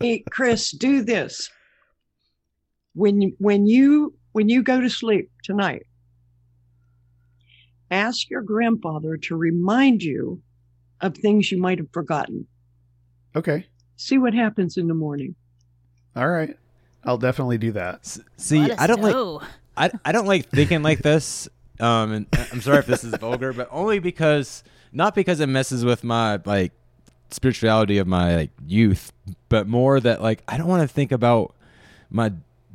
Hey, 0.00 0.24
Chris, 0.30 0.70
do 0.70 1.02
this. 1.02 1.50
When 2.94 3.20
you, 3.20 3.34
when 3.38 3.66
you 3.66 4.14
when 4.32 4.48
you 4.48 4.62
go 4.62 4.80
to 4.80 4.88
sleep 4.90 5.30
tonight, 5.42 5.82
ask 7.90 8.28
your 8.30 8.42
grandfather 8.42 9.16
to 9.18 9.36
remind 9.36 10.02
you 10.02 10.42
of 11.00 11.16
things 11.16 11.50
you 11.52 11.58
might 11.60 11.78
have 11.78 11.90
forgotten. 11.92 12.46
okay. 13.36 13.66
See 13.96 14.18
what 14.18 14.34
happens 14.34 14.76
in 14.76 14.88
the 14.88 14.94
morning. 14.94 15.34
All 16.16 16.28
right. 16.28 16.56
I'll 17.04 17.18
definitely 17.18 17.58
do 17.58 17.72
that. 17.72 18.06
see, 18.36 18.70
I 18.72 18.86
don't 18.86 19.02
like. 19.02 19.48
I, 19.76 19.90
I 20.04 20.12
don't 20.12 20.26
like 20.26 20.48
thinking 20.48 20.82
like 20.82 21.00
this. 21.00 21.48
Um, 21.80 22.12
and 22.12 22.26
I'm 22.52 22.60
sorry 22.60 22.78
if 22.78 22.86
this 22.86 23.04
is 23.04 23.14
vulgar, 23.16 23.52
but 23.52 23.68
only 23.70 23.98
because 23.98 24.62
not 24.92 25.14
because 25.14 25.40
it 25.40 25.48
messes 25.48 25.84
with 25.84 26.04
my 26.04 26.40
like 26.44 26.72
spirituality 27.30 27.98
of 27.98 28.06
my 28.06 28.36
like 28.36 28.50
youth, 28.66 29.12
but 29.48 29.66
more 29.66 30.00
that 30.00 30.22
like 30.22 30.42
I 30.48 30.56
don't 30.56 30.68
want 30.68 30.88
to 30.88 30.92
think 30.92 31.12
about 31.12 31.54
my 32.10 32.32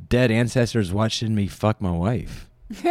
dead 0.08 0.30
ancestors 0.30 0.92
watching 0.92 1.34
me 1.34 1.46
fuck 1.46 1.80
my 1.80 1.90
wife. 1.92 2.48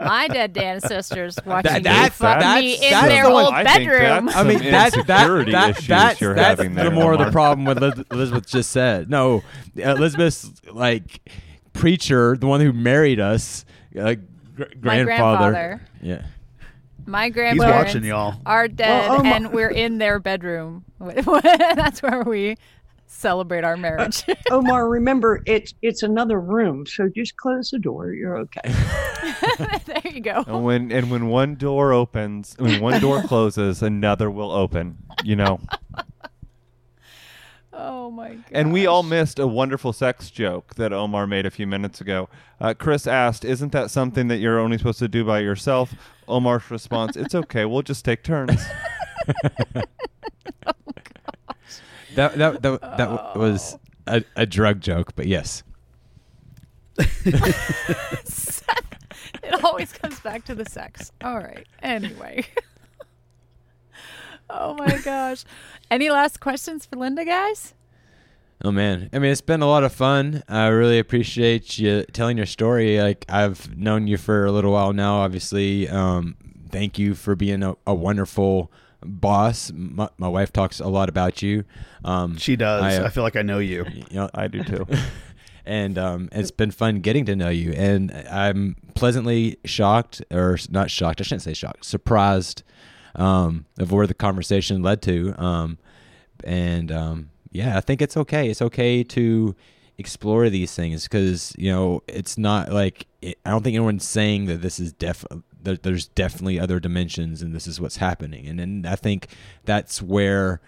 My 0.00 0.28
dead 0.28 0.56
ancestors 0.56 1.38
watching 1.44 1.72
me 1.74 1.80
that's- 1.80 2.16
fuck 2.16 2.40
that's- 2.40 2.60
me 2.62 2.74
in 2.74 2.90
that's 2.90 3.06
their 3.08 3.24
the 3.24 3.30
old 3.30 3.52
I 3.54 3.64
bedroom. 3.64 4.26
that's 4.26 4.36
I 4.36 4.42
mean, 4.44 4.58
some 4.58 4.70
that's 4.70 4.96
that, 4.96 5.06
that, 5.06 5.76
that's, 5.86 6.20
you're 6.20 6.34
that's 6.34 6.58
having 6.60 6.74
the 6.74 6.82
there, 6.82 6.90
more 6.90 7.12
of 7.12 7.18
the 7.18 7.30
problem 7.30 7.64
with 7.66 7.82
Elizabeth 8.10 8.46
just 8.48 8.70
said. 8.70 9.10
No, 9.10 9.42
Elizabeth's 9.76 10.50
like 10.72 11.28
preacher, 11.72 12.36
the 12.36 12.46
one 12.46 12.60
who 12.60 12.72
married 12.72 13.20
us, 13.20 13.64
uh, 13.98 14.14
gr- 14.56 14.64
grandfather. 14.80 15.04
grandfather. 15.04 15.80
Yeah. 16.02 16.22
My 17.06 17.24
He's 17.26 17.34
grandparents 17.34 17.94
watching 17.94 18.04
y'all. 18.04 18.40
are 18.46 18.68
dead, 18.68 19.08
Well, 19.10 19.22
my- 19.24 19.30
and 19.36 19.52
we're 19.52 19.70
in 19.70 19.98
their 19.98 20.18
bedroom. 20.18 20.84
That's 21.00 22.02
where 22.02 22.22
we 22.22 22.56
celebrate 23.10 23.64
our 23.64 23.76
marriage. 23.76 24.24
Omar, 24.50 24.88
remember 24.88 25.42
it's 25.44 25.74
it's 25.82 26.02
another 26.02 26.40
room, 26.40 26.86
so 26.86 27.08
just 27.08 27.36
close 27.36 27.70
the 27.70 27.78
door. 27.78 28.12
You're 28.12 28.38
okay. 28.38 28.72
there 29.86 30.12
you 30.12 30.20
go. 30.20 30.44
And 30.46 30.64
when 30.64 30.92
and 30.92 31.10
when 31.10 31.26
one 31.26 31.56
door 31.56 31.92
opens, 31.92 32.54
when 32.58 32.80
one 32.80 33.00
door 33.00 33.22
closes, 33.26 33.82
another 33.82 34.30
will 34.30 34.52
open. 34.52 34.98
You 35.24 35.36
know. 35.36 35.60
Oh 37.72 38.10
my 38.10 38.34
god. 38.34 38.44
And 38.52 38.72
we 38.72 38.86
all 38.86 39.02
missed 39.02 39.38
a 39.38 39.46
wonderful 39.46 39.92
sex 39.92 40.30
joke 40.30 40.74
that 40.76 40.92
Omar 40.92 41.26
made 41.26 41.46
a 41.46 41.50
few 41.50 41.66
minutes 41.66 42.00
ago. 42.00 42.28
Uh, 42.60 42.74
Chris 42.78 43.06
asked, 43.06 43.44
"Isn't 43.44 43.72
that 43.72 43.90
something 43.90 44.28
that 44.28 44.38
you're 44.38 44.58
only 44.58 44.78
supposed 44.78 44.98
to 45.00 45.08
do 45.08 45.24
by 45.24 45.40
yourself?" 45.40 45.94
Omar's 46.28 46.70
response, 46.70 47.16
"It's 47.16 47.34
okay. 47.34 47.64
We'll 47.64 47.82
just 47.82 48.04
take 48.04 48.22
turns." 48.22 48.62
That 52.14 52.36
that 52.38 52.62
that, 52.62 52.80
that 52.80 52.98
w- 52.98 53.38
was 53.38 53.78
a, 54.06 54.24
a 54.36 54.46
drug 54.46 54.80
joke, 54.80 55.14
but 55.14 55.26
yes. 55.26 55.62
It 59.42 59.64
always 59.64 59.92
comes 59.92 60.20
back 60.20 60.44
to 60.46 60.54
the 60.54 60.64
sex. 60.64 61.12
All 61.22 61.38
right. 61.38 61.66
Anyway. 61.82 62.46
oh 64.50 64.74
my 64.74 64.98
gosh. 64.98 65.44
Any 65.90 66.10
last 66.10 66.40
questions 66.40 66.86
for 66.86 66.96
Linda, 66.96 67.24
guys? 67.24 67.74
Oh 68.62 68.70
man, 68.70 69.08
I 69.12 69.18
mean 69.18 69.32
it's 69.32 69.40
been 69.40 69.62
a 69.62 69.66
lot 69.66 69.84
of 69.84 69.92
fun. 69.92 70.42
I 70.46 70.66
really 70.66 70.98
appreciate 70.98 71.78
you 71.78 72.04
telling 72.12 72.36
your 72.36 72.46
story. 72.46 73.00
Like 73.00 73.24
I've 73.28 73.74
known 73.76 74.06
you 74.06 74.18
for 74.18 74.44
a 74.44 74.52
little 74.52 74.72
while 74.72 74.92
now. 74.92 75.20
Obviously, 75.20 75.88
um, 75.88 76.36
thank 76.68 76.98
you 76.98 77.14
for 77.14 77.34
being 77.34 77.62
a, 77.62 77.74
a 77.86 77.94
wonderful 77.94 78.70
boss. 79.02 79.72
My, 79.74 80.08
my 80.18 80.28
wife 80.28 80.52
talks 80.52 80.80
a 80.80 80.88
lot 80.88 81.08
about 81.08 81.42
you. 81.42 81.64
Um, 82.04 82.36
She 82.36 82.56
does. 82.56 82.82
I, 82.82 83.02
I, 83.02 83.06
uh, 83.06 83.10
feel 83.10 83.22
like 83.22 83.36
I 83.36 83.42
know 83.42 83.58
you. 83.58 83.86
you 83.92 84.04
know, 84.12 84.30
I 84.34 84.48
do 84.48 84.62
too. 84.62 84.86
and 85.64 85.98
um, 85.98 86.28
it's 86.32 86.50
been 86.50 86.70
fun 86.70 87.00
getting 87.00 87.24
to 87.26 87.36
know 87.36 87.48
you. 87.48 87.72
And 87.72 88.12
I'm 88.30 88.76
pleasantly 88.94 89.58
shocked, 89.64 90.22
or 90.30 90.58
not 90.70 90.90
shocked. 90.90 91.20
I 91.20 91.24
shouldn't 91.24 91.42
say 91.42 91.54
shocked. 91.54 91.84
Surprised 91.84 92.62
um, 93.14 93.66
of 93.78 93.92
where 93.92 94.06
the 94.06 94.14
conversation 94.14 94.82
led 94.82 95.02
to. 95.02 95.34
Um, 95.42 95.78
and 96.44 96.90
um, 96.90 97.30
yeah, 97.50 97.76
I 97.76 97.80
think 97.80 98.02
it's 98.02 98.16
okay. 98.16 98.48
It's 98.48 98.62
okay 98.62 99.02
to 99.04 99.54
explore 99.98 100.48
these 100.48 100.74
things 100.74 101.04
because 101.04 101.54
you 101.58 101.70
know 101.70 102.02
it's 102.08 102.38
not 102.38 102.72
like 102.72 103.06
it, 103.20 103.38
I 103.44 103.50
don't 103.50 103.62
think 103.62 103.74
anyone's 103.74 104.06
saying 104.06 104.46
that 104.46 104.62
this 104.62 104.80
is 104.80 104.92
def. 104.92 105.24
There, 105.62 105.76
there's 105.76 106.06
definitely 106.06 106.58
other 106.58 106.80
dimensions, 106.80 107.42
and 107.42 107.54
this 107.54 107.66
is 107.66 107.80
what's 107.80 107.96
happening. 107.96 108.46
And 108.46 108.58
then 108.58 108.84
I 108.86 108.96
think 108.96 109.28
that's 109.64 110.00
where 110.00 110.60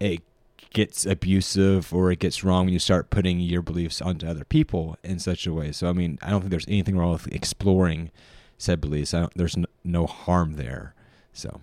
it 0.00 0.22
gets 0.70 1.06
abusive 1.06 1.92
or 1.92 2.10
it 2.10 2.18
gets 2.18 2.44
wrong 2.44 2.66
when 2.66 2.72
you 2.72 2.78
start 2.78 3.08
putting 3.10 3.40
your 3.40 3.62
beliefs 3.62 4.02
onto 4.02 4.26
other 4.26 4.44
people 4.44 4.96
in 5.02 5.18
such 5.18 5.46
a 5.46 5.52
way. 5.52 5.72
So 5.72 5.88
I 5.88 5.92
mean, 5.92 6.18
I 6.22 6.30
don't 6.30 6.40
think 6.40 6.50
there's 6.50 6.68
anything 6.68 6.96
wrong 6.96 7.12
with 7.12 7.26
exploring 7.28 8.10
said 8.58 8.80
beliefs. 8.80 9.14
There's 9.34 9.56
no, 9.56 9.66
no 9.84 10.06
harm 10.06 10.54
there. 10.54 10.94
So 11.32 11.60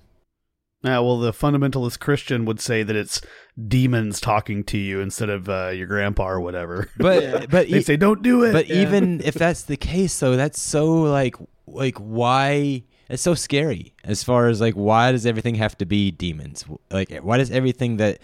Uh, 0.84 1.00
well, 1.02 1.18
the 1.18 1.32
fundamentalist 1.32 2.00
Christian 2.00 2.44
would 2.46 2.60
say 2.60 2.84
that 2.84 2.96
it's 2.96 3.22
demons 3.68 4.20
talking 4.20 4.64
to 4.66 4.78
you 4.78 5.00
instead 5.00 5.30
of 5.30 5.48
uh, 5.48 5.70
your 5.70 5.88
grandpa 5.88 6.28
or 6.28 6.42
whatever. 6.42 6.90
but 6.98 7.50
but 7.50 7.70
they 7.70 7.78
e- 7.80 7.82
say, 7.82 7.96
"Don't 7.96 8.22
do 8.22 8.44
it." 8.44 8.52
but 8.52 8.68
Yeah. 8.68 8.82
even 8.82 9.22
if 9.24 9.34
that's 9.36 9.64
the 9.64 9.78
case 9.78 10.20
though, 10.20 10.36
that's 10.36 10.60
so 10.62 11.04
like 11.04 11.36
like 11.68 11.98
why 11.98 12.84
it's 13.10 13.24
so 13.24 13.34
scary 13.34 13.94
as 14.04 14.24
far 14.24 14.48
as 14.48 14.60
like 14.60 14.74
why 14.74 15.12
does 15.14 15.26
everything 15.26 15.56
have 15.56 15.78
to 15.78 15.86
be 15.86 16.12
demons? 16.12 16.66
Like 16.92 17.18
why 17.20 17.38
does 17.38 17.52
everything 17.52 17.98
that 17.98 18.20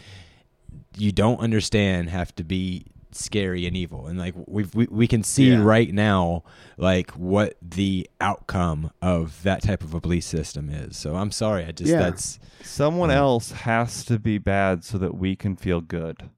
you 0.98 1.12
don't 1.14 1.40
understand 1.40 2.10
have 2.10 2.36
to 2.36 2.44
be 2.44 2.86
scary 3.12 3.66
and 3.66 3.76
evil 3.76 4.08
and 4.08 4.20
like 4.20 4.36
we've, 4.48 4.74
we 4.76 4.88
we 4.92 5.08
can 5.08 5.24
see 5.24 5.50
Yeah. 5.50 5.64
right 5.64 5.92
now 5.94 6.44
like 6.78 7.12
what 7.12 7.56
the 7.62 8.08
outcome 8.22 8.92
of 9.02 9.42
that 9.44 9.64
type 9.64 9.84
of 9.84 9.94
a 9.94 10.00
belief 10.00 10.24
system 10.24 10.70
is 10.70 10.96
so 10.98 11.16
i'm 11.16 11.32
sorry 11.32 11.66
i 11.66 11.72
just 11.72 11.90
Yeah. 11.92 12.00
that's 12.00 12.40
Someone 12.62 13.10
else 13.10 13.52
has 13.52 14.04
to 14.06 14.20
be 14.20 14.38
bad 14.38 14.84
so 14.84 14.98
that 14.98 15.16
we 15.16 15.36
can 15.38 15.56
feel 15.56 15.80
good. 15.82 16.30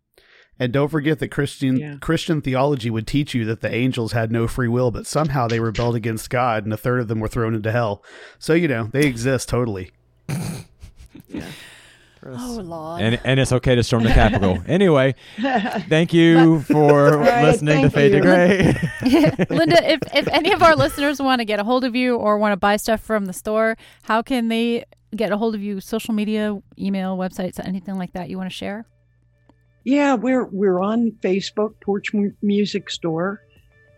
And 0.59 0.71
don't 0.71 0.89
forget 0.89 1.17
that 1.17 1.29
Christian 1.29 1.77
Yeah. 1.77 1.95
Christian 1.99 2.41
theology 2.41 2.91
would 2.91 3.07
teach 3.07 3.33
you 3.33 3.43
that 3.45 3.61
the 3.61 3.73
angels 3.73 4.11
had 4.11 4.31
no 4.31 4.47
free 4.47 4.67
will, 4.67 4.91
but 4.91 5.07
somehow 5.07 5.47
they 5.47 5.59
rebelled 5.59 5.95
against 5.95 6.29
God, 6.29 6.63
and 6.63 6.71
a 6.71 6.77
third 6.77 6.99
of 7.01 7.07
them 7.07 7.19
were 7.19 7.27
thrown 7.27 7.55
into 7.55 7.71
hell. 7.71 8.03
So 8.37 8.53
you 8.53 8.67
know 8.67 8.83
they 8.93 9.07
exist 9.07 9.49
totally. 9.49 9.89
Oh 12.23 12.61
Lord. 12.63 13.01
and 13.01 13.19
and 13.23 13.39
it's 13.39 13.51
okay 13.51 13.75
to 13.75 13.83
storm 13.83 14.03
the 14.03 14.09
capitol 14.09 14.59
anyway 14.67 15.15
thank 15.89 16.13
you 16.13 16.61
for 16.61 17.17
right, 17.17 17.43
listening 17.43 17.81
to 17.81 17.89
thank 17.89 17.93
fade 17.93 18.11
to 18.11 18.21
gray 18.21 18.91
Linda, 19.49 19.91
if, 19.91 19.99
if 20.13 20.27
any 20.27 20.51
of 20.51 20.61
our 20.61 20.75
listeners 20.75 21.21
want 21.21 21.39
to 21.39 21.45
get 21.45 21.59
a 21.59 21.63
hold 21.63 21.83
of 21.83 21.95
you 21.95 22.15
or 22.15 22.37
want 22.37 22.53
to 22.53 22.57
buy 22.57 22.77
stuff 22.77 23.01
from 23.01 23.25
the 23.25 23.33
store, 23.33 23.77
how 24.03 24.21
can 24.21 24.47
they 24.47 24.85
get 25.15 25.31
a 25.31 25.37
hold 25.37 25.55
of 25.55 25.61
you? 25.61 25.81
Social 25.81 26.13
media, 26.13 26.57
email, 26.77 27.17
websites, 27.17 27.59
anything 27.65 27.97
like 27.97 28.13
that 28.13 28.29
you 28.29 28.37
want 28.37 28.49
to 28.49 28.55
share? 28.55 28.85
Yeah, 29.83 30.13
we're 30.13 30.45
we're 30.45 30.79
on 30.79 31.11
Facebook, 31.23 31.73
Porch 31.81 32.11
Music 32.41 32.89
Store. 32.89 33.41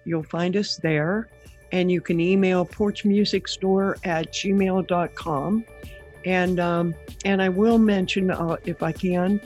You'll 0.05 0.23
find 0.23 0.55
us 0.55 0.77
there. 0.77 1.29
And 1.71 1.91
you 1.91 2.01
can 2.01 2.19
email 2.19 2.65
porchmusicstore 2.65 3.97
at 4.05 4.31
gmail.com. 4.31 5.65
And 6.25 6.59
um, 6.59 6.95
and 7.25 7.41
I 7.41 7.49
will 7.49 7.77
mention, 7.77 8.31
uh, 8.31 8.57
if 8.65 8.81
I 8.83 8.91
can, 8.91 9.41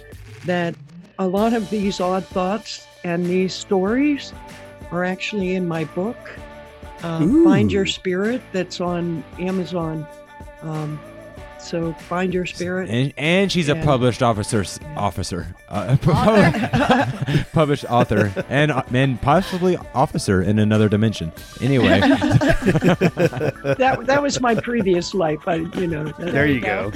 that 0.46 0.76
a 1.20 1.28
lot 1.28 1.54
of 1.54 1.70
these 1.70 2.00
odd 2.00 2.26
thoughts 2.26 2.86
and 3.04 3.26
these 3.26 3.54
stories 3.54 4.34
are 4.92 5.04
actually 5.04 5.56
in 5.56 5.68
my 5.68 5.84
book, 5.86 6.18
uh, 7.04 7.20
Find 7.44 7.72
Your 7.72 7.86
Spirit, 7.86 8.42
that's 8.52 8.80
on 8.80 9.24
Amazon. 9.40 10.06
Um, 10.62 11.00
so 11.60 11.94
Find 11.94 12.34
Your 12.34 12.46
Spirit. 12.46 12.90
and 12.90 13.14
and 13.18 13.52
she's 13.52 13.68
a 13.70 13.76
published 13.76 14.22
officer 14.24 14.64
officer 14.96 15.48
uh, 15.70 15.98
published 17.54 17.86
author 17.90 18.32
and 18.50 18.72
and 18.94 19.22
possibly 19.22 19.78
officer 19.94 20.42
in 20.42 20.60
another 20.60 20.88
dimension 20.90 21.32
anyway 21.62 22.00
that 22.02 24.00
that 24.06 24.22
was 24.22 24.40
my 24.42 24.56
previous 24.56 25.14
life. 25.14 25.40
I, 25.48 25.56
you 25.56 25.88
know. 25.88 26.06
There 26.20 26.48
you 26.48 26.62
go. 26.62 26.92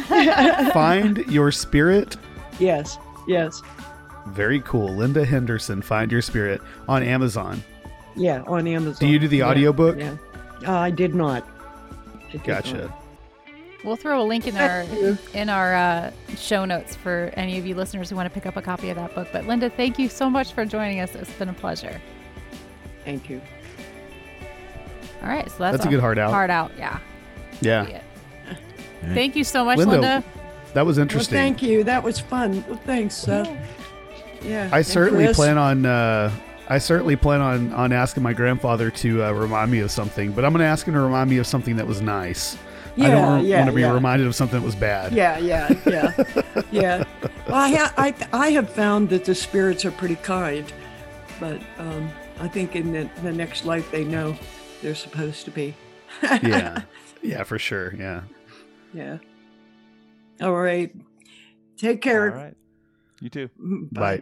Find 0.74 1.18
your 1.28 1.51
spirit. 1.51 2.18
Yes, 2.59 2.97
yes, 3.28 3.62
Very 4.28 4.59
cool. 4.62 4.93
Linda 4.95 5.26
Henderson, 5.26 5.82
Find 5.82 6.12
Your 6.12 6.22
Spirit 6.22 6.62
on 6.88 7.01
Amazon. 7.03 7.64
yeah, 8.16 8.43
on 8.47 8.68
Amazon. 8.68 8.99
Do 8.99 9.07
you 9.07 9.18
do 9.20 9.28
the 9.28 9.38
Yeah, 9.38 9.49
audiobook? 9.49 9.97
Yeah, 9.97 10.16
uh, 10.68 10.78
I 10.78 10.91
did 10.91 11.16
not. 11.16 11.47
I 12.30 12.32
did 12.34 12.43
Gotcha. 12.43 12.78
not. 12.88 13.01
We'll 13.84 13.95
throw 13.95 14.21
a 14.21 14.25
link 14.25 14.45
in 14.47 14.55
our 14.57 14.86
in 15.34 15.49
our 15.49 15.73
uh, 15.75 16.11
show 16.38 16.65
notes 16.65 16.95
for 16.95 17.32
any 17.36 17.57
of 17.57 17.65
you 17.65 17.73
listeners 17.73 18.09
who 18.09 18.15
want 18.15 18.27
to 18.27 18.34
pick 18.34 18.45
up 18.45 18.55
a 18.55 18.61
copy 18.61 18.89
of 18.89 18.95
that 18.97 19.15
book. 19.15 19.27
But 19.34 19.47
Linda, 19.47 19.69
thank 19.71 19.97
you 19.97 20.07
so 20.07 20.29
much 20.29 20.53
for 20.53 20.65
joining 20.65 20.99
us. 20.99 21.15
It's 21.15 21.32
been 21.34 21.49
a 21.49 21.53
pleasure. 21.53 21.99
Thank 23.05 23.29
you. 23.29 23.41
All 25.23 25.27
right, 25.29 25.49
so 25.49 25.55
that's, 25.59 25.77
That's 25.77 25.86
a 25.86 25.89
good 25.89 25.99
hard 25.99 26.17
out. 26.17 26.32
Hard 26.32 26.49
out, 26.49 26.71
yeah. 26.77 26.99
Yeah, 27.59 27.88
Yeah. 27.88 28.01
Thank 29.13 29.36
you 29.36 29.43
so 29.43 29.63
much, 29.65 29.77
Linda, 29.77 29.91
Linda. 29.93 30.23
that 30.73 30.86
was 30.86 30.97
Well, 30.97 31.03
interesting. 31.03 31.36
thank 31.36 31.61
you. 31.61 31.84
That 31.84 32.03
was 32.03 32.19
fun. 32.19 32.63
Well, 32.67 32.79
thanks, 32.86 33.15
Seth. 33.15 33.47
Yeah. 34.43 34.69
I 34.71 34.77
and 34.77 34.86
certainly 34.86 35.25
Chris. 35.25 35.38
plan 35.38 35.57
on. 35.59 35.86
Uh, 35.86 36.32
I 36.69 36.77
certainly 36.77 37.15
plan 37.15 37.41
on 37.41 37.73
on 37.73 37.91
asking 37.93 38.23
my 38.23 38.34
grandfather 38.34 38.89
to 38.91 39.23
uh, 39.23 39.32
remind 39.32 39.71
me 39.71 39.79
of 39.79 39.91
something, 39.91 40.32
but 40.32 40.43
I'm 40.45 40.51
going 40.53 40.61
to 40.61 40.65
ask 40.65 40.88
him 40.88 40.93
to 40.95 40.99
remind 41.01 41.29
me 41.29 41.38
of 41.38 41.45
something 41.47 41.75
that 41.75 41.86
was 41.88 42.01
nice. 42.01 42.57
I 42.97 43.09
don't 43.09 43.45
yeah, 43.45 43.57
want 43.59 43.69
to 43.69 43.75
be 43.75 43.81
yeah. 43.81 43.93
reminded 43.93 44.27
of 44.27 44.35
something 44.35 44.59
that 44.59 44.65
was 44.65 44.75
bad. 44.75 45.13
Yeah, 45.13 45.37
yeah, 45.37 45.73
yeah, 45.85 46.23
yeah. 46.71 47.03
Well, 47.47 47.55
I, 47.55 47.69
ha- 47.69 47.93
I, 47.97 48.13
I 48.33 48.49
have 48.51 48.69
found 48.69 49.09
that 49.09 49.25
the 49.25 49.35
spirits 49.35 49.85
are 49.85 49.91
pretty 49.91 50.17
kind, 50.17 50.71
but 51.39 51.61
um, 51.77 52.09
I 52.39 52.47
think 52.47 52.75
in 52.75 52.91
the, 52.91 53.09
the 53.23 53.31
next 53.31 53.65
life 53.65 53.89
they 53.91 54.03
know 54.03 54.35
they're 54.81 54.95
supposed 54.95 55.45
to 55.45 55.51
be. 55.51 55.73
yeah, 56.43 56.81
yeah, 57.21 57.43
for 57.43 57.57
sure. 57.57 57.95
Yeah. 57.95 58.23
Yeah. 58.93 59.17
All 60.41 60.53
right. 60.53 60.93
Take 61.77 62.01
care. 62.01 62.31
All 62.31 62.43
right. 62.43 62.57
You 63.21 63.29
too. 63.29 63.49
Bye. 63.91 64.21